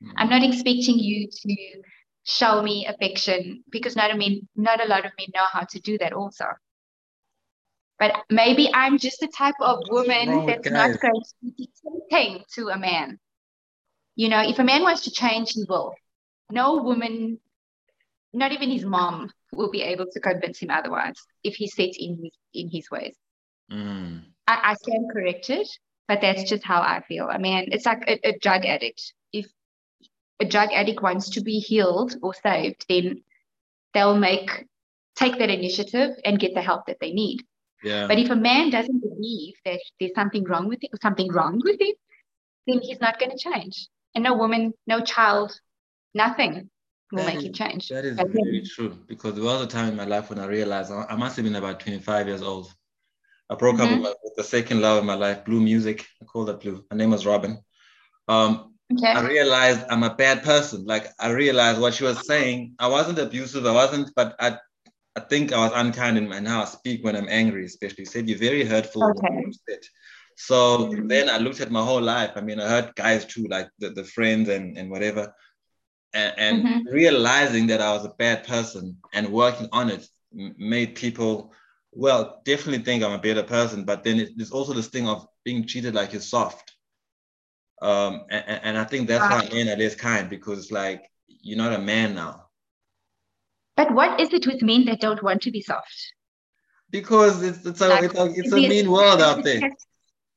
Mm. 0.00 0.12
I'm 0.18 0.30
not 0.30 0.44
expecting 0.44 1.00
you 1.00 1.28
to 1.28 1.82
show 2.24 2.62
me 2.62 2.86
affection 2.86 3.62
because 3.70 3.96
not 3.96 4.10
a 4.10 4.16
men, 4.16 4.48
not 4.56 4.84
a 4.84 4.88
lot 4.88 5.04
of 5.04 5.12
men 5.18 5.28
know 5.34 5.44
how 5.52 5.64
to 5.64 5.80
do 5.80 5.98
that 5.98 6.12
also. 6.12 6.46
But 7.98 8.24
maybe 8.28 8.68
I'm 8.74 8.98
just 8.98 9.20
the 9.20 9.28
type 9.28 9.54
of 9.60 9.78
woman 9.88 10.46
that's 10.46 10.68
guys. 10.68 10.72
not 10.72 11.00
going 11.00 11.22
to 11.22 11.52
be 11.56 11.70
tempting 11.82 12.44
to 12.54 12.68
a 12.68 12.78
man. 12.78 13.18
You 14.16 14.28
know, 14.28 14.42
if 14.42 14.58
a 14.58 14.64
man 14.64 14.82
wants 14.82 15.02
to 15.02 15.10
change, 15.10 15.52
he 15.52 15.64
will 15.68 15.94
no 16.50 16.82
woman, 16.82 17.38
not 18.32 18.52
even 18.52 18.70
his 18.70 18.84
mom, 18.84 19.30
will 19.52 19.70
be 19.70 19.82
able 19.82 20.06
to 20.12 20.20
convince 20.20 20.58
him 20.58 20.70
otherwise 20.70 21.16
if 21.42 21.54
he 21.54 21.68
set 21.68 21.96
in 21.96 22.18
his 22.22 22.32
in 22.52 22.68
his 22.70 22.90
ways. 22.90 23.16
Mm. 23.70 24.22
I, 24.46 24.70
I 24.70 24.74
stand 24.74 25.10
corrected, 25.12 25.66
but 26.08 26.20
that's 26.20 26.44
just 26.44 26.64
how 26.64 26.80
I 26.80 27.02
feel. 27.06 27.28
I 27.30 27.38
mean, 27.38 27.68
it's 27.72 27.86
like 27.86 28.02
a, 28.06 28.28
a 28.28 28.38
drug 28.38 28.64
addict. 28.66 29.14
A 30.44 30.48
drug 30.48 30.70
addict 30.72 31.02
wants 31.02 31.30
to 31.30 31.40
be 31.40 31.58
healed 31.58 32.16
or 32.22 32.34
saved, 32.34 32.84
then 32.88 33.22
they'll 33.94 34.18
make 34.18 34.66
take 35.16 35.38
that 35.38 35.48
initiative 35.48 36.10
and 36.24 36.38
get 36.38 36.54
the 36.54 36.60
help 36.60 36.86
that 36.86 36.98
they 37.00 37.12
need. 37.12 37.40
Yeah. 37.82 38.06
But 38.06 38.18
if 38.18 38.28
a 38.30 38.36
man 38.36 38.70
doesn't 38.70 39.00
believe 39.00 39.54
that 39.64 39.80
there's 39.98 40.14
something 40.14 40.44
wrong 40.44 40.68
with 40.68 40.82
it 40.82 40.90
or 40.92 40.98
something 41.00 41.32
wrong 41.32 41.62
with 41.64 41.80
him, 41.80 41.94
then 42.66 42.80
he's 42.80 43.00
not 43.00 43.18
going 43.18 43.30
to 43.30 43.38
change. 43.38 43.88
And 44.14 44.24
no 44.24 44.34
woman, 44.34 44.74
no 44.86 45.00
child 45.00 45.58
nothing 46.14 46.68
will 47.10 47.24
that 47.24 47.26
make 47.26 47.38
is, 47.38 47.44
you 47.44 47.52
change. 47.52 47.88
That 47.88 48.04
is 48.04 48.16
very 48.16 48.62
true 48.62 48.98
because 49.06 49.34
there 49.34 49.44
was 49.44 49.62
a 49.62 49.66
time 49.66 49.88
in 49.88 49.96
my 49.96 50.04
life 50.04 50.30
when 50.30 50.38
I 50.38 50.46
realized 50.46 50.92
I 50.92 51.16
must 51.16 51.36
have 51.36 51.44
been 51.44 51.56
about 51.56 51.80
25 51.80 52.28
years 52.28 52.42
old. 52.42 52.72
I 53.50 53.54
broke 53.54 53.76
mm-hmm. 53.76 54.04
up 54.04 54.16
with, 54.22 54.34
the 54.36 54.44
second 54.44 54.80
love 54.80 54.98
of 54.98 55.04
my 55.04 55.14
life, 55.14 55.44
Blue 55.44 55.60
Music. 55.60 56.06
I 56.20 56.24
call 56.24 56.44
that 56.46 56.60
Blue. 56.60 56.84
Her 56.90 56.96
name 56.96 57.10
was 57.10 57.24
Robin. 57.24 57.58
Um, 58.26 58.73
okay. 58.92 59.08
I 59.08 59.26
realized 59.26 59.84
I'm 59.88 60.02
a 60.02 60.14
bad 60.14 60.42
person. 60.42 60.84
Like 60.84 61.08
I 61.18 61.30
realized 61.30 61.80
what 61.80 61.94
she 61.94 62.04
was 62.04 62.26
saying. 62.26 62.74
I 62.78 62.88
wasn't 62.88 63.18
abusive. 63.18 63.66
I 63.66 63.72
wasn't, 63.72 64.10
but 64.14 64.34
I, 64.38 64.58
I 65.16 65.20
think 65.20 65.52
I 65.52 65.58
was 65.58 65.72
unkind 65.74 66.18
in, 66.18 66.28
my 66.28 66.40
how 66.40 66.62
I 66.62 66.66
speak 66.66 67.04
when 67.04 67.16
I'm 67.16 67.28
angry, 67.28 67.64
especially. 67.64 68.04
Said 68.04 68.28
you're 68.28 68.38
very 68.38 68.64
hurtful. 68.64 69.04
Okay. 69.04 69.46
So 70.36 70.92
then 71.06 71.30
I 71.30 71.38
looked 71.38 71.60
at 71.60 71.70
my 71.70 71.84
whole 71.84 72.02
life. 72.02 72.32
I 72.34 72.40
mean, 72.40 72.58
I 72.58 72.68
heard 72.68 72.94
guys 72.96 73.24
too, 73.24 73.46
like 73.48 73.68
the, 73.78 73.90
the 73.90 74.02
friends 74.02 74.48
and, 74.48 74.76
and 74.76 74.90
whatever 74.90 75.32
and, 76.14 76.34
and 76.38 76.64
mm-hmm. 76.64 76.94
realizing 76.94 77.66
that 77.66 77.80
I 77.80 77.92
was 77.92 78.04
a 78.04 78.14
bad 78.16 78.46
person 78.46 78.96
and 79.12 79.28
working 79.28 79.68
on 79.72 79.90
it 79.90 80.06
made 80.32 80.94
people 80.94 81.52
well 81.92 82.40
definitely 82.44 82.84
think 82.84 83.02
I'm 83.02 83.12
a 83.12 83.18
better 83.18 83.42
person. 83.42 83.84
But 83.84 84.04
then 84.04 84.20
it, 84.20 84.30
there's 84.36 84.52
also 84.52 84.72
this 84.72 84.88
thing 84.88 85.08
of 85.08 85.26
being 85.44 85.66
treated 85.66 85.94
like 85.94 86.12
you're 86.12 86.22
soft. 86.22 86.73
Um, 87.84 88.24
and, 88.30 88.60
and 88.66 88.78
I 88.78 88.84
think 88.84 89.08
that's 89.08 89.30
why 89.30 89.48
men 89.54 89.68
are 89.68 89.76
this 89.76 89.94
kind 89.94 90.30
because 90.30 90.72
like 90.72 91.02
you're 91.26 91.58
not 91.58 91.74
a 91.74 91.78
man 91.78 92.14
now. 92.14 92.46
But 93.76 93.92
what 93.92 94.20
is 94.20 94.32
it 94.32 94.46
with 94.46 94.62
men 94.62 94.86
that 94.86 95.00
don't 95.00 95.22
want 95.22 95.42
to 95.42 95.50
be 95.50 95.60
soft? 95.60 96.14
Because 96.90 97.42
it's 97.42 97.66
it's 97.66 97.80
a 97.80 97.88
like, 97.88 98.04
it's 98.04 98.18
a, 98.18 98.24
it's 98.40 98.52
a 98.52 98.56
mean 98.56 98.90
world 98.90 99.20
out 99.20 99.44
there. 99.44 99.60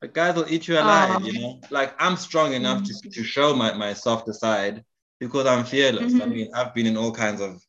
The 0.01 0.09
guys 0.09 0.35
will 0.35 0.51
eat 0.51 0.67
you 0.67 0.75
alive, 0.75 1.25
you 1.25 1.39
know. 1.39 1.61
Like 1.69 1.93
I'm 1.99 2.17
strong 2.17 2.53
enough 2.53 2.83
mm-hmm. 2.83 3.09
to, 3.09 3.09
to 3.15 3.23
show 3.23 3.55
my, 3.55 3.73
my 3.73 3.93
softer 3.93 4.33
side, 4.33 4.83
because 5.19 5.45
I'm 5.47 5.65
fearless. 5.65 6.13
Mm-hmm. 6.13 6.21
I 6.21 6.25
mean, 6.25 6.47
I've 6.53 6.73
been 6.73 6.85
in 6.85 6.97
all 6.97 7.11
kinds 7.11 7.41
of 7.41 7.63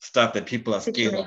stuff 0.00 0.34
that 0.34 0.46
people 0.46 0.74
are 0.74 0.80
scared 0.80 1.14
of. 1.14 1.26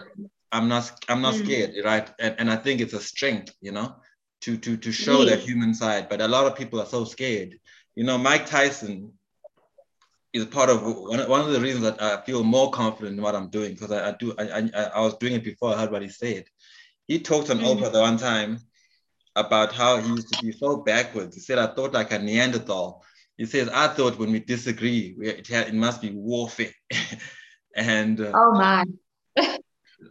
I'm 0.52 0.68
not 0.68 1.04
I'm 1.10 1.22
not 1.22 1.34
mm-hmm. 1.34 1.46
scared, 1.46 1.72
right? 1.84 2.10
And, 2.20 2.36
and 2.40 2.52
I 2.52 2.58
think 2.58 2.82
it's 2.82 2.94
a 2.94 3.02
strength, 3.02 3.56
you 3.60 3.72
know, 3.72 3.96
to 4.42 4.58
to 4.58 4.78
to 4.78 4.92
show 4.92 5.26
that 5.26 5.40
human 5.40 5.74
side. 5.74 6.10
But 6.10 6.22
a 6.22 6.28
lot 6.28 6.46
of 6.46 6.56
people 6.56 6.80
are 6.80 6.86
so 6.86 7.04
scared. 7.06 7.58
You 7.98 8.04
know, 8.04 8.18
Mike 8.18 8.46
Tyson 8.46 9.14
is 10.32 10.46
part 10.46 10.70
of 10.70 10.84
one, 10.84 11.28
one 11.28 11.42
of 11.42 11.52
the 11.52 11.60
reasons 11.60 11.84
that 11.84 12.02
I 12.02 12.22
feel 12.22 12.44
more 12.44 12.70
confident 12.70 13.18
in 13.18 13.24
what 13.24 13.36
I'm 13.36 13.50
doing 13.50 13.74
because 13.74 13.92
I, 13.92 14.10
I, 14.10 14.12
do 14.12 14.36
I, 14.38 14.44
I, 14.44 14.84
I 14.96 15.02
was 15.02 15.18
doing 15.18 15.34
it 15.34 15.44
before 15.44 15.74
I 15.74 15.80
heard 15.80 15.92
what 15.92 16.04
he 16.04 16.10
said. 16.10 16.46
He 17.08 17.20
talked 17.20 17.50
on 17.50 17.58
mm-hmm. 17.58 17.84
Oprah 17.84 17.92
the 17.92 18.02
one 18.02 18.18
time 18.18 18.60
about 19.36 19.74
how 19.74 19.98
he 19.98 20.10
used 20.10 20.32
to 20.34 20.46
be 20.46 20.52
so 20.52 20.78
backwards. 20.78 21.36
He 21.36 21.42
said 21.42 21.58
I 21.58 21.68
thought 21.74 21.94
like 21.94 22.12
a 22.12 22.20
Neanderthal 22.20 23.04
he 23.38 23.46
says, 23.46 23.70
I 23.70 23.88
thought 23.88 24.18
when 24.18 24.32
we 24.32 24.40
disagree, 24.40 25.16
we, 25.18 25.30
it, 25.30 25.50
it 25.50 25.74
must 25.74 26.02
be 26.02 26.12
warfare. 26.12 26.72
and 27.76 28.20
uh, 28.20 28.32
oh 28.34 28.52
my. 28.52 28.84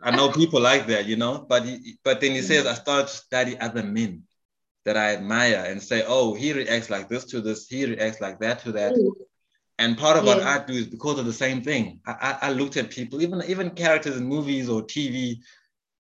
I 0.02 0.10
know 0.16 0.30
people 0.30 0.60
like 0.60 0.86
that, 0.88 1.06
you 1.06 1.16
know, 1.16 1.44
but 1.48 1.64
he, 1.64 1.96
but 2.02 2.20
then 2.20 2.32
he 2.32 2.42
says, 2.42 2.66
I 2.66 2.74
start 2.74 3.06
to 3.08 3.12
study 3.12 3.58
other 3.58 3.82
men 3.82 4.24
that 4.86 4.96
I 4.96 5.12
admire 5.12 5.64
and 5.66 5.82
say, 5.82 6.04
oh, 6.06 6.32
he 6.32 6.52
reacts 6.52 6.88
like 6.88 7.08
this 7.08 7.24
to 7.26 7.40
this, 7.40 7.66
he 7.66 7.84
reacts 7.84 8.20
like 8.20 8.38
that 8.38 8.60
to 8.60 8.72
that. 8.72 8.94
And 9.78 9.98
part 9.98 10.16
of 10.16 10.24
yeah. 10.24 10.36
what 10.36 10.42
I 10.44 10.64
do 10.64 10.72
is 10.72 10.86
because 10.86 11.18
of 11.18 11.26
the 11.26 11.32
same 11.32 11.60
thing. 11.60 12.00
I, 12.06 12.12
I, 12.12 12.38
I, 12.48 12.52
looked 12.52 12.78
at 12.78 12.88
people, 12.88 13.20
even 13.20 13.42
even 13.46 13.70
characters 13.70 14.16
in 14.16 14.24
movies 14.24 14.70
or 14.70 14.82
TV, 14.82 15.40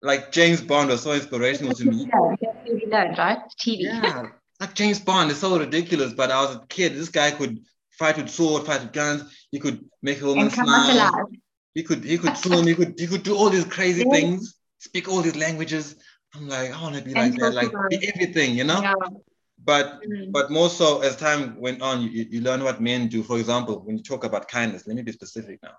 like 0.00 0.30
James 0.30 0.60
Bond 0.60 0.90
was 0.90 1.02
so 1.02 1.12
inspirational 1.12 1.74
to 1.74 1.84
me. 1.86 2.06
Yeah, 2.12 2.36
that's 2.40 2.68
really 2.68 2.86
right? 2.86 3.38
TV. 3.58 3.80
Yeah, 3.80 4.28
like 4.60 4.74
James 4.74 5.00
Bond 5.00 5.32
is 5.32 5.38
so 5.38 5.58
ridiculous, 5.58 6.12
but 6.12 6.30
I 6.30 6.42
was 6.42 6.56
a 6.56 6.66
kid. 6.68 6.94
This 6.94 7.08
guy 7.08 7.32
could 7.32 7.58
fight 7.98 8.16
with 8.16 8.28
sword, 8.28 8.64
fight 8.64 8.82
with 8.82 8.92
guns. 8.92 9.24
He 9.50 9.58
could 9.58 9.84
make 10.02 10.20
a 10.20 10.26
woman 10.26 10.50
smile. 10.50 11.28
He 11.74 11.82
could 11.82 12.04
he 12.04 12.18
could 12.18 12.36
swim. 12.36 12.66
he 12.66 12.74
could 12.74 12.94
he 12.96 13.08
could 13.08 13.24
do 13.24 13.34
all 13.34 13.50
these 13.50 13.64
crazy 13.64 14.04
yeah. 14.06 14.12
things. 14.12 14.54
Speak 14.78 15.08
all 15.08 15.22
these 15.22 15.36
languages. 15.36 15.96
I'm 16.34 16.48
like, 16.48 16.72
I 16.72 16.82
want 16.82 16.96
to 16.96 17.02
be 17.02 17.14
like 17.14 17.34
that, 17.36 17.54
like 17.54 17.72
be 17.90 18.08
everything, 18.14 18.54
you 18.54 18.64
know. 18.64 18.80
Yeah. 18.80 18.94
But 19.64 20.00
mm-hmm. 20.02 20.30
but 20.30 20.50
more 20.50 20.70
so 20.70 21.00
as 21.00 21.16
time 21.16 21.58
went 21.60 21.82
on, 21.82 22.02
you, 22.02 22.26
you 22.30 22.40
learn 22.40 22.62
what 22.62 22.80
men 22.80 23.08
do. 23.08 23.22
For 23.22 23.38
example, 23.38 23.80
when 23.84 23.96
you 23.96 24.02
talk 24.02 24.24
about 24.24 24.48
kindness, 24.48 24.86
let 24.86 24.96
me 24.96 25.02
be 25.02 25.12
specific 25.12 25.58
now. 25.62 25.76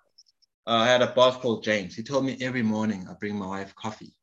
Uh, 0.67 0.83
I 0.83 0.87
had 0.87 1.01
a 1.01 1.07
boss 1.07 1.37
called 1.37 1.63
James. 1.63 1.95
He 1.95 2.03
told 2.03 2.25
me 2.25 2.37
every 2.41 2.61
morning 2.61 3.07
I 3.09 3.13
bring 3.13 3.35
my 3.35 3.47
wife 3.47 3.73
coffee 3.75 4.13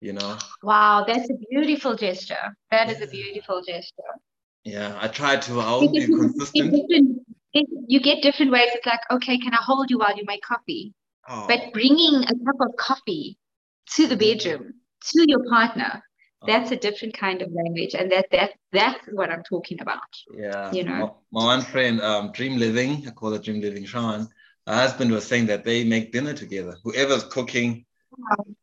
you 0.00 0.12
know 0.12 0.38
wow 0.62 1.04
that's 1.06 1.28
a 1.30 1.34
beautiful 1.50 1.94
gesture 1.94 2.56
That 2.70 2.88
yeah. 2.88 2.94
is 2.94 3.02
a 3.02 3.06
beautiful 3.06 3.62
gesture 3.62 4.12
yeah 4.64 4.98
i 5.00 5.08
try 5.08 5.36
to 5.36 5.60
i'll 5.60 5.88
be 5.88 6.06
consistent 6.06 7.22
you 7.52 8.00
get 8.00 8.22
different 8.22 8.50
ways 8.50 8.70
it's 8.74 8.86
like 8.86 9.00
okay 9.10 9.38
can 9.38 9.52
i 9.52 9.58
hold 9.60 9.90
you 9.90 9.98
while 9.98 10.16
you 10.16 10.24
make 10.26 10.42
coffee 10.42 10.94
oh. 11.28 11.46
but 11.46 11.72
bringing 11.72 12.22
a 12.22 12.34
cup 12.44 12.60
of 12.60 12.76
coffee 12.76 13.36
to 13.94 14.06
the 14.06 14.16
bedroom 14.16 14.72
to 15.00 15.24
your 15.28 15.44
partner 15.48 16.02
oh. 16.42 16.46
that's 16.46 16.70
a 16.70 16.76
different 16.76 17.14
kind 17.14 17.42
of 17.42 17.50
language 17.52 17.94
and 17.94 18.10
that 18.10 18.26
that 18.30 18.50
that's 18.72 19.04
what 19.12 19.30
i'm 19.30 19.42
talking 19.42 19.80
about 19.80 20.12
yeah 20.34 20.70
you 20.72 20.84
know 20.84 21.16
my, 21.30 21.40
my 21.40 21.44
one 21.56 21.62
friend 21.62 22.00
um 22.00 22.32
dream 22.32 22.58
living 22.58 23.04
i 23.06 23.10
call 23.10 23.32
it 23.34 23.42
dream 23.42 23.60
living 23.60 23.84
sean 23.84 24.28
her 24.66 24.74
husband 24.74 25.10
was 25.10 25.26
saying 25.26 25.46
that 25.46 25.64
they 25.64 25.84
make 25.84 26.12
dinner 26.12 26.34
together 26.34 26.76
whoever's 26.84 27.24
cooking 27.24 27.84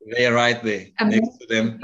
they're 0.05 0.33
right 0.33 0.61
there 0.63 0.87
next 1.01 1.37
to 1.39 1.47
them, 1.47 1.79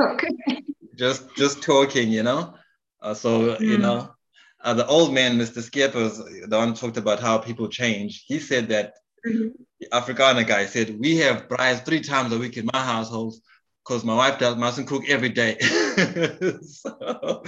just 0.95 1.35
just 1.35 1.61
talking, 1.61 2.09
you 2.09 2.23
know. 2.23 2.55
Uh, 3.01 3.13
so 3.13 3.55
mm. 3.55 3.59
you 3.59 3.77
know, 3.77 4.13
uh, 4.61 4.73
the 4.73 4.85
old 4.87 5.13
man, 5.13 5.37
Mr. 5.37 5.61
Skippers, 5.61 6.17
the 6.17 6.57
one 6.57 6.73
talked 6.73 6.97
about 6.97 7.19
how 7.19 7.37
people 7.37 7.67
change. 7.67 8.23
He 8.27 8.39
said 8.39 8.69
that 8.69 8.93
mm-hmm. 9.25 9.49
Afrikaner 9.91 10.47
guy 10.47 10.65
said, 10.65 10.97
we 10.99 11.17
have 11.17 11.47
braais 11.47 11.85
three 11.85 12.01
times 12.01 12.31
a 12.33 12.37
week 12.37 12.57
in 12.57 12.69
my 12.71 12.83
household 12.83 13.35
because 13.85 14.03
my 14.03 14.15
wife 14.15 14.39
does, 14.39 14.55
mustn't 14.55 14.87
cook 14.87 15.03
every 15.09 15.29
day. 15.29 15.57
so 16.61 17.43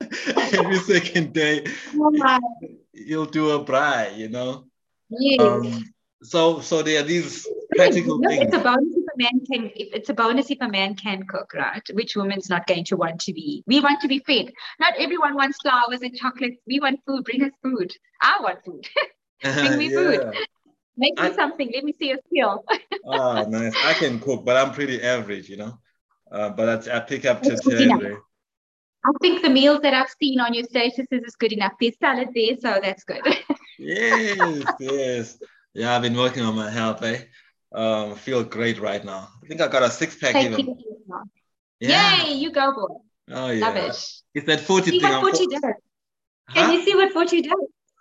every 0.52 0.78
second 0.78 1.32
day, 1.32 1.66
oh 1.96 2.38
you'll 2.92 3.26
do 3.26 3.50
a 3.50 3.64
braai, 3.64 4.16
you 4.16 4.28
know? 4.28 4.64
Yes. 5.08 5.40
Um, 5.40 5.84
so, 6.22 6.60
so 6.60 6.82
there 6.82 7.00
are 7.00 7.04
these 7.04 7.46
practical 7.76 8.18
no, 8.18 8.28
things. 8.28 8.44
It's 8.46 8.56
a 8.56 8.58
bonus 8.58 8.94
if 8.96 9.04
a 9.04 9.18
man 9.18 9.40
can. 9.50 9.70
If 9.74 9.94
it's 9.94 10.08
a 10.08 10.14
bonus 10.14 10.50
if 10.50 10.58
a 10.60 10.68
man 10.68 10.94
can 10.94 11.24
cook, 11.24 11.52
right? 11.54 11.82
Which 11.92 12.16
woman's 12.16 12.48
not 12.48 12.66
going 12.66 12.84
to 12.86 12.96
want 12.96 13.20
to 13.22 13.32
be? 13.32 13.62
We 13.66 13.80
want 13.80 14.00
to 14.00 14.08
be 14.08 14.20
fed. 14.20 14.52
Not 14.80 14.94
everyone 14.98 15.34
wants 15.34 15.58
flowers 15.60 16.02
and 16.02 16.14
chocolates. 16.16 16.60
We 16.66 16.80
want 16.80 17.00
food. 17.06 17.24
Bring 17.24 17.44
us 17.44 17.52
food. 17.62 17.92
I 18.20 18.38
want 18.40 18.64
food. 18.64 18.88
Bring 19.42 19.78
me 19.78 19.92
yeah. 19.92 19.96
food. 19.96 20.46
Make 20.96 21.18
me 21.18 21.26
I, 21.26 21.32
something. 21.32 21.70
Let 21.74 21.84
me 21.84 21.94
see 21.98 22.12
a 22.12 22.18
skill. 22.26 22.64
oh, 23.04 23.44
nice. 23.48 23.74
I 23.84 23.92
can 23.94 24.18
cook, 24.18 24.44
but 24.44 24.56
I'm 24.56 24.72
pretty 24.72 25.02
average, 25.02 25.48
you 25.48 25.56
know. 25.56 25.78
Uh, 26.30 26.50
but 26.50 26.88
I, 26.88 26.96
I 26.96 27.00
pick 27.00 27.24
up 27.24 27.42
tips 27.42 27.64
here 27.64 28.20
I 29.06 29.10
think 29.20 29.42
the 29.42 29.50
meals 29.50 29.80
that 29.82 29.94
I've 29.94 30.12
seen 30.20 30.40
on 30.40 30.52
your 30.52 30.64
statuses 30.64 31.24
is 31.24 31.36
good 31.36 31.52
enough. 31.52 31.74
There's 31.80 31.96
salad 32.00 32.30
there, 32.34 32.56
so 32.58 32.80
that's 32.82 33.04
good. 33.04 33.22
yes, 33.78 34.64
yes. 34.80 35.38
Yeah, 35.74 35.94
I've 35.94 36.02
been 36.02 36.16
working 36.16 36.42
on 36.42 36.56
my 36.56 36.70
health. 36.70 37.02
Eh? 37.04 37.22
Um, 37.72 38.12
I 38.12 38.14
feel 38.14 38.42
great 38.42 38.80
right 38.80 39.04
now. 39.04 39.28
I 39.42 39.46
think 39.46 39.60
I 39.60 39.68
got 39.68 39.84
a 39.84 39.90
six 39.90 40.16
pack 40.16 40.34
even. 40.34 40.76
Yeah. 41.78 42.24
Yay, 42.24 42.32
you 42.32 42.50
go, 42.50 42.72
boy. 42.72 42.94
Oh 43.30 43.50
yeah. 43.50 43.66
Love 43.66 43.76
it. 43.76 44.12
It's 44.34 44.46
that 44.46 44.60
40 44.60 44.90
see 44.90 45.00
thing. 45.00 45.12
What 45.12 45.36
40 45.36 45.46
does. 45.46 45.62
Can 46.54 46.72
you 46.72 46.84
see 46.84 46.94
what 46.94 47.12
40 47.12 47.42
does? 47.42 47.52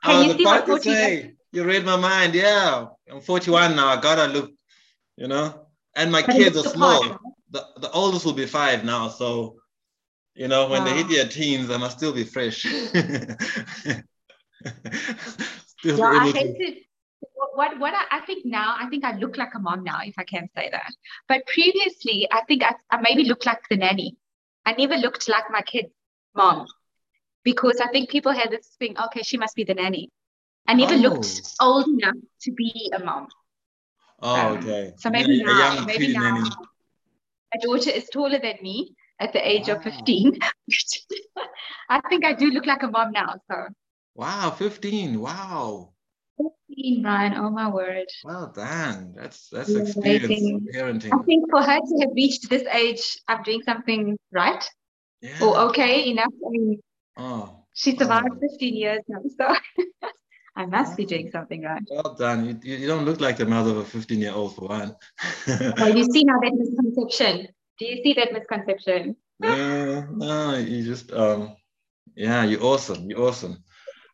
Can 0.03 0.15
oh, 0.15 0.21
you 0.21 0.37
see 0.37 0.45
what 0.45 0.65
40 0.65 0.83
say, 0.83 1.21
does? 1.21 1.31
You 1.55 1.63
read 1.63 1.85
my 1.85 1.95
mind. 1.95 2.35
Yeah. 2.35 2.87
I'm 3.09 3.21
41 3.21 3.77
now. 3.77 3.87
I 3.87 4.01
gotta 4.01 4.27
look, 4.27 4.51
you 5.15 5.29
know. 5.29 5.67
And 5.95 6.11
my 6.11 6.21
but 6.21 6.35
kids 6.35 6.57
are 6.57 6.67
small. 6.67 7.01
Part, 7.01 7.21
the, 7.49 7.65
the 7.77 7.89
oldest 7.91 8.25
will 8.25 8.33
be 8.33 8.45
five 8.45 8.83
now. 8.83 9.07
So, 9.07 9.55
you 10.33 10.49
know, 10.49 10.67
when 10.67 10.83
wow. 10.83 10.89
they 10.89 10.97
hit 10.97 11.07
their 11.07 11.29
teens, 11.29 11.71
I 11.71 11.77
must 11.77 11.97
still 11.97 12.11
be 12.11 12.25
fresh. 12.25 12.63
still 12.63 12.73
yeah, 15.83 16.03
I 16.03 16.31
hate 16.31 16.57
to... 16.57 16.75
What 17.53 17.79
what 17.79 17.93
I, 17.93 18.17
I, 18.17 18.19
think 18.25 18.45
now, 18.45 18.75
I 18.77 18.89
think 18.89 19.05
I 19.05 19.15
look 19.15 19.37
like 19.37 19.55
a 19.55 19.59
mom 19.59 19.85
now, 19.85 19.99
if 20.03 20.15
I 20.17 20.25
can 20.25 20.49
say 20.57 20.67
that. 20.73 20.91
But 21.29 21.47
previously, 21.47 22.27
I 22.33 22.41
think 22.49 22.63
I, 22.63 22.75
I 22.91 22.99
maybe 22.99 23.23
looked 23.23 23.45
like 23.45 23.61
the 23.69 23.77
nanny. 23.77 24.17
I 24.65 24.73
never 24.73 24.97
looked 24.97 25.29
like 25.29 25.45
my 25.49 25.61
kid's 25.61 25.93
mom 26.35 26.67
because 27.45 27.79
I 27.79 27.87
think 27.93 28.09
people 28.09 28.33
had 28.33 28.51
this 28.51 28.75
thing, 28.77 28.97
okay, 29.05 29.21
she 29.21 29.37
must 29.37 29.55
be 29.55 29.63
the 29.63 29.73
nanny. 29.73 30.11
I 30.67 30.73
never 30.73 30.95
oh. 30.95 30.97
looked 30.97 31.41
old 31.61 31.87
enough 31.87 32.15
to 32.41 32.51
be 32.51 32.91
a 32.93 33.03
mom. 33.03 33.27
Oh, 34.21 34.35
um, 34.35 34.57
okay. 34.57 34.93
So 34.97 35.09
maybe 35.09 35.35
yeah, 35.35 35.45
now, 35.45 35.85
maybe 35.85 36.13
now, 36.13 36.35
nanny. 36.35 36.49
my 36.49 37.59
daughter 37.61 37.91
is 37.91 38.09
taller 38.11 38.39
than 38.39 38.55
me 38.61 38.95
at 39.19 39.33
the 39.33 39.47
age 39.47 39.67
wow. 39.67 39.75
of 39.75 39.83
15. 39.83 40.39
I 41.89 42.01
think 42.09 42.25
I 42.25 42.33
do 42.33 42.49
look 42.49 42.65
like 42.65 42.83
a 42.83 42.87
mom 42.87 43.11
now. 43.11 43.35
So. 43.49 43.67
Wow, 44.15 44.51
15. 44.51 45.19
Wow. 45.19 45.93
15, 46.67 47.01
Brian. 47.01 47.33
Oh 47.35 47.49
my 47.49 47.69
word. 47.69 48.07
Well 48.23 48.51
done. 48.55 49.13
That's 49.15 49.49
that's 49.49 49.69
experience 49.69 50.63
parenting. 50.73 51.13
I 51.13 51.23
think 51.23 51.49
for 51.49 51.61
her 51.61 51.79
to 51.79 51.97
have 52.01 52.11
reached 52.15 52.49
this 52.49 52.63
age, 52.71 53.19
I'm 53.27 53.43
doing 53.43 53.61
something 53.63 54.17
right. 54.31 54.63
Yeah. 55.21 55.43
Or 55.43 55.57
okay 55.69 56.09
enough. 56.09 56.33
I 56.45 56.49
mean, 56.49 56.79
oh. 57.17 57.65
she 57.73 57.95
survived 57.95 58.29
oh. 58.31 58.39
15 58.39 58.75
years 58.75 59.01
now. 59.07 59.21
So 59.37 59.55
I 60.55 60.65
must 60.65 60.95
be 60.95 61.05
doing 61.05 61.29
something 61.31 61.63
right. 61.63 61.81
Well 61.89 62.15
done. 62.17 62.61
You, 62.63 62.77
you 62.77 62.87
don't 62.87 63.05
look 63.05 63.19
like 63.19 63.37
the 63.37 63.45
mother 63.45 63.71
of 63.71 63.77
a 63.77 63.85
15 63.85 64.19
year 64.19 64.31
old 64.31 64.55
for 64.55 64.67
one. 64.69 64.95
well, 65.47 65.95
you 65.95 66.05
see 66.05 66.23
now 66.23 66.39
that 66.41 66.53
misconception. 66.53 67.47
Do 67.77 67.85
you 67.85 68.01
see 68.03 68.13
that 68.13 68.31
misconception? 68.31 69.17
Yeah, 69.43 70.05
no, 70.11 70.55
you 70.55 70.83
just, 70.83 71.11
um, 71.11 71.57
yeah, 72.15 72.45
you're 72.45 72.63
awesome. 72.63 73.09
You're 73.09 73.27
awesome. 73.27 73.63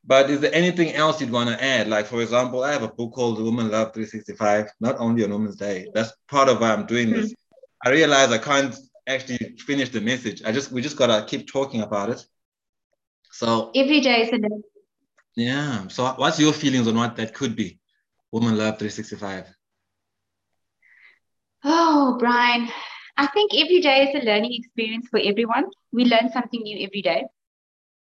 But 0.04 0.32
is 0.32 0.40
there 0.40 0.54
anything 0.54 0.94
else 0.94 1.22
you'd 1.22 1.32
want 1.32 1.50
to 1.50 1.64
add? 1.64 1.88
Like, 1.88 2.08
for 2.08 2.24
example, 2.24 2.64
I 2.64 2.72
have 2.72 2.82
a 2.82 2.88
book 2.88 3.14
called 3.14 3.38
The 3.38 3.44
Woman 3.44 3.70
Love 3.70 3.94
365, 3.94 4.72
not 4.80 4.96
only 4.98 5.24
on 5.24 5.30
Women's 5.30 5.58
Day. 5.58 5.90
That's 5.94 6.12
part 6.28 6.50
of 6.50 6.60
why 6.60 6.74
I'm 6.74 6.88
doing 6.88 7.12
this. 7.12 7.36
I 7.86 7.92
realize 7.92 8.32
I 8.32 8.40
can't 8.40 8.76
actually 9.06 9.58
finish 9.60 9.90
the 9.90 10.02
message. 10.02 10.42
I 10.44 10.52
just 10.52 10.72
we 10.72 10.82
just 10.82 10.98
gotta 10.98 11.24
keep 11.28 11.48
talking 11.48 11.82
about 11.82 12.10
it. 12.10 12.26
So 13.32 13.72
every 13.76 14.00
day 14.02 14.24
is 14.24 14.30
a 14.30 14.40
day 14.40 14.50
yeah. 15.36 15.88
So 15.88 16.06
what's 16.18 16.40
your 16.40 16.54
feelings 16.54 16.88
on 16.88 16.96
what 16.96 17.16
that 17.16 17.34
could 17.34 17.56
be? 17.56 17.80
Woman 18.32 18.58
Love 18.58 18.80
365. 18.80 19.46
Oh, 21.64 22.16
Brian, 22.18 22.70
I 23.18 23.28
think 23.28 23.52
every 23.54 23.82
day 23.82 24.10
is 24.10 24.16
a 24.16 24.26
learning 24.26 24.54
experience 24.54 25.08
for 25.10 25.20
everyone. 25.20 25.66
We 25.92 26.06
learn 26.06 26.32
something 26.32 26.62
new 26.62 26.86
every 26.86 27.02
day. 27.02 27.26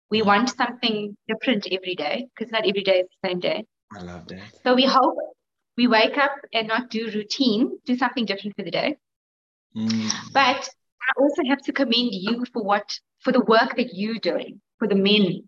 We 0.09 0.21
mm. 0.21 0.25
want 0.25 0.49
something 0.49 1.15
different 1.27 1.67
every 1.71 1.95
day 1.95 2.27
because 2.35 2.51
not 2.51 2.67
every 2.67 2.83
day 2.83 2.99
is 2.99 3.07
the 3.21 3.29
same 3.29 3.39
day. 3.39 3.65
I 3.95 4.01
love 4.01 4.27
that. 4.27 4.41
So 4.63 4.73
we 4.73 4.85
hope 4.85 5.15
we 5.77 5.87
wake 5.87 6.17
up 6.17 6.35
and 6.53 6.67
not 6.67 6.89
do 6.89 7.11
routine, 7.11 7.77
do 7.85 7.97
something 7.97 8.25
different 8.25 8.55
for 8.55 8.63
the 8.63 8.71
day. 8.71 8.97
Mm. 9.75 10.11
But 10.33 10.69
I 11.03 11.21
also 11.21 11.43
have 11.49 11.61
to 11.63 11.73
commend 11.73 12.13
you 12.13 12.45
for 12.53 12.63
what 12.63 12.97
for 13.19 13.31
the 13.31 13.41
work 13.41 13.75
that 13.75 13.93
you're 13.93 14.19
doing 14.19 14.61
for 14.79 14.87
the 14.87 14.95
men 14.95 15.47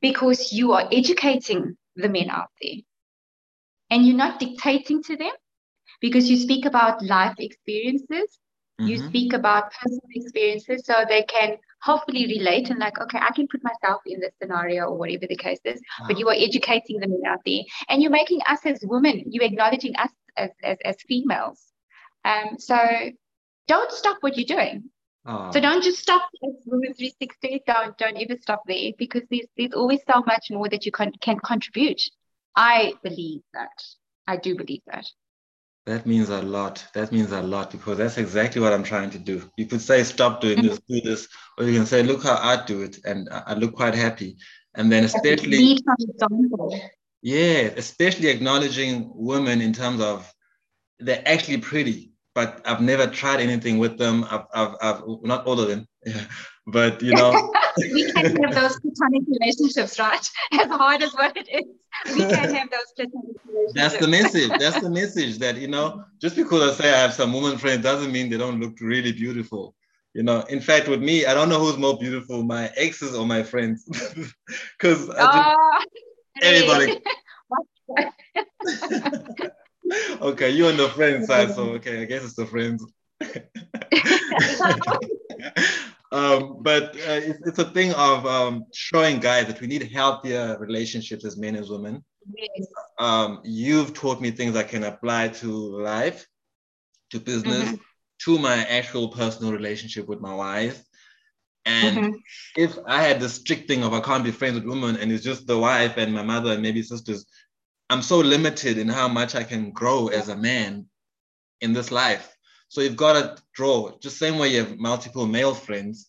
because 0.00 0.52
you 0.52 0.72
are 0.72 0.88
educating 0.92 1.76
the 1.96 2.08
men 2.08 2.30
out 2.30 2.48
there 2.60 2.76
and 3.90 4.06
you're 4.06 4.16
not 4.16 4.38
dictating 4.38 5.02
to 5.02 5.16
them 5.16 5.32
because 6.00 6.30
you 6.30 6.36
speak 6.36 6.64
about 6.64 7.02
life 7.04 7.34
experiences 7.38 8.38
mm-hmm. 8.80 8.86
you 8.86 8.98
speak 8.98 9.32
about 9.32 9.72
personal 9.72 10.00
experiences 10.14 10.84
so 10.84 11.04
they 11.08 11.22
can 11.24 11.56
hopefully 11.82 12.26
relate 12.26 12.70
and 12.70 12.78
like 12.78 12.98
okay 13.00 13.18
i 13.18 13.32
can 13.32 13.46
put 13.48 13.62
myself 13.62 14.00
in 14.06 14.20
this 14.20 14.32
scenario 14.40 14.84
or 14.84 14.98
whatever 14.98 15.26
the 15.28 15.36
case 15.36 15.60
is 15.64 15.80
wow. 16.00 16.06
but 16.08 16.18
you 16.18 16.28
are 16.28 16.36
educating 16.36 17.00
the 17.00 17.08
men 17.08 17.22
out 17.26 17.40
there 17.44 17.62
and 17.88 18.02
you're 18.02 18.10
making 18.10 18.40
us 18.48 18.60
as 18.64 18.80
women 18.84 19.22
you're 19.26 19.44
acknowledging 19.44 19.94
us 19.96 20.10
as, 20.36 20.50
as, 20.62 20.78
as 20.84 20.96
females 21.08 21.72
um, 22.24 22.58
so 22.58 22.76
don't 23.66 23.92
stop 23.92 24.18
what 24.20 24.36
you're 24.36 24.56
doing 24.56 24.84
Oh. 25.30 25.50
So 25.52 25.60
don't 25.60 25.82
just 25.82 26.00
stop 26.00 26.22
at 26.42 26.50
Women 26.66 26.92
360. 26.94 27.62
Don't 27.64 27.96
don't 27.98 28.16
ever 28.16 28.36
stop 28.40 28.62
there 28.66 28.90
because 28.98 29.22
there's 29.30 29.46
there's 29.56 29.72
always 29.72 30.00
so 30.12 30.22
much 30.26 30.50
more 30.50 30.68
that 30.68 30.84
you 30.84 30.90
can 30.90 31.12
can 31.20 31.38
contribute. 31.38 32.02
I 32.56 32.94
believe 33.04 33.42
that. 33.54 33.84
I 34.26 34.36
do 34.38 34.56
believe 34.56 34.82
that. 34.88 35.06
That 35.86 36.04
means 36.04 36.30
a 36.30 36.42
lot. 36.42 36.84
That 36.94 37.12
means 37.12 37.30
a 37.30 37.42
lot 37.42 37.70
because 37.70 37.98
that's 37.98 38.18
exactly 38.18 38.60
what 38.60 38.72
I'm 38.72 38.82
trying 38.82 39.10
to 39.10 39.18
do. 39.18 39.48
You 39.56 39.66
could 39.66 39.80
say, 39.80 40.02
stop 40.02 40.40
doing 40.40 40.62
this, 40.62 40.78
mm-hmm. 40.80 40.94
do 40.94 41.00
this, 41.00 41.28
or 41.56 41.64
you 41.64 41.74
can 41.78 41.86
say, 41.86 42.02
look 42.02 42.24
how 42.24 42.34
I 42.34 42.64
do 42.64 42.82
it, 42.82 42.98
and 43.04 43.28
I 43.30 43.54
look 43.54 43.74
quite 43.74 43.94
happy. 43.94 44.36
And 44.74 44.90
then 44.90 45.04
especially, 45.04 45.78
yeah, 47.22 47.70
especially 47.76 48.28
acknowledging 48.28 49.10
women 49.14 49.60
in 49.60 49.72
terms 49.72 50.00
of 50.00 50.32
they're 50.98 51.22
actually 51.26 51.58
pretty 51.58 52.09
but 52.40 52.60
I've 52.64 52.80
never 52.80 53.06
tried 53.06 53.40
anything 53.40 53.76
with 53.76 53.98
them. 53.98 54.24
I've, 54.30 54.46
I've, 54.54 54.74
I've 54.80 55.02
not 55.22 55.46
all 55.46 55.60
of 55.60 55.68
them, 55.68 55.86
yeah. 56.06 56.24
but 56.66 57.02
you 57.02 57.12
know. 57.12 57.52
we 57.76 58.10
can 58.12 58.24
have 58.42 58.54
those 58.54 58.80
platonic 58.80 59.24
relationships, 59.28 59.98
right? 59.98 60.26
As 60.52 60.68
hard 60.68 61.02
as 61.02 61.12
what 61.12 61.36
it 61.36 61.48
is, 61.52 61.66
we 62.14 62.20
can 62.20 62.54
have 62.54 62.70
those 62.70 62.90
platonic 62.96 63.36
relationships. 63.46 63.74
That's 63.74 63.96
the 63.98 64.08
message. 64.08 64.50
That's 64.58 64.80
the 64.80 64.88
message 64.88 65.38
that, 65.38 65.58
you 65.58 65.68
know, 65.68 66.02
just 66.18 66.34
because 66.34 66.62
I 66.62 66.82
say 66.82 66.94
I 66.94 66.98
have 66.98 67.12
some 67.12 67.32
woman 67.34 67.58
friends 67.58 67.82
doesn't 67.82 68.10
mean 68.10 68.30
they 68.30 68.38
don't 68.38 68.58
look 68.58 68.80
really 68.80 69.12
beautiful. 69.12 69.74
You 70.14 70.22
know, 70.22 70.40
in 70.48 70.60
fact, 70.60 70.88
with 70.88 71.02
me, 71.02 71.26
I 71.26 71.34
don't 71.34 71.50
know 71.50 71.60
who's 71.60 71.76
more 71.76 71.98
beautiful, 71.98 72.42
my 72.42 72.70
exes 72.76 73.14
or 73.14 73.26
my 73.26 73.42
friends. 73.42 73.84
Because 74.78 75.10
oh, 75.10 75.14
ah, 75.18 75.84
everybody. 76.42 77.00
okay, 80.20 80.50
you're 80.50 80.70
on 80.70 80.76
the 80.76 80.88
friend 80.88 81.24
side, 81.24 81.50
so 81.54 81.70
okay, 81.74 82.02
I 82.02 82.04
guess 82.04 82.24
it's 82.24 82.34
the 82.34 82.46
friends. 82.46 82.84
um, 86.12 86.58
but 86.62 86.94
uh, 86.94 87.20
it's, 87.20 87.46
it's, 87.46 87.58
a 87.58 87.64
thing 87.64 87.92
of 87.92 88.24
um, 88.26 88.64
showing 88.72 89.20
guys 89.20 89.46
that 89.46 89.60
we 89.60 89.66
need 89.66 89.90
healthier 89.90 90.56
relationships 90.58 91.24
as 91.24 91.36
men 91.36 91.56
as 91.56 91.68
women. 91.70 92.02
Yes. 92.34 92.66
Um, 92.98 93.40
you've 93.44 93.94
taught 93.94 94.20
me 94.20 94.30
things 94.30 94.56
I 94.56 94.62
can 94.62 94.84
apply 94.84 95.28
to 95.28 95.48
life, 95.48 96.26
to 97.10 97.20
business, 97.20 97.64
mm-hmm. 97.64 97.74
to 98.24 98.38
my 98.38 98.64
actual 98.64 99.08
personal 99.08 99.52
relationship 99.52 100.06
with 100.06 100.20
my 100.20 100.34
wife. 100.34 100.82
And 101.66 101.96
mm-hmm. 101.96 102.12
if 102.56 102.78
I 102.86 103.02
had 103.02 103.20
the 103.20 103.28
strict 103.28 103.68
thing 103.68 103.84
of 103.84 103.92
I 103.92 104.00
can't 104.00 104.24
be 104.24 104.30
friends 104.30 104.54
with 104.54 104.64
women 104.64 104.96
and 104.96 105.12
it's 105.12 105.24
just 105.24 105.46
the 105.46 105.58
wife 105.58 105.98
and 105.98 106.14
my 106.14 106.22
mother 106.22 106.52
and 106.52 106.62
maybe 106.62 106.82
sisters, 106.82 107.26
I'm 107.90 108.02
so 108.02 108.18
limited 108.18 108.78
in 108.78 108.88
how 108.88 109.08
much 109.08 109.34
I 109.34 109.42
can 109.42 109.72
grow 109.72 110.08
as 110.08 110.28
a 110.28 110.36
man 110.36 110.86
in 111.60 111.72
this 111.72 111.90
life. 111.90 112.36
So 112.68 112.80
you've 112.80 112.96
got 112.96 113.14
to 113.14 113.42
draw 113.52 113.98
just 113.98 114.16
same 114.16 114.38
way 114.38 114.48
you 114.48 114.58
have 114.64 114.78
multiple 114.78 115.26
male 115.26 115.54
friends 115.54 116.08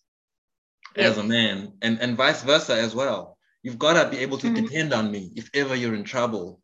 as 0.95 1.17
a 1.17 1.23
man 1.23 1.73
and, 1.81 1.99
and 1.99 2.15
vice 2.15 2.43
versa 2.43 2.75
as 2.75 2.93
well. 2.93 3.37
You've 3.63 3.79
got 3.79 4.01
to 4.01 4.09
be 4.09 4.21
able 4.21 4.37
to 4.37 4.47
mm-hmm. 4.47 4.63
depend 4.63 4.93
on 4.93 5.11
me 5.11 5.31
if 5.35 5.49
ever 5.55 5.75
you're 5.75 5.95
in 5.95 6.03
trouble. 6.03 6.61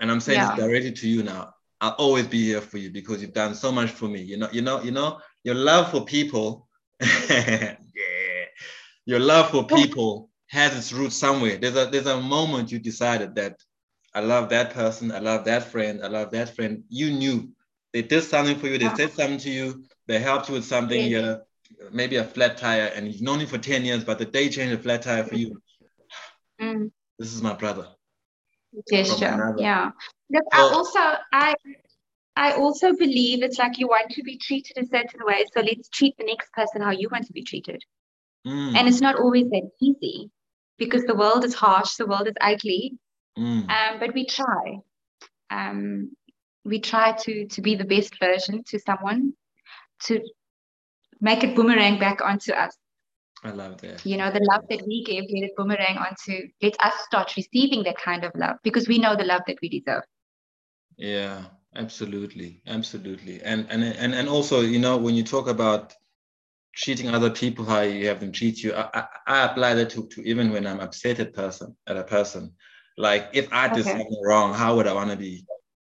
and 0.00 0.10
I'm 0.10 0.20
saying 0.20 0.40
yeah. 0.40 0.56
this 0.56 0.64
directly 0.64 0.92
to 0.92 1.08
you 1.08 1.22
now. 1.22 1.54
I'll 1.80 1.92
always 1.92 2.26
be 2.26 2.44
here 2.44 2.60
for 2.60 2.78
you 2.78 2.90
because 2.90 3.22
you've 3.22 3.32
done 3.32 3.54
so 3.54 3.70
much 3.70 3.90
for 3.90 4.08
me. 4.08 4.20
You 4.20 4.36
know, 4.36 4.48
you 4.52 4.62
know, 4.62 4.82
you 4.82 4.90
know, 4.90 5.20
your 5.44 5.54
love 5.54 5.92
for 5.92 6.04
people, 6.04 6.68
yeah, 7.30 7.76
your 9.06 9.20
love 9.20 9.50
for 9.50 9.64
people 9.66 10.28
has 10.48 10.76
its 10.76 10.92
roots 10.92 11.16
somewhere. 11.16 11.56
There's 11.56 11.76
a 11.76 11.86
there's 11.86 12.06
a 12.06 12.20
moment 12.20 12.70
you 12.70 12.80
decided 12.80 13.34
that 13.36 13.56
I 14.14 14.20
love 14.20 14.48
that 14.50 14.72
person, 14.72 15.12
I 15.12 15.20
love 15.20 15.44
that 15.44 15.64
friend, 15.64 16.00
I 16.02 16.08
love 16.08 16.30
that 16.32 16.54
friend. 16.56 16.84
You 16.88 17.10
knew 17.12 17.50
they 17.92 18.02
did 18.02 18.22
something 18.22 18.58
for 18.58 18.66
you, 18.66 18.78
they 18.78 18.88
said 18.94 19.12
something 19.12 19.38
to 19.38 19.50
you, 19.50 19.84
they 20.06 20.18
helped 20.18 20.48
you 20.48 20.54
with 20.54 20.64
something, 20.64 21.10
yeah. 21.10 21.36
maybe 21.92 22.16
a 22.16 22.24
flat 22.24 22.56
tire, 22.56 22.90
and 22.94 23.06
you've 23.06 23.22
known 23.22 23.40
him 23.40 23.46
for 23.46 23.58
10 23.58 23.84
years, 23.84 24.04
but 24.04 24.18
the 24.18 24.24
day 24.24 24.48
changed 24.48 24.74
a 24.74 24.82
flat 24.82 25.02
tire 25.02 25.24
for 25.24 25.36
you. 25.36 25.60
Mm. 26.60 26.90
This 27.18 27.32
is 27.32 27.42
my 27.42 27.54
brother. 27.54 27.88
Gesture. 28.88 29.54
Yeah. 29.58 29.90
Look, 30.30 30.44
so, 30.54 30.60
I 30.60 30.62
also 30.72 31.00
I 31.32 31.54
I 32.36 32.52
also 32.52 32.94
believe 32.94 33.42
it's 33.42 33.58
like 33.58 33.78
you 33.78 33.88
want 33.88 34.10
to 34.12 34.22
be 34.22 34.38
treated 34.38 34.78
a 34.78 34.86
certain 34.86 35.20
way. 35.24 35.44
So 35.52 35.60
let's 35.60 35.88
treat 35.88 36.16
the 36.16 36.24
next 36.24 36.52
person 36.52 36.80
how 36.80 36.90
you 36.90 37.08
want 37.10 37.26
to 37.26 37.32
be 37.32 37.42
treated. 37.42 37.82
Mm. 38.46 38.76
And 38.76 38.88
it's 38.88 39.00
not 39.00 39.16
always 39.16 39.50
that 39.50 39.70
easy 39.82 40.30
because 40.78 41.04
the 41.04 41.14
world 41.14 41.44
is 41.44 41.54
harsh, 41.54 41.96
the 41.96 42.06
world 42.06 42.28
is 42.28 42.34
ugly. 42.40 42.94
Mm. 43.40 43.70
Um, 43.70 44.00
but 44.00 44.14
we 44.14 44.26
try. 44.26 44.80
Um, 45.50 46.12
we 46.64 46.80
try 46.80 47.12
to 47.12 47.46
to 47.46 47.62
be 47.62 47.74
the 47.74 47.84
best 47.84 48.18
version 48.20 48.62
to 48.68 48.78
someone, 48.78 49.32
to 50.04 50.20
make 51.20 51.42
it 51.42 51.56
boomerang 51.56 51.98
back 51.98 52.20
onto 52.20 52.52
us. 52.52 52.76
I 53.42 53.50
love 53.50 53.80
that. 53.80 54.04
You 54.04 54.18
know, 54.18 54.30
the 54.30 54.46
love 54.52 54.64
that 54.68 54.86
we 54.86 55.02
gave, 55.04 55.22
let 55.22 55.44
it 55.44 55.56
boomerang 55.56 55.96
onto, 55.96 56.48
let 56.60 56.78
us 56.84 56.92
start 57.06 57.34
receiving 57.36 57.82
that 57.84 57.96
kind 57.96 58.22
of 58.24 58.32
love 58.34 58.56
because 58.62 58.86
we 58.86 58.98
know 58.98 59.16
the 59.16 59.24
love 59.24 59.40
that 59.46 59.56
we 59.62 59.70
deserve. 59.70 60.02
Yeah, 60.98 61.44
absolutely. 61.74 62.60
Absolutely. 62.66 63.40
And 63.42 63.66
and 63.70 63.82
and 63.82 64.14
and 64.14 64.28
also, 64.28 64.60
you 64.60 64.78
know, 64.78 64.98
when 64.98 65.14
you 65.14 65.24
talk 65.24 65.48
about 65.48 65.94
treating 66.76 67.08
other 67.08 67.30
people 67.30 67.64
how 67.64 67.80
you 67.80 68.06
have 68.08 68.20
them 68.20 68.32
treat 68.32 68.62
you, 68.62 68.74
I, 68.74 68.90
I, 68.94 69.06
I 69.26 69.44
apply 69.46 69.74
that 69.74 69.90
to, 69.90 70.06
to 70.08 70.22
even 70.22 70.52
when 70.52 70.66
I'm 70.66 70.80
upset 70.80 71.18
at 71.20 71.32
person 71.32 71.74
at 71.86 71.96
a 71.96 72.04
person. 72.04 72.52
Like 73.00 73.30
if 73.32 73.52
I 73.52 73.68
did 73.68 73.86
okay. 73.86 73.98
something 73.98 74.22
wrong, 74.22 74.54
how 74.54 74.76
would 74.76 74.86
I 74.86 74.92
want 74.92 75.10
to 75.10 75.16
be 75.16 75.44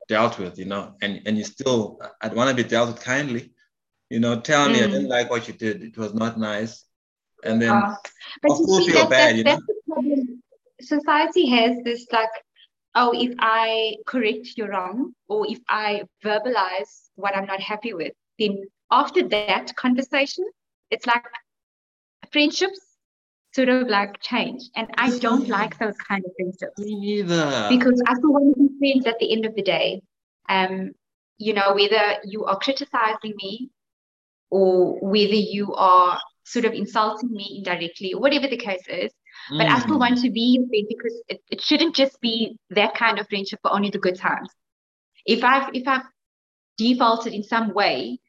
dealt 0.08 0.38
with, 0.40 0.58
you 0.60 0.66
know? 0.66 0.96
And 1.02 1.22
and 1.26 1.38
you 1.38 1.44
still 1.44 2.00
I'd 2.22 2.34
want 2.34 2.50
to 2.50 2.64
be 2.64 2.68
dealt 2.68 2.90
with 2.90 3.04
kindly. 3.04 3.54
You 4.10 4.20
know, 4.20 4.40
tell 4.40 4.70
me 4.70 4.80
mm. 4.80 4.84
I 4.84 4.88
didn't 4.88 5.10
like 5.10 5.30
what 5.30 5.48
you 5.48 5.54
did. 5.54 5.84
It 5.84 5.98
was 5.98 6.14
not 6.14 6.40
nice 6.40 6.88
and 7.44 7.62
then 7.62 7.70
uh, 7.70 7.96
but 8.42 8.52
of 8.52 8.58
course 8.58 8.86
feel 8.86 9.08
bad. 9.08 9.36
That, 9.46 9.62
you 9.96 10.16
know? 10.16 10.24
Society 10.82 11.48
has 11.50 11.78
this 11.84 12.06
like, 12.12 12.30
oh, 12.96 13.12
if 13.16 13.34
I 13.40 13.96
correct 14.06 14.54
you 14.56 14.68
wrong, 14.68 15.14
or 15.28 15.48
if 15.48 15.60
I 15.68 16.04
verbalize 16.24 17.10
what 17.16 17.36
I'm 17.36 17.46
not 17.46 17.62
happy 17.62 17.94
with, 17.94 18.14
then 18.40 18.64
after 18.92 19.28
that 19.30 19.76
conversation, 19.76 20.46
it's 20.92 21.08
like 21.08 21.26
friendships 22.32 22.80
sort 23.54 23.70
of 23.70 23.88
like 23.88 24.20
change. 24.22 24.64
And 24.76 24.88
I 24.98 25.18
don't 25.20 25.48
like 25.48 25.78
those 25.80 25.98
kind 25.98 26.24
of 26.26 26.32
friendships. 26.36 26.78
Me 26.80 27.00
neither. 27.00 27.68
Because 27.70 28.02
I 28.08 28.14
still 28.16 28.34
want 28.34 28.56
to 28.56 28.62
be 28.62 28.78
friends 28.94 29.08
at 29.08 29.20
the 29.20 29.32
end 29.32 29.46
of 29.46 29.56
the 29.56 29.64
day. 29.64 30.02
Um, 30.50 30.92
you 31.38 31.54
know, 31.54 31.74
whether 31.74 32.18
you 32.24 32.46
are 32.46 32.58
criticizing 32.60 33.34
me 33.36 33.70
or 34.50 35.00
whether 35.00 35.34
you 35.34 35.74
are 35.76 36.20
sort 36.44 36.66
of 36.66 36.74
insulting 36.74 37.32
me 37.32 37.56
indirectly 37.58 38.14
or 38.14 38.22
whatever 38.22 38.48
the 38.48 38.58
case 38.58 38.84
is. 38.88 39.12
Mm. 39.52 39.58
But 39.60 39.68
I 39.68 39.80
still 39.80 40.00
want 40.00 40.22
to 40.22 40.30
be 40.30 40.58
your 40.58 40.68
friend 40.68 40.86
because 40.88 41.22
it, 41.28 41.42
it 41.50 41.62
shouldn't 41.62 41.96
just 41.96 42.20
be 42.22 42.58
that 42.70 42.96
kind 42.96 43.20
of 43.20 43.28
friendship 43.28 43.60
for 43.62 43.72
only 43.72 43.90
the 43.90 44.00
good 44.00 44.16
times. 44.18 44.50
If 45.26 45.44
I've 45.44 45.70
if 45.74 45.88
I've 45.88 46.06
defaulted 46.78 47.34
in 47.34 47.44
some 47.44 47.74
way, 47.74 48.20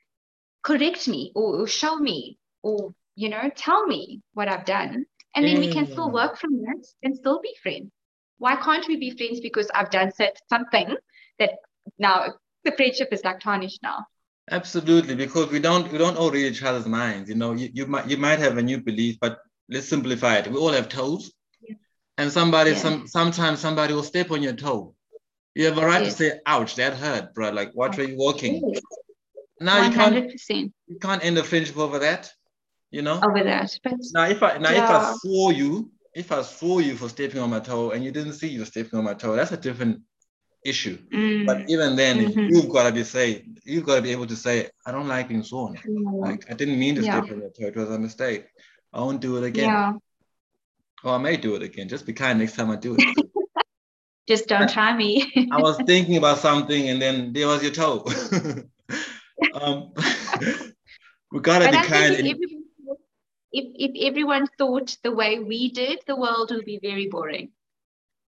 correct 0.62 1.06
me 1.06 1.32
or, 1.34 1.60
or 1.60 1.66
show 1.66 1.96
me 1.96 2.38
or 2.62 2.92
you 3.18 3.28
know 3.28 3.50
tell 3.56 3.84
me 3.84 4.22
what 4.34 4.48
I've 4.48 4.64
done, 4.64 5.04
and 5.34 5.44
then 5.44 5.56
mm. 5.56 5.66
we 5.66 5.72
can 5.72 5.86
still 5.90 6.08
work 6.08 6.38
from 6.38 6.62
that 6.62 6.86
and 7.02 7.16
still 7.16 7.40
be 7.42 7.52
friends. 7.60 7.90
Why 8.38 8.54
can't 8.54 8.86
we 8.86 8.96
be 8.96 9.10
friends 9.10 9.40
because 9.40 9.68
I've 9.74 9.90
done 9.90 10.12
said 10.12 10.34
something 10.48 10.96
that 11.40 11.50
now 11.98 12.34
the 12.64 12.70
friendship 12.70 13.08
is 13.10 13.24
like 13.24 13.40
tarnished 13.40 13.80
now? 13.82 14.06
Absolutely, 14.52 15.16
because 15.16 15.50
we 15.50 15.58
don't 15.58 15.90
we 15.90 15.98
don't 15.98 16.16
all 16.16 16.30
read 16.30 16.46
each 16.52 16.62
other's 16.62 16.86
minds. 16.86 17.28
You 17.28 17.34
know, 17.34 17.54
you, 17.54 17.68
you 17.72 17.86
might 17.86 18.08
you 18.08 18.18
might 18.18 18.38
have 18.38 18.56
a 18.56 18.62
new 18.62 18.80
belief, 18.80 19.16
but 19.20 19.38
let's 19.68 19.88
simplify 19.88 20.36
it. 20.36 20.46
We 20.46 20.56
all 20.56 20.72
have 20.72 20.88
toes, 20.88 21.32
yeah. 21.60 21.74
and 22.18 22.30
somebody 22.30 22.70
yeah. 22.70 22.84
some 22.84 23.08
sometimes 23.08 23.58
somebody 23.58 23.94
will 23.94 24.04
step 24.04 24.30
on 24.30 24.44
your 24.44 24.54
toe. 24.54 24.94
You 25.56 25.64
have 25.64 25.78
a 25.78 25.84
right 25.84 26.04
yes. 26.04 26.14
to 26.14 26.18
say, 26.22 26.40
"Ouch, 26.46 26.76
that 26.76 26.94
hurt, 26.94 27.34
bro." 27.34 27.50
Like, 27.50 27.72
what 27.74 27.96
were 27.96 28.04
you 28.04 28.16
walking? 28.16 28.74
Now 29.60 29.82
100%. 29.82 29.90
you 29.90 29.96
can't 29.96 30.72
you 30.86 30.98
can't 31.00 31.24
end 31.24 31.36
a 31.36 31.42
friendship 31.42 31.78
over 31.78 31.98
that. 31.98 32.30
You 32.90 33.02
know, 33.02 33.20
over 33.22 33.44
that. 33.44 33.78
But 33.84 33.94
now 34.14 34.24
if 34.24 34.42
I 34.42 34.58
now 34.58 34.70
yeah. 34.70 34.84
if 34.84 34.90
I 34.90 35.12
saw 35.14 35.50
you, 35.50 35.90
if 36.14 36.32
I 36.32 36.42
saw 36.42 36.78
you 36.78 36.96
for 36.96 37.08
stepping 37.08 37.40
on 37.40 37.50
my 37.50 37.60
toe 37.60 37.90
and 37.90 38.02
you 38.04 38.10
didn't 38.10 38.32
see 38.34 38.48
you 38.48 38.64
stepping 38.64 38.98
on 38.98 39.04
my 39.04 39.14
toe, 39.14 39.36
that's 39.36 39.52
a 39.52 39.56
different 39.56 40.00
issue. 40.64 40.98
Mm. 41.12 41.46
But 41.46 41.68
even 41.68 41.96
then, 41.96 42.18
mm-hmm. 42.18 42.54
you've 42.54 42.68
got 42.70 42.86
to 42.86 42.92
be 42.92 43.04
say, 43.04 43.44
you've 43.64 43.84
got 43.84 43.96
to 43.96 44.02
be 44.02 44.12
able 44.12 44.26
to 44.26 44.36
say, 44.36 44.68
I 44.86 44.92
don't 44.92 45.08
like 45.08 45.28
being 45.28 45.42
sworn. 45.42 45.76
Mm. 45.76 46.20
Like 46.20 46.50
I 46.50 46.54
didn't 46.54 46.78
mean 46.78 46.94
to 46.96 47.02
yeah. 47.02 47.20
step 47.20 47.32
on 47.32 47.40
your 47.40 47.50
toe. 47.50 47.66
It 47.66 47.76
was 47.76 47.90
a 47.90 47.98
mistake. 47.98 48.46
I 48.92 49.00
won't 49.00 49.20
do 49.20 49.36
it 49.36 49.44
again. 49.44 49.68
Yeah. 49.68 49.92
Or 51.04 51.14
I 51.14 51.18
may 51.18 51.36
do 51.36 51.54
it 51.54 51.62
again. 51.62 51.88
Just 51.88 52.06
be 52.06 52.12
kind 52.12 52.38
next 52.38 52.56
time 52.56 52.70
I 52.70 52.76
do 52.76 52.96
it. 52.98 53.24
Just 54.28 54.46
don't 54.46 54.68
try 54.68 54.94
me. 54.94 55.32
I 55.50 55.58
was 55.58 55.78
thinking 55.86 56.18
about 56.18 56.38
something, 56.38 56.90
and 56.90 57.00
then 57.00 57.32
there 57.32 57.46
was 57.46 57.62
your 57.62 57.72
toe. 57.72 58.04
um, 59.54 59.92
we 61.32 61.40
gotta 61.40 61.64
but 61.64 61.70
be 61.70 61.78
I 61.78 61.84
kind. 61.84 62.14
If, 62.26 62.36
if, 63.52 63.92
if 63.94 64.08
everyone 64.08 64.46
thought 64.58 64.96
the 65.02 65.12
way 65.12 65.38
we 65.38 65.70
did, 65.70 66.00
the 66.06 66.16
world 66.16 66.50
would 66.50 66.64
be 66.64 66.78
very 66.82 67.08
boring. 67.08 67.50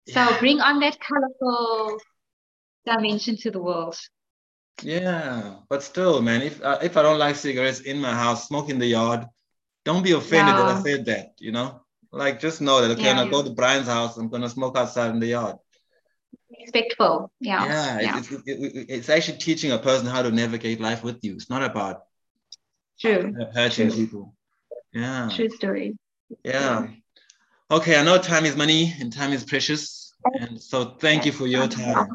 So 0.08 0.20
yeah. 0.20 0.38
bring 0.38 0.60
on 0.60 0.80
that 0.80 0.98
colorful 1.00 1.98
dimension 2.84 3.36
to 3.38 3.50
the 3.50 3.60
world. 3.60 3.98
Yeah, 4.82 5.56
but 5.68 5.82
still, 5.82 6.20
man, 6.20 6.42
if 6.42 6.62
uh, 6.62 6.78
if 6.82 6.96
I 6.96 7.02
don't 7.02 7.18
like 7.18 7.36
cigarettes 7.36 7.80
in 7.80 7.98
my 7.98 8.12
house, 8.12 8.46
smoke 8.46 8.68
in 8.68 8.78
the 8.78 8.86
yard, 8.86 9.24
don't 9.84 10.04
be 10.04 10.12
offended 10.12 10.54
yeah. 10.54 10.62
that 10.62 10.76
I 10.76 10.82
said 10.82 11.06
that. 11.06 11.32
You 11.38 11.52
know, 11.52 11.80
like 12.12 12.40
just 12.40 12.60
know 12.60 12.82
that 12.82 12.90
okay, 12.92 13.04
yeah, 13.04 13.16
when 13.16 13.26
I 13.26 13.30
go 13.30 13.42
to 13.42 13.50
Brian's 13.50 13.86
house, 13.86 14.16
I'm 14.18 14.28
gonna 14.28 14.50
smoke 14.50 14.76
outside 14.76 15.10
in 15.10 15.18
the 15.18 15.28
yard. 15.28 15.56
Respectful. 16.60 17.32
Yeah. 17.40 17.64
Yeah, 17.64 18.00
yeah. 18.00 18.18
It's, 18.18 18.30
it's, 18.30 18.44
it's 18.46 19.08
actually 19.08 19.38
teaching 19.38 19.72
a 19.72 19.78
person 19.78 20.06
how 20.06 20.22
to 20.22 20.30
navigate 20.30 20.80
life 20.80 21.02
with 21.02 21.24
you. 21.24 21.34
It's 21.34 21.50
not 21.50 21.62
about 21.62 22.02
True. 23.00 23.34
hurting 23.54 23.88
True. 23.90 23.96
people. 23.96 24.34
Yeah. 24.96 25.28
True 25.30 25.50
story. 25.50 25.94
Yeah. 26.42 26.88
Okay, 27.70 27.96
I 28.00 28.02
know 28.02 28.16
time 28.16 28.46
is 28.46 28.56
money 28.56 28.94
and 28.98 29.12
time 29.12 29.32
is 29.34 29.44
precious. 29.44 30.14
And 30.40 30.60
so 30.60 30.96
thank 30.98 31.26
you 31.26 31.32
for 31.32 31.46
your 31.46 31.68
time. 31.68 32.08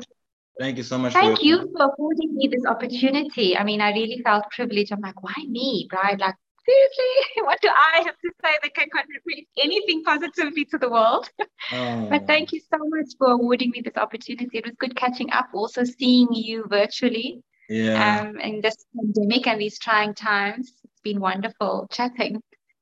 Thank 0.59 0.77
you 0.77 0.83
so 0.83 0.97
much. 0.97 1.13
Thank 1.13 1.43
you 1.43 1.59
time. 1.59 1.67
for 1.77 1.91
affording 1.93 2.35
me 2.35 2.47
this 2.47 2.65
opportunity. 2.65 3.55
I 3.55 3.63
mean, 3.63 3.81
I 3.81 3.91
really 3.91 4.21
felt 4.23 4.45
privileged. 4.49 4.91
I'm 4.91 4.99
like, 5.01 5.21
why 5.21 5.33
me, 5.47 5.87
right? 5.93 6.19
Like, 6.19 6.33
seriously, 6.65 7.43
what 7.43 7.61
do 7.61 7.69
I 7.69 7.97
have 7.97 8.15
to 8.17 8.31
say 8.43 8.57
that 8.63 8.73
can 8.73 8.89
contribute 8.89 9.47
anything 9.61 10.03
positively 10.03 10.65
to 10.65 10.79
the 10.79 10.89
world? 10.89 11.29
Oh. 11.71 12.07
but 12.09 12.25
thank 12.25 12.51
you 12.51 12.61
so 12.61 12.79
much 12.79 13.09
for 13.19 13.31
awarding 13.33 13.69
me 13.69 13.81
this 13.81 13.97
opportunity. 13.97 14.57
It 14.57 14.65
was 14.65 14.75
good 14.79 14.95
catching 14.95 15.31
up, 15.31 15.49
also 15.53 15.83
seeing 15.83 16.29
you 16.33 16.65
virtually. 16.67 17.43
Yeah. 17.69 18.21
Um, 18.21 18.39
in 18.39 18.61
this 18.61 18.75
pandemic 18.95 19.45
and 19.45 19.61
these 19.61 19.77
trying 19.77 20.15
times, 20.15 20.73
it's 20.83 21.01
been 21.01 21.19
wonderful 21.19 21.87
chatting 21.91 22.41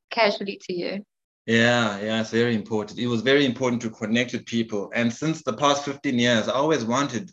casually 0.10 0.60
to 0.66 0.74
you. 0.74 1.06
Yeah, 1.46 2.00
yeah, 2.00 2.22
it's 2.22 2.30
very 2.30 2.54
important. 2.54 3.00
It 3.00 3.08
was 3.08 3.22
very 3.22 3.46
important 3.46 3.82
to 3.82 3.90
connect 3.90 4.34
with 4.34 4.46
people. 4.46 4.92
And 4.94 5.12
since 5.12 5.42
the 5.42 5.54
past 5.54 5.84
15 5.84 6.20
years, 6.20 6.48
I 6.48 6.54
always 6.54 6.86
wanted 6.86 7.32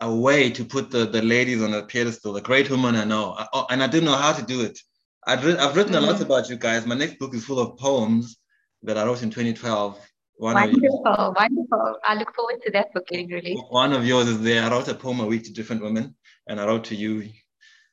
a 0.00 0.14
way 0.14 0.50
to 0.50 0.64
put 0.64 0.90
the, 0.90 1.06
the 1.06 1.22
ladies 1.22 1.62
on 1.62 1.74
a 1.74 1.84
pedestal, 1.84 2.32
the 2.32 2.40
great 2.40 2.70
women 2.70 2.96
I 2.96 3.04
know. 3.04 3.34
I, 3.36 3.46
oh, 3.52 3.66
and 3.68 3.82
I 3.82 3.88
didn't 3.88 4.06
know 4.06 4.16
how 4.16 4.32
to 4.32 4.42
do 4.42 4.62
it. 4.62 4.78
I've, 5.26 5.44
re- 5.44 5.56
I've 5.56 5.76
written 5.76 5.92
mm-hmm. 5.92 6.04
a 6.04 6.06
lot 6.06 6.16
mm-hmm. 6.16 6.24
about 6.24 6.48
you 6.48 6.56
guys. 6.56 6.86
My 6.86 6.94
next 6.94 7.18
book 7.18 7.34
is 7.34 7.44
full 7.44 7.58
of 7.58 7.76
poems 7.76 8.38
that 8.84 8.96
I 8.96 9.04
wrote 9.04 9.22
in 9.22 9.30
2012. 9.30 9.98
One 10.38 10.54
wonderful, 10.54 11.34
wonderful. 11.36 11.98
I 12.04 12.14
look 12.14 12.34
forward 12.34 12.60
to 12.64 12.72
that 12.72 12.92
book 12.92 13.06
getting 13.08 13.28
released. 13.28 13.62
One 13.70 13.92
of 13.94 14.06
yours 14.06 14.28
is 14.28 14.42
there. 14.42 14.62
I 14.62 14.70
wrote 14.70 14.88
a 14.88 14.94
poem 14.94 15.20
a 15.20 15.26
week 15.26 15.44
to 15.44 15.52
different 15.52 15.82
women, 15.82 16.14
and 16.46 16.60
I 16.60 16.66
wrote 16.66 16.84
to 16.84 16.94
you, 16.94 17.30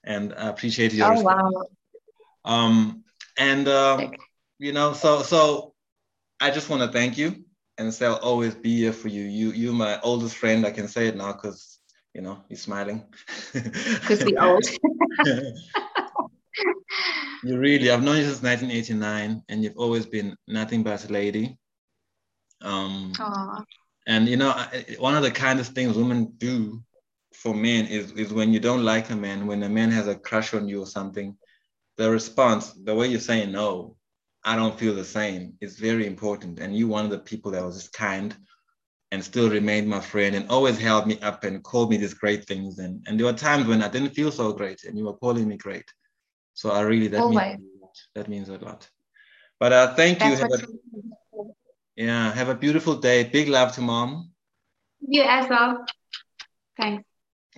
and 0.03 0.33
I 0.33 0.49
appreciate 0.49 0.93
your. 0.93 1.07
Oh 1.07 1.11
response. 1.11 1.53
wow! 2.43 2.53
Um, 2.53 3.02
and 3.37 3.67
um, 3.67 4.13
you 4.59 4.73
know, 4.73 4.93
so 4.93 5.21
so 5.21 5.73
I 6.39 6.51
just 6.51 6.69
want 6.69 6.81
to 6.81 6.87
thank 6.87 7.17
you 7.17 7.43
and 7.77 7.93
say 7.93 8.05
I'll 8.05 8.15
always 8.15 8.55
be 8.55 8.77
here 8.77 8.93
for 8.93 9.07
you. 9.07 9.23
You 9.23 9.51
you're 9.51 9.73
my 9.73 9.99
oldest 10.01 10.35
friend. 10.37 10.65
I 10.65 10.71
can 10.71 10.87
say 10.87 11.07
it 11.07 11.15
now 11.15 11.33
because 11.33 11.79
you 12.13 12.21
know 12.21 12.43
you're 12.49 12.57
smiling. 12.57 13.05
Because 13.53 14.23
we 14.23 14.37
old. 14.37 14.63
you 17.43 17.57
really, 17.57 17.89
I've 17.89 18.03
known 18.03 18.17
you 18.17 18.23
since 18.23 18.43
1989, 18.43 19.43
and 19.49 19.63
you've 19.63 19.77
always 19.77 20.05
been 20.05 20.35
nothing 20.47 20.83
but 20.83 21.05
a 21.05 21.11
lady. 21.11 21.57
Um, 22.61 23.13
Aww. 23.15 23.63
And 24.07 24.27
you 24.27 24.37
know, 24.37 24.53
one 24.99 25.15
of 25.15 25.23
the 25.23 25.31
kindest 25.31 25.73
things 25.73 25.95
women 25.97 26.33
do 26.37 26.83
for 27.33 27.53
men 27.53 27.85
is, 27.85 28.11
is 28.11 28.33
when 28.33 28.53
you 28.53 28.59
don't 28.59 28.83
like 28.83 29.09
a 29.09 29.15
man, 29.15 29.47
when 29.47 29.63
a 29.63 29.69
man 29.69 29.91
has 29.91 30.07
a 30.07 30.15
crush 30.15 30.53
on 30.53 30.67
you 30.67 30.81
or 30.81 30.85
something, 30.85 31.37
the 31.97 32.09
response, 32.09 32.73
the 32.73 32.95
way 32.95 33.07
you're 33.07 33.19
saying 33.19 33.51
no, 33.51 33.95
I 34.43 34.55
don't 34.55 34.77
feel 34.77 34.95
the 34.95 35.05
same, 35.05 35.53
is 35.61 35.79
very 35.79 36.05
important. 36.05 36.59
And 36.59 36.75
you 36.75 36.87
one 36.87 37.05
of 37.05 37.11
the 37.11 37.19
people 37.19 37.51
that 37.51 37.63
was 37.63 37.75
just 37.75 37.93
kind 37.93 38.35
and 39.11 39.23
still 39.23 39.49
remained 39.49 39.87
my 39.87 39.99
friend 39.99 40.35
and 40.35 40.49
always 40.49 40.79
held 40.79 41.05
me 41.05 41.19
up 41.19 41.43
and 41.43 41.63
called 41.63 41.91
me 41.91 41.97
these 41.97 42.15
great 42.15 42.45
things. 42.45 42.79
And, 42.79 43.05
and 43.07 43.19
there 43.19 43.27
were 43.27 43.33
times 43.33 43.67
when 43.67 43.83
I 43.83 43.87
didn't 43.87 44.15
feel 44.15 44.31
so 44.31 44.51
great 44.53 44.83
and 44.85 44.97
you 44.97 45.05
were 45.05 45.13
calling 45.13 45.47
me 45.47 45.55
great. 45.55 45.85
So 46.55 46.71
I 46.71 46.81
really, 46.81 47.07
that, 47.09 47.27
means, 47.27 47.61
that 48.15 48.27
means 48.27 48.49
a 48.49 48.57
lot. 48.57 48.89
But 49.59 49.71
uh, 49.71 49.93
thank 49.95 50.19
That's 50.19 50.41
you. 50.41 50.41
Have 50.41 50.51
a, 50.51 51.47
yeah, 51.95 52.33
have 52.33 52.49
a 52.49 52.55
beautiful 52.55 52.95
day. 52.95 53.23
Big 53.23 53.47
love 53.49 53.73
to 53.73 53.81
mom. 53.81 54.31
You 55.07 55.23
as 55.23 55.47
well. 55.47 55.85
Thanks. 56.75 57.03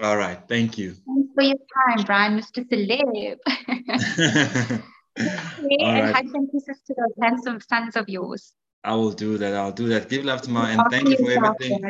All 0.01 0.17
right. 0.17 0.39
Thank 0.47 0.77
you. 0.77 0.93
Thanks 1.05 1.29
for 1.33 1.43
your 1.43 1.55
time, 1.55 2.05
Brian, 2.05 2.37
Mr. 2.37 2.67
Celeb. 2.67 3.37
okay, 3.47 4.81
and 5.17 6.03
right. 6.03 6.15
hugs 6.15 6.33
and 6.33 6.51
kisses 6.51 6.81
to 6.87 6.93
those 6.97 7.15
handsome 7.21 7.61
sons 7.61 7.95
of 7.95 8.09
yours. 8.09 8.53
I 8.83 8.93
will 8.93 9.11
do 9.11 9.37
that. 9.37 9.53
I'll 9.53 9.71
do 9.71 9.87
that. 9.89 10.09
Give 10.09 10.25
love 10.25 10.41
to 10.43 10.51
my 10.51 10.71
and 10.71 10.81
thank 10.91 11.09
you 11.09 11.17
for 11.17 11.31
everything. 11.31 11.81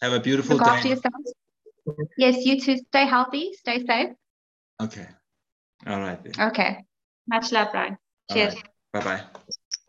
Have 0.00 0.12
a 0.14 0.20
beautiful 0.20 0.56
Look 0.56 0.66
day. 0.82 0.96
Yes, 2.16 2.44
you 2.44 2.60
too. 2.60 2.78
Stay 2.88 3.06
healthy. 3.06 3.52
Stay 3.54 3.84
safe. 3.84 4.10
Okay. 4.82 5.06
All 5.86 6.00
right. 6.00 6.22
Then. 6.22 6.48
Okay. 6.48 6.84
Much 7.28 7.52
love, 7.52 7.68
Brian. 7.72 7.98
Cheers. 8.32 8.54
Right. 8.54 9.04
Bye-bye. 9.04 9.22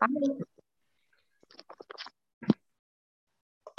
Bye. 0.00 0.44